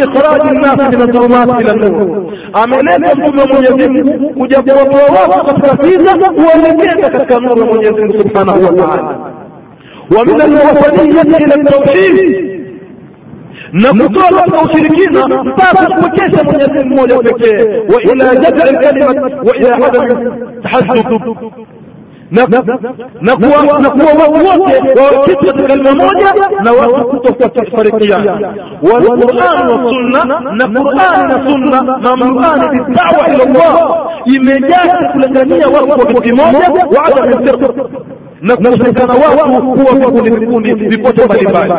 ikhraj 0.04 0.42
an-nas 0.52 0.80
min 0.92 1.02
adh-dhulumat 1.02 1.62
ila 1.62 1.72
an-nur 1.72 2.24
ameleta 2.54 3.16
mtume 3.16 3.42
wa 3.42 3.48
Mwenyezi 3.48 4.04
Mungu 4.04 4.30
kuja 4.34 4.62
kuwatoa 4.62 5.28
watu 5.28 5.46
katika 5.62 5.76
giza 5.88 6.30
kuwaelekeza 6.30 7.10
katika 7.10 7.40
nuru 7.40 7.60
ya 7.60 7.66
Mwenyezi 7.66 8.02
Mungu 8.02 8.18
subhanahu 8.20 8.64
wa 8.66 8.72
ta'ala 8.88 9.29
ومن 10.16 10.42
الوثنية 10.42 11.38
إلى 11.38 11.56
التوحيد. 11.56 12.50
نقول 13.74 14.36
أو 14.58 14.66
شركين 14.74 15.14
طابق 15.62 16.06
وكيف 16.06 16.44
من 16.44 16.60
يتم 16.62 16.88
مولا 16.88 17.16
وإلى 17.94 18.30
جدع 18.44 18.64
الكلمة 18.64 19.42
وإلى 19.48 19.70
عدم 19.84 20.08
تحدث 20.64 21.06
نقوى 23.22 23.60
نقوى 23.86 24.12
وقوات 24.20 25.30
وكتلة 25.30 25.74
الممونية 25.74 26.32
نواصل 26.66 27.22
كتلة 27.22 27.52
الفريقية 27.64 28.18
والقرآن 28.84 29.70
والسنة 29.70 30.22
نقرآن 30.66 31.28
والسنة 31.32 31.80
نمرآن 32.06 32.60
بالدعوة 32.74 33.26
إلى 33.28 33.44
الله. 33.44 33.74
إما 34.38 34.68
جاءت 34.68 35.16
لجميع 35.16 35.68
وقوة 35.68 36.12
الإمامية 36.12 36.68
وعدم 36.96 37.24
الفرق 37.24 37.76
na 38.42 38.56
kushirikana 38.58 39.14
watu 39.14 39.62
kuwa 39.62 39.96
vikundi 39.96 40.30
vikundi 40.40 40.74
vipote 40.74 41.26
mbalimbali 41.26 41.74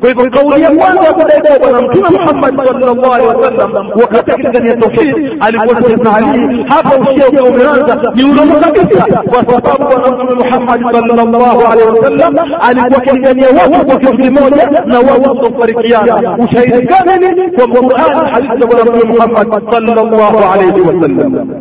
kwa 0.00 0.08
hivyo 0.10 0.30
kauli 0.30 0.62
ya 0.62 0.70
kwanza 0.70 1.04
ya 1.04 1.12
kudai 1.12 1.40
kwa 1.40 1.58
bwana 1.70 1.88
mtume 1.88 2.08
Muhammad 2.18 2.56
sallallahu 2.66 3.12
alaihi 3.14 3.34
wasallam 3.36 3.88
wakati 4.00 4.30
akilingania 4.32 4.76
tauhid 4.76 5.08
alikuwa 5.40 5.74
na 5.74 5.80
Sayyidina 5.82 6.16
Ali, 6.16 6.64
hapa 6.68 6.96
ushia 6.98 7.28
ukiwa 7.28 7.42
umeanza 7.48 8.12
ni 8.14 8.24
urongo 8.24 8.54
kabisa, 8.54 9.22
kwa 9.22 9.44
sababu 9.46 9.84
bwana 9.86 10.24
mtume 10.24 10.44
Muhammad 10.44 10.80
sallallahu 10.92 11.60
alaihi 11.72 11.90
wasallam 11.90 12.34
alikuwa 12.60 12.98
akilingania 13.02 13.48
watu 13.48 13.86
kwa 13.86 13.96
kitu 13.96 14.16
kimoja 14.16 14.66
na 14.86 14.98
watu 14.98 15.30
kutofarikiana. 15.36 16.36
Ushahidi 16.38 16.86
kamili 16.86 17.50
kwa 17.50 17.66
Qur'an, 17.68 18.32
hadithi 18.32 18.60
ya 18.62 18.66
bwana 18.66 18.84
mtume 18.84 19.12
Muhammad 19.14 19.72
sallallahu 19.72 20.38
alaihi 20.52 20.80
wasallam. 20.80 21.51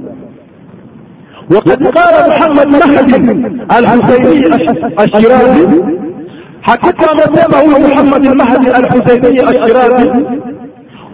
وقد 1.51 1.87
قال 1.97 2.29
محمد 2.29 2.67
مهدي 2.67 3.15
الحسيني 3.79 4.55
الشيرازي 5.03 5.83
حقيقة 6.61 7.15
مسمى 7.15 7.57
هو 7.73 7.79
محمد 7.87 8.25
المهدي 8.25 8.69
الحسيني 8.79 9.49
الشيرازي 9.49 10.11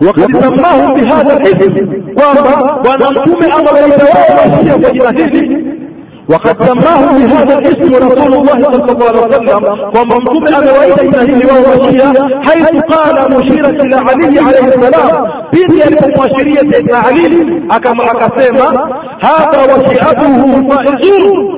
وقد 0.02 0.32
سماه 0.38 0.94
بهذا 0.94 1.38
الاسم 1.38 1.88
kwamba 2.16 2.80
bwana 2.84 3.12
mtume 3.12 3.46
amewaita 3.48 4.06
kwa 4.82 4.92
jina 4.92 5.12
hili 5.12 5.67
وقد 6.30 6.66
سماه 6.66 7.18
بهذا 7.18 7.58
الاسم 7.60 7.96
رسول 7.96 8.34
الله 8.34 8.64
صلى 8.64 8.92
الله 8.92 9.08
عليه 9.08 9.28
وسلم 9.28 9.64
ومنظوم 9.96 10.44
ابويه 10.48 10.94
إبراهيم 11.10 11.42
وهو 11.48 11.92
حيث 12.44 12.82
قال 12.82 13.32
مشيرا 13.38 13.70
إلى 13.70 13.96
علي 13.96 14.40
عليه 14.40 14.60
السلام 14.68 15.28
بيتي 15.54 15.88
المباشريه 15.88 16.60
ابن 16.80 16.96
علي؟ 16.96 17.28
اكما 17.72 18.04
أكسيما 18.12 18.68
هذا 19.22 19.74
وشيئته 19.76 20.68
faizuru 20.70 21.57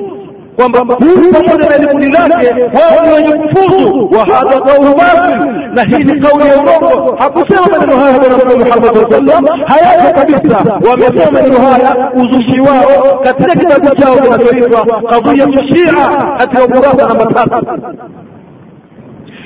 kwamba 0.60 0.94
huyu 0.96 1.32
pamoja 1.32 1.68
na 1.68 1.74
elimu 1.76 2.12
lake 2.12 2.54
wao 2.76 3.06
ni 3.06 3.12
wenye 3.12 3.32
kufuzu 3.48 4.10
wa 4.18 4.24
hadha 4.36 4.60
qawlu 4.60 4.94
batil 4.96 5.46
na 5.74 5.82
hii 5.82 6.04
ni 6.04 6.20
kauli 6.20 6.48
ya 6.48 6.54
urongo 6.62 7.16
hakusema 7.18 7.66
maneno 7.66 7.96
haya 8.00 8.18
bwana 8.18 8.36
mtume 8.36 8.64
Muhammad 8.64 8.94
sallallahu 8.94 9.14
alaihi 9.14 9.26
wasallam. 9.26 9.44
Hayako 9.66 10.20
kabisa 10.20 10.78
wamesema 10.90 11.30
maneno 11.32 11.58
haya 11.60 12.10
uzushi 12.14 12.60
wao 12.60 13.18
katika 13.24 13.50
kitabu 13.54 13.94
chao 13.96 14.14
kinachoitwa 14.16 14.86
qadhiya 15.10 15.46
shia 15.74 15.94
katika 16.38 16.64
ukurasa 16.64 17.06
namba 17.08 17.26
tatu. 17.26 17.66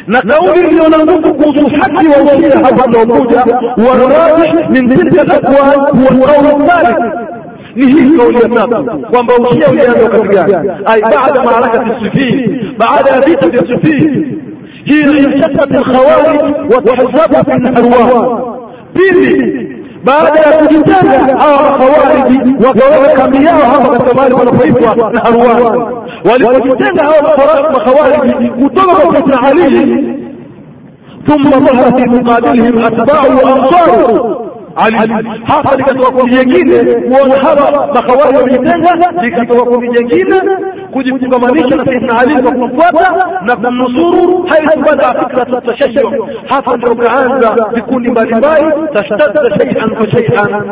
Na 0.07 0.23
kauli 0.23 0.61
iliyo 0.69 0.89
na 0.89 0.99
nguvu 0.99 1.35
kuhusu 1.35 1.71
haki 1.81 2.07
wa 2.09 2.35
ushia 2.37 2.59
hapa 2.65 2.85
unaokuja 2.85 3.45
warajih 3.89 4.71
min 4.71 4.89
tilka 4.89 5.23
alaqwal 5.23 6.15
huwa 6.15 6.29
alqawl 6.29 6.67
thalith 6.67 6.99
ni 7.77 7.87
hii 7.87 8.17
kauli 8.19 8.37
ya 8.37 8.49
tatu 8.49 8.85
kwamba 9.11 9.35
ushia 9.51 9.69
ulianza 9.71 10.05
wakati 10.05 10.29
gani 10.29 10.71
ai 10.87 11.01
baada 11.03 11.43
maarakati 11.45 11.91
sifin 12.05 12.61
baada 12.79 13.11
ya 13.11 13.21
vita 13.21 13.49
vya 13.49 13.63
sifin 13.73 14.39
hii 14.85 15.01
inshatat 15.01 15.75
alkhawarij 15.75 16.41
watahazabu 16.75 17.51
fi 17.51 17.59
nahruwan 17.61 18.41
pili 18.95 19.65
baada 20.05 20.41
ya 20.41 20.53
kujitenga 20.59 21.37
hawa 21.39 21.63
makhawariji 21.71 22.67
wakaweka 22.67 23.15
kambi 23.23 23.45
yao 23.45 23.61
hapa 23.73 23.89
katika 23.89 24.15
mahali 24.15 24.35
panapoitwa 24.35 25.11
Naharwan. 25.13 25.93
Walipojitenga 26.31 27.03
hawa 27.05 27.23
makhawariji 27.73 28.49
kutoka 28.51 28.95
kwa 28.95 29.13
Sayyidina 29.15 29.41
Ali, 29.43 30.15
fi 31.27 32.09
muqabilihim 32.09 32.85
atba'u 32.85 33.37
wa 33.45 33.57
ansaru 33.57 34.07
Ali. 34.09 34.44
Hapa 35.45 35.77
likatoka 35.77 36.11
kundi 36.11 36.35
jengine 36.37 36.95
kuona 36.95 37.35
hawa 37.43 37.87
makhawariji 37.95 38.37
wamejitenga, 38.39 39.23
likatoka 39.23 39.65
kundi 39.71 39.89
jengine 39.89 40.41
kujifungamanisha 40.93 41.77
na 41.77 41.85
Sayyidina 41.87 42.19
Ali 42.21 42.43
kwa 42.43 42.53
kumfuata 42.53 43.41
na 43.43 43.57
kumnusuru 43.57 44.43
haithu 44.49 44.81
bada 44.81 45.21
fikra 45.21 45.61
tashayyu. 45.61 46.27
Hapa 46.49 46.77
ndio 46.77 46.95
kaanza 46.95 47.55
vikundi 47.75 48.11
mbalimbali, 48.11 48.67
tashtadda 48.93 49.59
shay'an 49.59 49.97
fa 49.97 50.11
shay'an, 50.13 50.71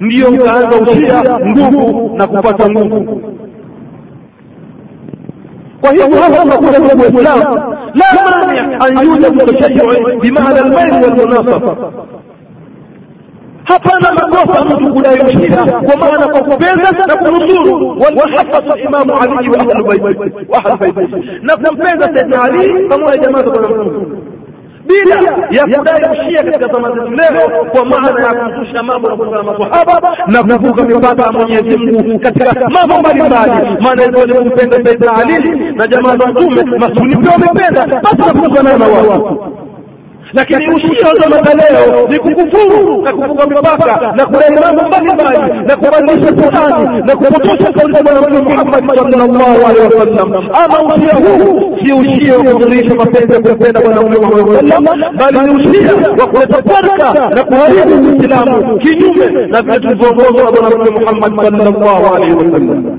ndiyo 0.00 0.28
ukaanza 0.28 0.76
ushia 0.92 1.38
nguvu 1.46 2.10
na 2.16 2.26
kupata 2.26 2.70
nguvu. 2.70 3.22
Kwa 5.80 5.90
hivyo 5.90 6.20
hapa 6.20 6.36
tunakuja 6.42 6.80
kwa 6.80 6.94
Uislamu, 7.06 7.74
la 7.94 8.06
mani 8.14 8.58
an 8.80 9.06
yujadu 9.06 9.52
tashayyu 9.52 10.20
bimaana 10.20 10.60
almayl 10.64 10.92
walmunasaba 11.04 11.76
hapana 13.64 14.12
makosa 14.12 14.64
mtu 14.64 14.92
kudai 14.94 15.14
ushia 15.20 15.56
kwa 15.56 15.96
maana 15.96 16.28
kwa 16.28 16.40
kupenda 16.42 16.90
na 17.06 17.16
kunusuru 17.16 17.88
walmuhabbatu 18.00 18.78
imamu 18.78 19.12
Ali 19.20 19.48
wa 19.48 20.62
na 21.42 21.56
kumpenda 21.56 22.06
Sayyidina 22.14 22.42
Ali 22.42 22.88
pamoja 22.88 23.16
jamaa 23.16 23.42
za 23.42 23.50
Mtume 23.50 24.06
bila 24.86 25.14
ya 25.50 25.64
kudai 25.78 26.02
ushia 26.12 26.42
katika 26.44 26.72
zama 26.72 26.88
zetu 26.90 27.10
leo 27.10 27.64
kwa 27.72 27.84
maana 27.84 28.24
ya 28.26 28.34
kuzusha 28.34 28.82
mambo 28.82 29.08
na 29.08 29.16
kutoka 29.16 29.36
na 29.36 29.42
maswahaba 29.42 30.16
na 30.26 30.42
kuvuka 30.58 30.84
mipaka 30.84 31.22
ya 31.22 31.32
Mwenyezi 31.32 31.76
Mungu 31.78 32.18
katika 32.20 32.68
mambo 32.70 32.98
mbalimbali. 33.00 33.78
Maana 33.80 34.02
hizo 34.02 34.26
ni 34.26 34.34
kumpenda 34.34 34.76
Sayyidina 34.84 35.12
Ali 35.14 35.72
na 35.76 35.86
jamaa 35.86 36.16
za 36.16 36.26
Mtume, 36.26 36.64
masuni 36.78 37.16
pia 37.16 37.30
wamependa, 37.30 37.86
basi 38.02 38.16
nakutana 38.16 38.78
na 38.78 38.86
watu 38.86 39.38
lakini 40.32 40.74
ushia 40.74 41.08
wa 41.08 41.14
zama 41.14 41.36
za 41.42 41.54
leo 41.54 42.08
ni 42.08 42.18
kukufuru 42.18 43.02
na 43.02 43.12
kufunga 43.12 43.46
mipaka 43.46 44.12
na 44.16 44.26
kudai 44.26 44.50
mambo 44.64 44.82
mbalimbali 44.88 45.38
na 45.66 45.76
kubadilisha 45.76 46.32
Qurani 46.32 47.02
na 47.06 47.16
kupotosha 47.16 47.72
kauli 47.72 47.94
za 47.94 48.02
Bwana 48.02 48.20
Mtume 48.20 48.40
Muhammad 48.40 48.88
sallallahu 48.96 49.66
alaihi 49.66 49.94
wasallam. 49.94 50.48
Ama 50.64 50.94
ushia 50.94 51.14
huu 51.14 51.76
si 51.84 51.92
ushia 51.92 52.38
wa 52.38 52.44
kudhihirisha 52.54 52.94
mapenzi 52.94 53.34
ya 53.34 53.40
kumpenda 53.40 53.80
Bwana 53.80 54.00
Mtume 54.02 54.26
Muhammad 54.26 54.56
sallam, 54.70 54.84
bali 55.18 55.38
ni 55.40 55.50
ushia 55.68 55.92
wa 56.20 56.26
kuleta 56.26 56.62
farka 56.62 57.28
na 57.34 57.44
kuharibu 57.44 58.10
Uislamu 58.12 58.78
kinyume 58.78 59.46
na 59.46 59.62
vile 59.62 59.78
tulivyoongozwa 59.80 60.44
na 60.44 60.50
Bwana 60.50 60.76
Mtume 60.76 61.00
Muhammad 61.00 61.58
sallallahu 61.58 62.14
alaihi 62.14 62.34
wasallam. 62.34 62.98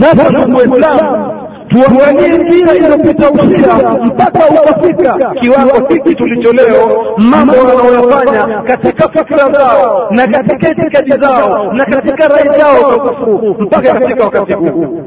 Sasa 0.00 0.30
ndugu 0.30 0.56
Waislamu, 0.58 1.32
tuangalie 1.74 2.38
njia 2.38 2.74
iliyopita 2.74 3.30
usia 3.30 3.98
mpaka 4.04 4.40
ukafika 4.48 5.34
kiwango 5.40 5.88
hiki 5.88 6.14
tulicho 6.14 6.52
leo, 6.52 7.14
mambo 7.18 7.52
wanaoyafanya 7.56 8.62
katika 8.62 9.08
fikra 9.08 9.52
zao 9.52 10.06
na 10.10 10.26
katika 10.28 10.68
itikadi 10.68 11.10
zao 11.10 11.72
na 11.72 11.84
katika 11.84 12.28
rai 12.28 12.58
zao 12.58 12.90
za 12.90 12.98
kufuru 12.98 13.56
mpaka 13.60 13.92
katika 13.94 14.24
wakati 14.24 14.56
huu. 14.56 14.98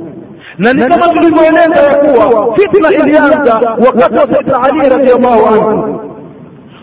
Na 0.58 0.74
ni 0.74 0.82
kama 0.86 1.08
tulivyoeleza 1.08 1.82
ya 1.92 1.96
kuwa 1.96 2.56
fitna 2.58 2.90
ilianza 2.92 3.54
wakati 3.86 4.16
wa 4.16 4.28
Sayyidina 4.28 4.64
Ali 4.64 4.90
radhiallahu 4.90 5.48
anhu. 5.48 6.00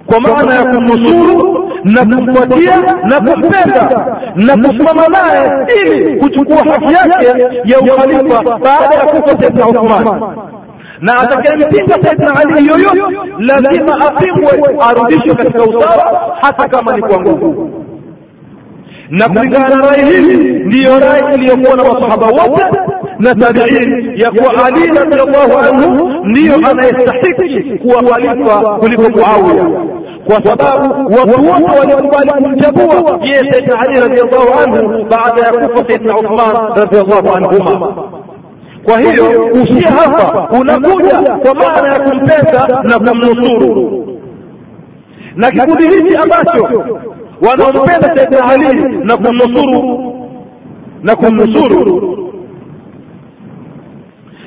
Kwa 0.07 0.21
maana 0.21 0.55
ya 0.55 0.65
kumnusuru 0.65 1.54
na 1.85 2.05
kumfuatia 2.05 2.81
na 3.05 3.21
kumpenda 3.21 4.07
na 4.37 4.57
kusimama 4.57 5.09
naye 5.09 5.51
ili 5.83 6.17
kuchukua 6.17 6.57
haki 6.57 6.93
yake 6.93 7.27
ya 7.65 7.79
ukhalifa 7.79 8.43
baada 8.59 8.95
ya 8.95 9.05
kufa 9.07 9.39
Saidna 9.43 9.69
Uthman 9.69 10.21
na 11.01 11.17
atakayempinga 11.21 11.95
Saidna 12.03 12.37
Ali 12.37 12.67
yoyote 12.69 13.03
lazima 13.39 14.01
apingwe, 14.09 14.77
arudishwe 14.81 15.35
katika 15.35 15.63
usawa, 15.63 16.37
hata 16.43 16.69
kama 16.69 16.97
ni 16.97 17.03
kwa 17.03 17.21
nguvu. 17.21 17.71
Na 19.11 19.29
kulingana 19.29 19.69
na 19.77 19.87
rai 19.91 20.05
hili 20.05 20.65
ndiyo 20.65 20.99
rai 20.99 21.35
iliyokuwa 21.35 21.77
na 21.77 21.83
masahaba 21.85 22.27
wote 22.27 22.81
na 23.19 23.35
tabiin 23.35 24.13
ya 24.21 24.31
kuwa 24.31 24.65
Ali 24.67 24.87
radhiallahu 24.87 25.59
anhu 25.59 26.09
ndiyo 26.25 26.55
anayestahiki 26.71 27.79
kuwa 27.79 28.03
khalifa 28.03 28.61
kuliko 28.79 29.03
Muawiya 29.03 29.65
kwa 30.27 30.45
sababu 30.45 31.15
watu 31.15 31.45
wote 31.47 31.79
walikubali 31.81 32.31
kumchagua 32.43 33.19
yeye 33.23 33.51
Sayyidina 33.51 33.81
Ali 33.81 34.01
radhiallahu 34.01 34.61
anhu 34.65 35.05
baada 35.11 35.41
ya 35.43 35.53
kufa 35.53 35.85
Sayyidina 35.89 36.19
Uthman 36.19 36.77
radhiallahu 36.77 37.37
anhuma. 37.37 37.95
Kwa 38.85 38.99
hiyo 39.01 39.51
usia 39.53 39.91
hapa 39.91 40.49
unakuja 40.61 41.21
kwa 41.43 41.55
maana 41.55 41.89
ya 41.95 42.01
kumpenda 42.01 42.83
na 42.83 42.99
kumnusuru, 42.99 44.07
na 45.37 45.51
kikundi 45.51 45.83
hichi 45.89 46.17
ambacho 46.17 46.69
wanaompenda 47.49 48.17
Sayyidina 48.17 48.45
Ali 48.51 48.99
na 49.05 49.17
kumnusuru 49.17 50.15
na 51.03 51.17
kumnusuru 51.17 52.24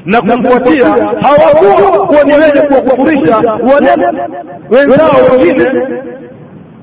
na 0.07 0.21
kumfuatia. 0.21 0.87
hawakuwa 1.21 2.07
kuwa 2.07 2.23
ni 2.23 2.33
wenye 2.33 2.61
kuwakufurisha 2.67 3.37
wale 3.37 3.91
wenzao 4.69 5.11
wengine 5.31 5.69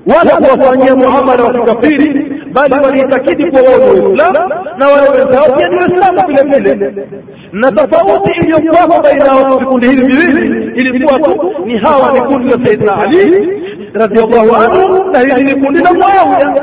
wala 0.07 0.31
kuwafanyia 0.37 0.97
muamala 0.97 1.45
wa 1.45 1.53
kikafiri, 1.53 2.33
bali 2.53 2.75
waliitakidi 2.85 3.51
kuwa 3.51 3.63
wao 3.63 3.79
ni 3.95 4.01
Waislamu 4.01 4.51
na 4.79 4.89
wale 4.89 5.09
wenzao 5.11 5.57
pia 5.57 5.69
ni 5.69 5.77
Waislamu 5.77 6.21
vile 6.27 6.75
vile. 6.75 7.09
Na 7.53 7.73
tofauti 7.73 8.31
iliyokuwako 8.41 9.03
baina 9.03 9.25
ya 9.25 9.45
vikundi 9.59 9.87
hivi 9.89 10.03
viwili 10.03 10.73
ilikuwa 10.81 11.19
tu 11.19 11.53
ni 11.65 11.79
hawa 11.79 12.13
ni 12.13 12.21
kundi 12.21 12.51
la 12.51 12.67
Saidina 12.67 12.97
Ali 12.97 13.49
radhiallahu 13.93 14.57
anhu 14.57 15.05
na 15.13 15.19
hili 15.21 15.43
ni 15.55 15.65
kundi 15.65 15.81
la 15.81 15.93
Muawiya 15.93 16.55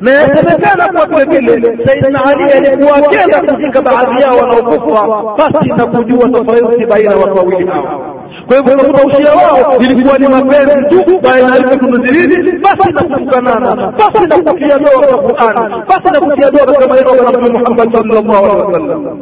na 0.00 0.10
yasemekana 0.10 0.88
kuwa 0.88 1.24
vile 1.24 1.54
vile 1.56 1.86
Saidna 1.86 2.24
Ali 2.24 2.44
alikuwa 2.44 2.96
akenda 2.96 3.40
kuzika 3.54 3.82
baadhi 3.82 4.22
yao 4.22 4.36
wanaokufa 4.36 5.06
basi 5.38 5.68
na 5.68 5.86
kujua 5.86 6.28
tofauti 6.28 6.86
baina 6.86 7.10
ya 7.10 7.16
watu 7.16 7.36
wawili 7.36 7.66
hao. 7.66 8.10
Kwa 8.46 8.56
hivyo 8.56 8.72
unakuta 8.74 9.06
ushia 9.06 9.32
wao 9.32 9.76
ilikuwa 9.80 10.18
ni 10.18 10.28
mapenzi 10.28 11.04
tu 11.04 11.20
baina 11.22 11.56
ya 11.56 11.76
viwili, 11.76 12.58
basi 12.58 12.92
na 12.92 13.02
kutukanana, 13.02 13.92
basi 13.98 14.26
na 14.28 14.36
kutia 14.52 14.78
doa 14.78 15.06
kwa 15.06 15.22
Qur'an, 15.22 15.82
basi 15.88 16.10
na 16.12 16.20
kutia 16.20 16.50
doa 16.50 16.66
katika 16.66 16.88
maneno 16.88 17.16
ya 17.16 17.22
Mtume 17.30 17.48
Muhammad 17.58 17.92
sallallahu 17.92 18.44
alaihi 18.44 18.66
wasallam. 18.66 19.18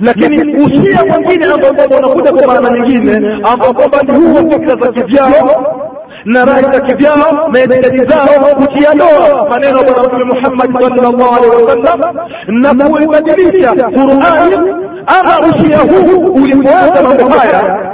Lakini 0.00 0.64
ushia 0.64 1.04
mwingine 1.04 1.44
ambao 1.44 1.98
unakuja 1.98 2.32
kwa 2.32 2.46
maana 2.54 2.70
nyingine, 2.78 3.40
ambao 3.52 3.72
kwamba 3.74 4.02
ni 4.02 4.18
huo 4.18 4.50
fikra 4.50 4.76
za 4.80 4.92
kivyao 4.92 5.66
na 6.24 6.44
rai 6.44 6.62
za 6.62 6.80
kivyao 6.80 7.48
na 7.52 7.60
itikadi 7.64 7.98
zao 8.04 8.54
kutia 8.56 8.94
doa 8.94 9.48
maneno 9.50 9.78
ya 9.78 9.84
Bwana 9.92 10.02
Mtume 10.14 10.34
Muhammad 10.34 10.82
sallallahu 10.82 11.36
alaihi 11.36 11.64
wasallam 11.64 12.00
na 12.46 12.88
kuibadilisha 12.88 13.72
Qur'ani. 13.72 14.56
Ama 15.06 15.46
ushia 15.48 15.78
huu 15.78 16.32
ulipoanza 16.34 17.02
mambo 17.02 17.28
haya 17.38 17.92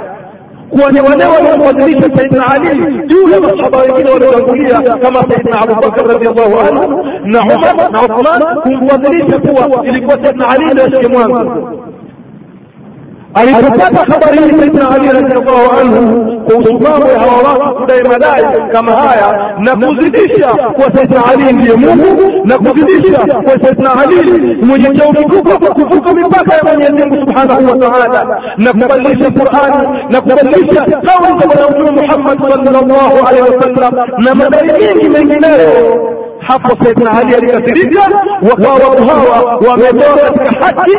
kuwa 0.69 0.91
ni 0.91 0.99
wale 1.01 1.25
waliobadilisha 1.25 2.15
Sayyidina 2.15 2.45
Ali 2.51 3.07
juu 3.07 3.29
ya 3.29 3.39
masahaba 3.41 3.77
wengine 3.77 4.09
waliotangulia 4.09 4.79
kama 4.81 5.21
Saidna 5.29 5.61
Abubakar 5.61 6.07
radiallahu 6.07 6.59
anhu 6.59 7.03
na 7.25 7.41
Umar 7.41 7.91
na 7.91 8.01
Uthman, 8.01 8.41
kumbadilisha 8.61 9.39
kuwa 9.39 9.85
ilikuwa 9.85 10.23
Saidna 10.23 10.47
Ali 10.49 10.65
ndio 10.65 10.85
ashike 10.85 11.07
mwanzo 11.07 11.69
alipopata 13.33 14.13
habari 14.13 14.37
hii 14.37 14.59
Saidina 14.59 14.89
Ali 14.91 15.07
radhiallahu 15.07 15.79
anhu 15.81 16.41
kwa 16.41 16.89
mambo 16.89 17.07
ya 17.07 17.19
hawa 17.19 17.41
watu 17.59 17.79
kudai 17.79 18.03
madai 18.03 18.43
kama 18.71 18.91
haya 18.91 19.55
na 19.59 19.75
kuzidisha 19.75 20.47
kwa 20.47 20.95
Saidina 20.95 21.21
Ali 21.33 21.53
ndiye 21.53 21.75
Mungu 21.75 22.47
na 22.47 22.57
kuzidisha 22.57 23.19
kwa 23.19 23.59
Saidina 23.61 23.91
Ali 24.01 24.55
mwenye 24.65 24.89
cheo 24.99 25.13
kikubwa 25.13 25.57
kuvuka 25.57 26.13
mipaka 26.13 26.55
ya 26.55 26.63
Mwenyezi 26.63 26.93
Mungu 26.93 27.15
Subhanahu 27.15 27.65
wa 27.65 27.77
Ta'ala 27.77 28.41
na 28.57 28.73
kubadilisha 28.73 29.31
Qur'ani 29.31 29.87
na 30.09 30.21
kubadilisha 30.21 30.81
kauli 30.85 31.39
za 31.39 31.47
Bwana 31.47 31.69
Mtume 31.69 31.91
Muhammad 32.01 32.39
sallallahu 32.63 33.27
alaihi 33.27 33.55
wasallam 33.55 33.93
na 34.17 34.35
madai 34.35 34.63
mengi 34.67 35.09
mengineyo 35.09 36.18
hapo 36.39 36.83
Saidna 36.83 37.11
Ali 37.11 37.35
alikasirika, 37.35 38.01
wakawa 38.49 39.07
hawa 39.07 39.55
wametoa 39.69 40.17
katika 40.33 40.65
haki. 40.65 40.91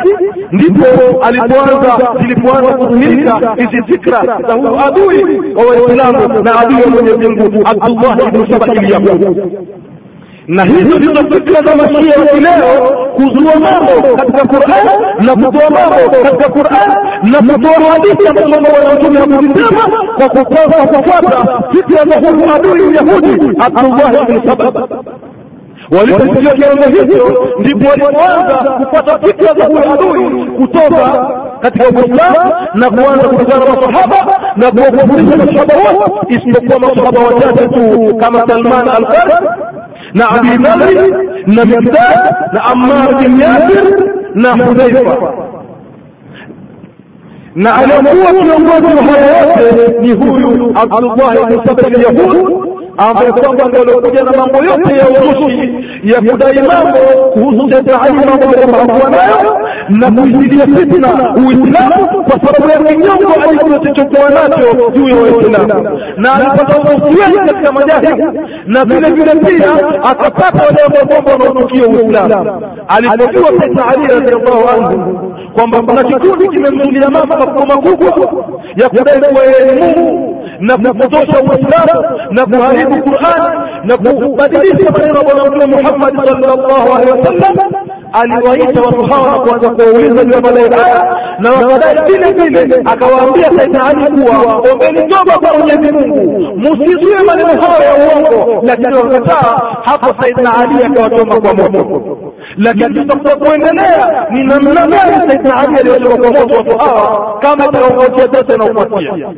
Ndipo 0.51 1.19
alipoanza 1.21 1.97
zilipoanza 2.21 2.73
kudhihirika 2.77 3.55
hizi 3.57 3.83
fikra 3.87 4.21
za 4.47 4.53
huyu 4.53 4.79
adui 4.79 5.53
wa 5.55 5.65
Waislamu 5.65 6.43
na 6.43 6.59
adui 6.59 6.81
wa 6.81 6.87
Mwenyezi 6.89 7.27
Mungu 7.29 7.67
Abdullah 7.67 8.17
ibn 8.27 8.51
Saba 8.51 8.65
al-Yahudi 8.71 9.41
na 10.47 10.63
hizo 10.63 10.97
ndizo 10.99 11.15
fikra 11.31 11.61
za 11.61 11.75
mashia 11.75 12.13
kileo 12.33 12.91
kuzua 13.15 13.53
mambo 13.59 14.15
katika 14.17 14.47
Qur'an 14.47 14.87
na 15.25 15.35
kutoa 15.35 15.69
mambo 15.69 16.09
katika 16.23 16.49
Qur'an 16.49 16.89
na 17.31 17.53
kutoa 17.53 17.91
hadithi 17.91 18.27
ambazo 18.27 18.47
bwana 18.49 18.95
mtume 18.95 19.19
hakuzisema 19.19 19.81
kwa 20.17 20.29
kukosa 20.29 20.87
kufuata 20.87 21.63
fikra 21.71 22.05
za 22.05 22.29
huyu 22.29 22.53
adui 22.55 22.95
Yahudi 22.95 23.51
Abdullah 23.59 24.13
ibn 24.29 24.47
Saba 24.47 24.71
waliposikia 25.91 26.53
kiwango 26.53 26.83
hicho 26.83 27.47
ndipo 27.59 27.89
walipoanza 27.89 28.55
kupata 28.79 29.19
fikra 29.27 29.53
za 29.53 29.65
huyu 29.65 29.93
adui 29.93 30.45
kutoka 30.57 31.27
katika 31.61 31.85
Uislamu 31.89 32.53
na 32.73 32.89
kuanza 32.89 33.27
kupigana 33.29 33.65
masahaba 33.65 34.39
na 34.55 34.71
kuwakufurisha 34.71 35.37
masahaba 35.37 35.73
wote 35.75 36.11
isipokuwa 36.29 36.79
masahaba 36.79 37.19
wachache 37.19 37.67
tu 37.67 38.15
kama 38.15 38.47
Salman 38.47 38.89
al-Farsi 38.89 39.43
na 40.13 40.29
Abi 40.29 40.47
Dharr 40.63 41.11
na 41.47 41.65
Miqdad 41.65 42.35
na 42.53 42.63
Ammar 42.63 43.15
bin 43.15 43.39
Yasir 43.39 44.05
na 44.35 44.51
Hudhaifa 44.51 45.17
na 47.55 47.75
aliyekuwa 47.75 48.31
kiongozi 48.33 48.95
wa 48.97 49.03
haya 49.03 49.41
yote 49.41 49.99
ni 50.01 50.11
huyu 50.13 50.73
Abdullah 50.75 51.35
ibn 51.51 51.65
Saba 51.65 51.83
al-Yahud 51.87 52.47
ambaye 53.09 53.31
kwamba 53.31 53.65
ndio 53.65 53.81
aliokuja 53.81 54.23
na 54.23 54.31
mambo 54.31 54.57
yote 54.57 54.97
ya 54.97 55.09
uzushi 55.09 55.85
ya 56.03 56.21
kudai 56.31 56.61
mambo 56.67 56.99
kuhusu 57.33 57.71
Sayyidina 57.71 58.01
Ali 58.01 58.13
mambo 58.13 58.81
ambayo 58.81 59.09
nayo 59.09 59.57
na 59.89 60.11
kuizidia 60.11 60.67
fitna 60.67 61.35
Uislamu 61.35 62.23
kwa 62.23 62.39
sababu 62.53 62.69
ya 62.69 62.77
kinyongo 62.93 63.33
alichokuwa 63.49 64.29
nacho 64.29 64.89
juu 64.93 65.07
ya 65.09 65.15
Waislamu, 65.15 65.99
na 66.17 66.33
alipata 66.35 66.77
ufufuaji 66.81 67.37
katika 67.37 67.71
majahi 67.71 68.23
na 68.65 68.85
vile 68.85 69.09
vile 69.09 69.31
pia 69.35 69.73
akapata 70.03 70.63
wale 70.65 70.81
ambao 70.85 71.05
kwamba 71.05 71.31
wanaotukia 71.31 71.87
Uislamu. 71.87 72.61
Alipojua 72.87 73.47
Sayyidina 73.59 73.85
Ali 73.87 74.07
radhiallahu 74.07 74.69
anhu 74.69 75.31
kwamba 75.53 75.81
kuna 75.81 76.03
kikundi 76.03 76.47
kimemzulia 76.47 77.09
mama 77.09 77.35
makubwa 77.37 77.65
makubwa 77.65 78.33
ya 78.75 78.89
kudai 78.89 79.19
kuwa 79.19 79.43
yeye 79.43 79.71
Mungu 79.81 80.40
na 80.61 80.77
kupotosha 80.77 81.41
Uislamu 81.41 82.19
na 82.31 82.45
kuharibu 82.45 83.03
Qur'an 83.03 83.51
na 83.83 83.97
kubadilisha 83.97 84.91
maneno 84.91 85.17
ya 85.19 85.23
Bwana 85.23 85.49
Mtume 85.49 85.65
Muhammad 85.81 86.25
sallallahu 86.25 86.93
alaihi 86.95 87.11
wasallam. 87.11 87.71
Aliwaita 88.13 88.81
watu 88.81 89.03
hawa 89.05 89.31
na 89.31 89.37
kuanza 89.39 89.69
kuwauliza 89.69 90.23
juu 90.25 90.31
ya 90.33 90.41
madai 90.41 90.69
haya 90.69 91.17
na 91.39 91.51
wakadai 91.51 91.95
vile 92.05 92.31
vile. 92.31 92.81
Akawaambia 92.85 93.51
Saidna 93.57 93.85
Ali 93.85 94.05
kuwa 94.21 94.61
ombeni 94.73 95.07
toba 95.07 95.37
kwa 95.39 95.57
Mwenyezi 95.57 95.91
Mungu 95.93 96.57
musizue 96.57 97.23
maneno 97.25 97.61
hayo 97.61 97.83
ya 97.83 97.93
uongo. 97.95 98.61
Lakini 98.65 98.95
wakataa. 98.95 99.61
Hapo 99.83 100.21
Saidna 100.21 100.57
Ali 100.57 100.83
akawachoma 100.85 101.41
kwa 101.41 101.53
moto. 101.53 102.01
Lakini 102.57 102.93
tutakuwa 102.95 103.35
kuendelea 103.35 104.27
ni 104.31 104.43
namna 104.43 104.87
gani 104.87 105.27
Saidna 105.27 105.55
Ali 105.57 105.79
aliwachoma 105.79 106.17
kwa 106.17 106.31
moto 106.41 106.55
watu 106.57 106.77
hawa 106.77 107.37
kama 107.39 107.65
itakaongojea 107.65 108.27
sasa 108.33 108.55
inaofuatia 108.55 109.29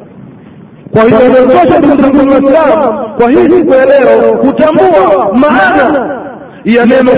kwa 0.93 1.03
hiyo 1.03 1.19
inatosha 1.27 1.79
ndugu 1.79 2.01
zangu 2.01 2.31
Waislamu, 2.31 3.09
kwa 3.17 3.29
hii 3.29 3.49
siku 3.49 3.73
ya 3.73 3.85
leo 3.85 4.33
kutambua 4.37 5.29
maana 5.33 6.22
ya 6.66 6.86
neno 6.86 7.11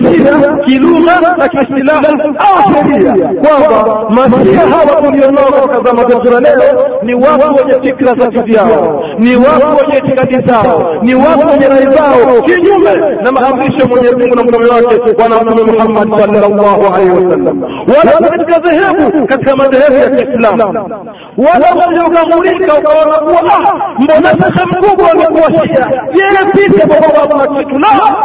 kilugha 0.66 1.20
na 1.38 1.48
kiistilahi 1.48 2.06
au 2.38 2.74
sheria, 2.74 3.14
kwamba 3.14 4.10
masiha 4.10 4.62
hawa 4.70 5.02
tulionao 5.02 5.52
katika 5.52 5.84
zama 5.84 6.04
zetu 6.10 6.32
za 6.32 6.40
leo 6.40 6.88
ni 7.04 7.14
watu 7.14 7.56
wenye 7.56 7.74
fikra 7.84 8.14
za 8.14 8.28
kivyao, 8.32 9.04
ni 9.20 9.36
watu 9.36 9.68
wenye 9.78 9.98
itikadi 9.98 10.48
zao, 10.48 10.96
ni 11.02 11.16
watu 11.16 11.48
wenye 11.48 11.68
rai 11.68 11.86
zao. 11.96 12.42
Kinyume 12.42 12.96
na 13.24 13.32
maamrisho 13.32 13.78
ya 13.80 13.86
Mwenyezi 13.88 14.16
Mungu 14.16 14.36
na 14.36 14.44
mtume 14.44 14.66
wake 14.66 15.14
Bwana 15.18 15.36
Mtume 15.42 15.72
Muhammad 15.72 16.20
sallallahu 16.20 16.94
alaihi 16.94 17.12
wasallam, 17.12 17.64
wala 17.64 18.30
katika 18.30 18.60
dhehebu 18.60 19.28
katika 19.28 19.56
madhehebu 19.56 19.96
ya 19.96 20.10
Kiislamu, 20.10 20.90
wala 21.38 21.66
usije 21.76 22.02
ukamulika 22.02 22.74
ukaona 22.80 23.18
kuwa 23.18 23.54
ah, 23.54 23.94
mbona 24.00 24.30
shekhe 24.30 24.66
mkubwa 24.66 25.12
amekuwa 25.12 25.52
shia, 25.54 25.88
yeye 26.14 26.52
pite 26.52 26.88
kwa 26.88 26.96
sababu 27.02 27.38
na 27.38 27.48
kitu 27.64 27.80
la 27.80 28.16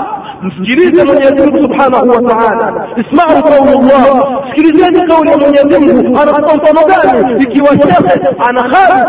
msikilize 0.43 1.05
Mwenyezi 1.05 1.35
Mungu 1.35 1.57
Subhanahu 1.63 2.09
wa 2.09 2.23
Ta'ala, 2.31 2.87
isma'u 2.97 3.43
qaulullah, 3.43 4.05
sikilizeni 4.55 5.07
kauli 5.09 5.31
ya 5.31 5.37
Mwenyezi 5.39 5.79
Mungu. 5.79 6.19
Anatoa 6.21 6.55
mfano 6.57 6.81
gani 6.87 7.43
ikiwa 7.43 7.69
shekhe 7.69 8.29
ana 8.49 8.63
khali 8.63 9.05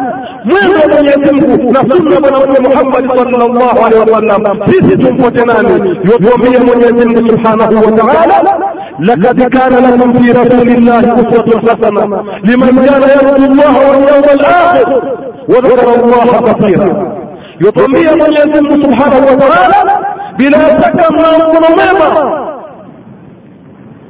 mwendo 0.45 0.79
wa 0.79 0.88
Mwenyezi 1.01 1.32
Mungu 1.47 1.73
na 1.73 1.79
sunna 1.79 2.19
Bwana 2.21 2.38
Mtume 2.39 2.67
Muhammad 2.69 3.09
sallallahu 3.32 3.86
alaihi 3.86 4.11
wasallam, 4.11 4.59
sisi 4.71 4.97
tumfuate 4.97 5.45
nani? 5.45 5.89
Yutuambia 6.03 6.59
Mwenyezi 6.59 7.05
Mungu 7.05 7.29
Subhanahu 7.29 7.75
wa 7.75 7.91
Ta'ala 7.91 8.57
لقد 8.99 9.41
كان 9.43 9.73
لكم 9.73 10.13
في 10.13 10.32
رسول 10.32 10.69
الله 10.69 10.99
أسوة 10.99 11.59
حسنة 11.61 12.23
لمن 12.43 12.86
كان 12.86 13.01
يرجو 13.01 13.45
الله 13.45 13.73
واليوم 13.89 14.23
الآخر 14.34 15.01
وذكر 15.49 15.88
الله 16.03 16.41
كثيرا 16.53 17.17
يطمئن 17.61 18.13
من 18.19 18.34
يزم 18.34 18.84
سبحانه 18.84 19.17
وتعالى 19.32 20.00
bila 20.38 20.57
shaka 20.82 21.11
mna 21.11 21.69
mwema 21.75 22.41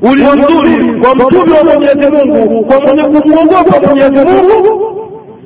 ulio 0.01 0.36
mzuri 0.36 1.01
kwa 1.01 1.15
mtume 1.15 1.57
wa 1.57 1.63
Mwenyezi 1.63 2.11
Mungu, 2.11 2.65
kwa 2.65 2.80
mwenye 2.82 3.03
kumwogopa 3.03 3.80
Mwenyezi 3.88 4.26
Mungu 4.26 4.88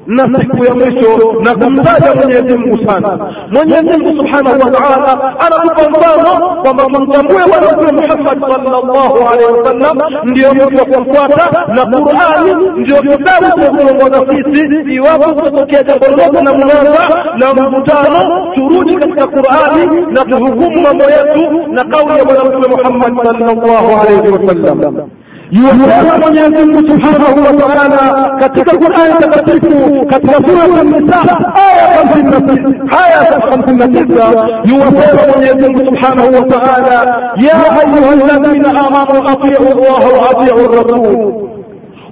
na 0.08 0.24
siku 0.40 0.66
ya 0.66 0.74
mwisho 0.76 1.34
na 1.44 1.56
kumtaja 1.56 2.16
Mwenyezi 2.16 2.58
Mungu 2.58 2.90
sana. 2.90 3.20
Mwenyezi 3.52 3.84
Mungu 4.00 4.08
Subhanahu 4.18 4.60
wa 4.60 4.72
Ta'ala 4.72 5.40
anatupa 5.40 5.90
mfano 5.90 6.62
kwamba 6.64 6.84
tumtambue 6.86 7.44
Bwana 7.48 7.68
Mtume 7.72 7.92
Muhammad 8.02 8.40
sallallahu 8.54 9.18
alaihi 9.30 9.52
wasallam 9.54 9.98
ndiyo 10.24 10.54
mtu 10.54 10.78
wa 10.78 10.86
kumfuata, 10.86 11.66
na 11.68 11.86
Qur'ani 11.86 12.54
ndiyo 12.78 13.02
kitabu 13.02 13.62
cha 13.62 13.70
kuongoza 13.72 14.34
sisi. 14.54 14.94
Iwapo 14.96 15.34
kutatokea 15.34 15.84
jambo 15.84 16.06
lolote 16.08 16.42
na 16.42 16.54
mnaza 16.54 17.24
na 17.38 17.54
mvutano, 17.54 18.48
turudi 18.56 18.96
katika 18.96 19.28
Qur'ani 19.28 20.02
na 20.12 20.26
tuhukumu 20.26 20.82
mambo 20.82 21.04
yetu 21.04 21.68
na 21.72 21.84
kauli 21.84 22.18
ya 22.18 22.26
Bwana 22.26 22.44
Mtume 22.44 22.68
Muhammad 22.68 23.18
sallallahu 23.38 24.02
alaihi 24.02 24.32
wasallam. 24.32 25.10
Mungu 25.56 26.80
Subhanahu 26.90 27.40
wa 27.46 27.54
Ta'ala 27.54 28.36
katika 28.40 28.72
Qur'ani 28.78 29.14
takatifu 29.22 30.06
katika 30.06 30.34
sura 30.48 30.82
An-Nisa 30.82 31.20
aya 31.56 32.04
56 32.04 32.76
aya 33.04 33.22
59 33.24 34.70
yuwasema 34.70 35.22
Mwenyezi 35.34 35.70
Mungu 35.72 35.86
Subhanahu 35.86 36.34
wa 36.36 36.42
Ta'ala 36.42 36.98
ya 37.38 37.56
ayyuhalladhina 37.82 38.70
amanu 38.70 39.30
atii'u 39.30 39.68
Allah 39.72 40.04
wa 40.20 40.30
atii'u 40.32 40.60
ar-rasul 40.60 41.46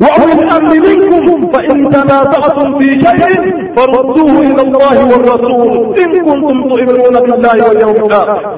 وأولي 0.01 0.33
الأمر 0.33 0.73
منكم 0.73 1.51
فإن 1.51 1.89
تنازعتم 1.89 2.79
في 2.79 2.85
شيء 2.85 3.41
فردوه 3.75 4.39
إلى 4.39 4.61
الله 4.61 5.05
والرسول 5.05 5.95
إن 5.99 6.11
كنتم 6.25 6.69
تؤمنون 6.69 7.19
بالله 7.19 7.67
واليوم 7.67 7.95
الآخر 8.05 8.57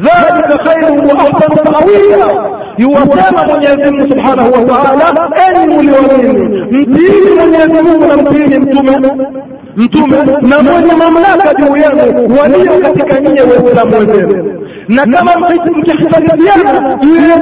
ذلك 0.00 0.68
خير 0.68 0.92
واحسن 1.04 1.54
تاويلا 1.64 2.59
yuwasema 2.80 3.46
Mwenyezi 3.46 3.90
Mungu 3.90 4.08
Subhanahu 4.12 4.52
wa 4.52 4.64
Ta'ala, 4.64 5.30
enyi 5.48 5.74
mlioamini, 5.74 6.62
mtiini 6.70 7.30
Mwenyezi 7.38 7.82
Mungu 7.82 8.06
na 8.06 8.16
mtiini 8.16 8.58
mtume 8.58 8.98
mtume 9.76 10.16
na 10.42 10.62
mwenye 10.62 10.92
mamlaka 10.94 11.54
juu 11.54 11.76
yenu 11.76 12.38
walio 12.40 12.80
katika 12.80 13.20
nyie 13.20 13.42
Waislamu 13.42 13.98
wenzenu. 13.98 14.60
Na 14.88 15.06
kama 15.06 15.32
mkihitalifiana 15.76 16.96
juu 17.00 17.16
ya 17.16 17.36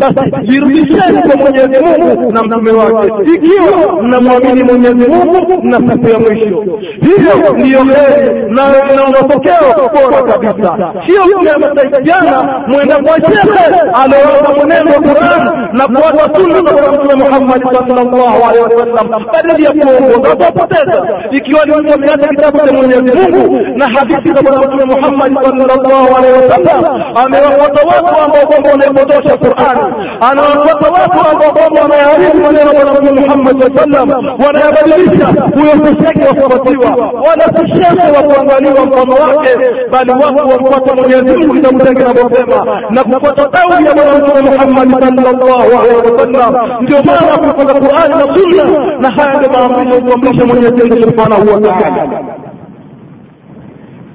basi 0.00 0.30
jirudisheni 0.46 1.22
kwa 1.22 1.36
Mwenyezi 1.36 1.84
Mungu 1.84 2.32
na 2.32 2.42
mtume 2.42 2.70
wake, 2.70 3.12
ikiwa 3.34 4.02
mnamwamini 4.02 4.62
Mwenyezi 4.62 5.08
Mungu 5.10 5.60
na 5.62 5.76
siku 5.78 6.08
ya 6.08 6.18
mwisho. 6.18 6.64
Hiyo 7.00 7.52
ndiyo 7.56 7.78
heri 7.84 8.50
na 8.50 8.62
ina 8.92 9.06
matokeo 9.06 9.90
bora 9.94 10.22
kabisa, 10.22 10.92
sio 11.06 11.22
mnamsaidiana 11.40 12.64
mwenda 12.68 12.96
kwa 12.96 13.14
shehe 13.16 13.80
alioanza 14.02 14.50
mwenendo 14.56 14.92
wa 14.92 15.00
Qur'an 15.00 15.68
na 15.72 15.86
kuwata 15.88 16.34
sunna 16.40 16.72
za 16.72 16.92
Mtume 16.92 17.14
Muhammad 17.24 17.62
sallallahu 17.72 18.48
alaihi 18.48 18.64
wasallam, 18.64 19.24
badala 19.32 19.58
ya 19.58 19.72
kuongoza 19.72 20.32
utapoteza. 20.34 21.02
Ikiwa 21.30 21.64
ni 21.64 21.74
mtu 21.76 21.94
ameacha 21.94 22.28
kitabu 22.28 22.58
cha 22.58 22.72
Mwenyezi 22.72 23.18
Mungu 23.18 23.60
na 23.78 23.86
hadithi 23.98 24.28
za 24.34 24.42
Bwana 24.42 24.58
Mtume 24.58 24.84
Muhammad 24.84 25.44
sallallahu 25.44 26.16
alaihi 26.16 26.36
wasallam 26.48 26.84
amewafuata 27.24 27.86
watu 27.86 28.22
ambao 28.24 28.46
kwamba 28.46 28.70
wanaipotosha 28.70 29.36
Qur'ani, 29.36 29.89
anawafuata 30.30 30.90
watu 30.90 31.30
ambao 31.30 31.50
kwamba 31.52 31.80
wanayaharibu 31.82 32.38
maneno 32.42 32.70
Bwana 32.72 32.92
Mtume 33.00 33.20
Muhammad 33.20 33.56
alaihi 33.62 33.74
wasallam, 33.76 34.08
wanayabadilisha. 34.46 35.26
Huyo 35.54 35.72
kusheke 35.80 36.06
shekhe 36.06 36.28
wa 36.28 36.34
kufuatiwa, 36.34 36.90
wala 37.28 37.44
si 37.44 37.68
shekhe 37.68 38.10
wa 38.16 38.22
kuangaliwa 38.22 38.86
mfano 38.86 39.12
wake, 39.14 39.50
bali 39.92 40.10
watu 40.12 40.48
wamfuata 40.48 40.94
Mwenyezi 40.94 41.38
Mungu 41.38 41.54
kitabu 41.54 41.78
chake 41.78 41.94
kinavyosema 41.94 42.80
na 42.90 43.04
kufuata 43.04 43.48
kauli 43.48 43.86
ya 43.86 43.94
Bwana 43.94 44.18
Mtume 44.18 44.50
Muhammad 44.50 45.00
sallallahu 45.02 45.78
alaihi 45.78 46.12
wasallam. 46.12 46.82
Ndio 46.82 47.02
maana 47.02 47.38
kufuata 47.38 47.74
Qur'ani 47.80 48.14
na 48.14 48.34
Sunna, 48.34 48.98
na 49.00 49.10
haya 49.10 49.38
ndio 49.38 49.50
maamrisho 49.52 50.00
kuamrisha 50.02 50.46
Mwenyezi 50.46 50.84
Mungu 50.84 51.02
subhanahu 51.04 51.52
wa 51.54 51.60
ta'ala. 51.60 52.08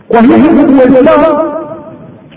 Kwa 0.07 0.21
hiyo 0.21 0.37
ndugu 0.37 0.79
Waislamu, 0.79 1.54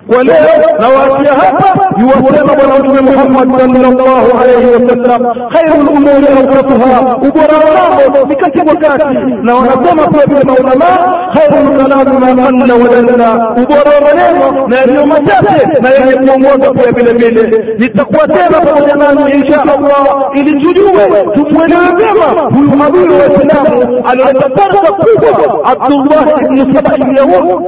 kwa 0.08 0.22
leo 0.22 0.36
nawaachia 0.80 1.32
hapa 1.32 1.90
yuwasema 2.00 2.54
bwana 2.56 2.78
mtume 2.78 3.00
muhammad 3.00 3.50
sallallahu 3.72 4.38
alaihi 4.42 4.66
wasallam 4.74 5.48
khairu 5.52 5.82
lumuri 5.84 6.26
awqatuha 6.38 7.16
ubora 7.16 7.56
wa 7.58 7.72
mambo 7.74 8.34
ni 8.54 8.68
wakati 8.68 9.14
na 9.42 9.54
wanasema 9.54 10.06
pia 10.06 10.26
vile 10.26 10.44
maulamaa 10.44 11.16
khairu 11.34 11.56
lkalami 11.72 12.18
ma 12.20 12.34
qalla 12.42 12.74
wadalla 12.74 13.48
ubora 13.62 13.90
wa 13.94 14.00
maneno 14.00 14.68
na 14.68 14.76
yaliyo 14.76 15.06
machache 15.06 15.66
na 15.80 15.88
yenye 15.90 16.12
kuongoza 16.12 16.70
pia 16.74 16.92
vile 16.92 17.12
vile. 17.12 17.74
Nitakuwa 17.78 18.28
tena 18.28 18.60
pamoja 18.60 18.94
nani 18.94 19.32
insha 19.32 19.62
allah 19.62 20.06
ili 20.34 20.52
tujue 20.60 21.24
tumwelewe 21.34 21.86
vyema 21.96 22.24
huyu 22.50 22.84
adui 22.86 23.08
wa 23.08 23.18
waislamu 23.18 24.02
alileta 24.06 24.50
farsa 24.56 24.92
kubwa 24.92 25.64
abdullah 25.64 26.26
ibnu 26.44 26.74
sabai 26.74 26.98
lyahud 27.12 27.62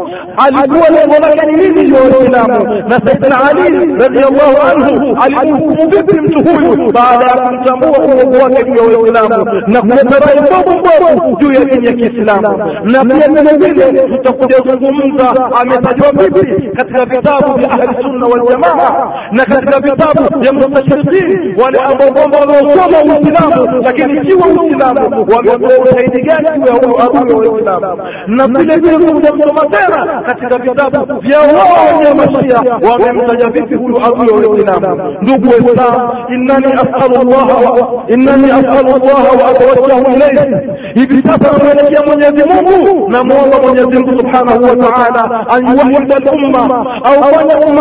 alikuwa 0.46 0.88
lengo 0.88 1.14
lake 1.20 1.46
ni 1.46 1.56
nini? 1.56 1.84
Ndio 1.84 1.98
waislamu 2.38 2.82
na 2.88 3.00
saidna 3.06 3.36
ali 3.50 3.94
radiallahu 3.94 4.56
anhu 4.72 5.16
alimhukumu 5.22 5.90
vipi 5.90 6.20
mtu 6.20 6.38
huyu 6.54 6.92
baada 6.92 7.26
ya 7.26 7.48
kumtambua 7.48 7.98
uongo 7.98 8.36
wake 8.44 8.64
juu 8.64 8.74
ya 8.92 8.98
waislamu 8.98 9.62
na 9.66 9.80
kuleta 9.80 10.18
rai 10.18 10.40
mbovu 10.40 10.78
mbovu 10.78 11.36
juu 11.40 11.52
ya 11.52 11.64
dini 11.64 11.86
ya 11.86 11.92
kiislamu 11.92 12.58
na 12.84 13.04
pia 13.04 13.28
vile 13.28 13.72
vile 13.72 14.02
tutakuja 14.16 14.62
kuzungumza 14.62 15.50
ametajwa 15.60 16.12
vipi 16.12 16.68
katika 16.76 17.04
vitabu 17.04 17.58
vya 17.58 17.70
ahli 17.70 17.96
sunna 18.02 18.26
waljamaa 18.26 19.12
na 19.32 19.44
katika 19.44 19.80
vitabu 19.80 20.40
vya 20.40 20.52
mustashrikin 20.52 21.54
wale 21.62 21.78
ambao 21.78 22.12
kwamba 22.12 22.38
wanaosoma 22.38 22.98
uislamu 22.98 23.82
lakini 23.84 24.30
si 24.30 24.34
wa 24.36 24.46
uislamu 24.46 25.26
wametoa 25.36 25.78
ushahidi 25.84 26.22
gani 26.22 26.48
juu 26.60 26.66
ya 26.66 26.72
huyo 26.72 27.02
adui 27.20 27.46
wa 27.48 27.52
uislamu 27.54 28.02
na 28.26 28.46
vile 28.46 28.76
vile 28.76 29.12
kuja 29.12 29.32
kusoma 29.32 29.60
tena 29.70 30.22
katika 30.26 30.58
vitabu 30.58 31.20
vya 31.20 31.38
wao 31.38 31.98
wenyewe 31.98 32.19
إنني 38.14 38.50
أسأل 38.58 38.86
الله 38.96 39.22
وأتوجه 39.40 39.98
إليه. 40.14 40.40
ابتسم 41.02 41.54
إليك 41.70 41.94
من 42.08 42.18
يزمه 42.26 42.68
نمو 43.14 43.40
من 43.64 43.72
يزمه 43.80 44.08
نعم 44.18 44.18
سبحانه 44.18 44.54
وتعالى. 44.70 45.22
أن 45.54 45.60
يوحد 45.68 46.12
الأمة 46.12 46.62
أو 47.08 47.16
أن 47.38 47.50
الأمة 47.56 47.80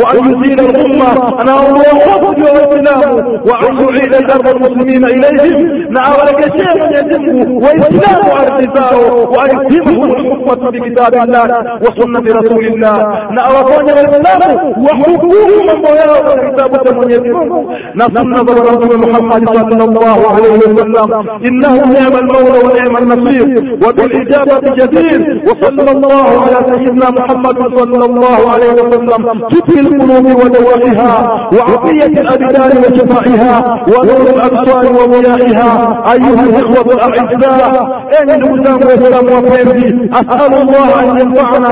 وأن 0.00 0.18
يزيل 0.30 0.60
الأمة. 0.60 1.10
أنا 1.40 1.54
الله 1.66 1.94
وفد 2.08 2.38
والإسلام 2.42 3.14
وعنه 3.48 3.82
إلى 3.88 4.16
المسلمين 4.54 5.04
إليهم. 5.04 5.92
نعم 5.92 6.12
لك 6.28 6.40
شيء 6.56 6.74
من 6.80 6.90
يزمه 6.96 7.48
وإسلام 7.64 8.22
أرتزاره 8.42 9.14
وأن 9.34 9.50
يزمه 9.72 10.04
الحكمة 10.04 10.70
بكتاب 10.70 11.12
الله 11.24 11.44
وسنة 11.84 12.26
رسول 12.40 12.64
الله. 12.66 12.83
na 13.29 13.43
awafanye 13.45 13.91
waislamu 13.91 14.75
wahukumu 14.87 15.35
mambo 15.65 15.87
yao 15.87 16.23
kwa 16.23 16.49
kitabu 16.49 16.85
cha 16.85 16.95
mwenyezi 16.95 17.29
mungu 17.29 17.73
na 17.95 18.05
sunna 18.05 18.37
za 18.37 18.43
bwana 18.43 18.71
mtume 18.71 18.95
muhammadi 19.07 19.45
sallallahu 19.45 20.35
alaihi 20.37 20.57
wasallam 20.57 21.25
innahu 21.43 21.75
ni'ma 21.93 22.17
almawla 22.19 22.67
wa 22.67 22.73
ni'ma 22.73 22.99
alnasir 22.99 23.63
wa 23.85 23.93
bilijabati 23.93 24.69
jadir 24.77 25.39
وصلى 25.49 25.91
الله 25.91 26.25
على 26.45 26.73
سيدنا 26.73 27.09
محمد 27.09 27.57
صلى 27.79 28.05
الله 28.05 28.51
عليه 28.53 28.71
وسلم 28.71 29.09
طب 29.51 29.69
القلوب 29.79 30.25
ودوائها 30.25 31.11
وعطية 31.57 32.05
الأبدان 32.05 32.71
وشفائها 32.77 33.83
ونور 33.87 34.21
الأبصار 34.35 34.85
وضيائها 34.93 35.69
أيها 36.13 36.43
الإخوة 36.49 36.93
الأعزاء 36.93 38.01
أين 38.19 38.29
الهدام 38.29 38.75
والسلام 38.87 39.25
وفيدي 39.25 40.09
أسأل 40.13 40.53
الله 40.61 40.87
أن 41.01 41.19
ينفعنا 41.19 41.69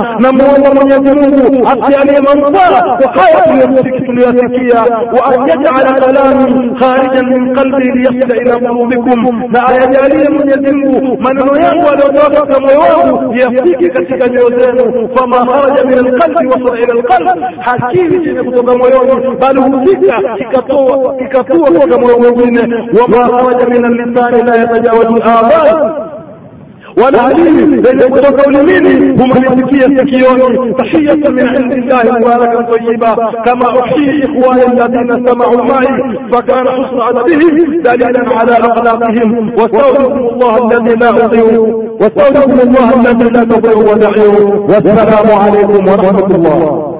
بما 0.00 0.28
سمعنا 0.30 0.30
نمو 0.30 0.80
من 0.80 0.90
يدنوه 0.90 1.72
أسأل 1.72 2.22
منفعة 2.22 2.98
وخير 3.02 3.62
يمسك 3.62 3.96
ليسكيا 4.16 4.82
وأن 5.14 5.48
يجعل 5.48 5.86
كلامي 6.00 6.80
خارجا 6.80 7.22
من 7.22 7.56
قلبي 7.58 7.88
ليصل 7.96 8.30
إلى 8.40 8.52
قلوبكم 8.52 9.42
لا 9.54 9.64
يجعلي 9.84 10.28
من 10.30 10.50
يدنوه 10.50 11.00
من 11.00 11.36
ينوى 11.62 11.90
لو 12.00 12.16
moyo 12.66 12.80
wangu 12.80 13.34
yafike 13.34 13.88
katika 13.88 14.28
nyoyo 14.28 14.60
zenu 14.60 15.08
fama 15.14 15.36
kharaja 15.46 15.84
min 15.84 15.98
alqalbi 15.98 16.46
wasala 16.46 16.78
ila 16.80 16.92
alqalb 16.92 17.42
hakili 17.58 18.24
chenye 18.24 18.42
kutoka 18.42 18.78
moyoni 18.78 19.36
bali 19.40 19.60
hufika 19.60 20.22
kikatoa 20.38 21.14
kikatua 21.16 21.66
kutoka 21.66 21.98
moyo 21.98 22.18
mwingine 22.18 22.60
wama 23.00 23.28
kharaja 23.28 23.66
min 23.66 23.84
allisani 23.84 24.42
la 24.42 24.56
yatajawazu 24.56 25.22
alabad 25.22 25.92
ولا 26.97 27.31
ديني 27.31 27.75
ليس 27.75 28.47
لميني 28.47 29.11
هم 29.11 29.31
يتكي 29.45 29.81
سكيوني 29.97 30.73
تحية 30.73 31.29
من 31.29 31.49
عند 31.49 31.73
الله 31.73 32.03
مباركة 32.19 32.61
طيبة. 32.71 33.15
كما 33.45 33.67
أحيي 33.79 34.23
إخواني 34.23 34.63
الذين 34.67 35.11
استمعوا 35.11 35.63
معي 35.63 35.87
فكان 36.33 36.65
حسن 36.67 37.01
عددهم 37.01 37.81
دليلا 37.81 38.37
على 38.37 38.51
أخلاقهم. 38.51 39.53
واستودعكم 39.57 40.27
الله 40.33 40.53
الذي 40.67 40.95
لا 40.95 41.09
أضيع 41.25 41.43
واستودعكم 42.01 42.59
الله 42.59 42.87
الذي 42.99 43.29
لا 43.29 43.43
تضيع 43.43 43.77
ودعيه 43.91 44.45
والسلام 44.69 45.39
عليكم 45.41 45.87
ورحمة 45.87 46.35
الله. 46.35 46.90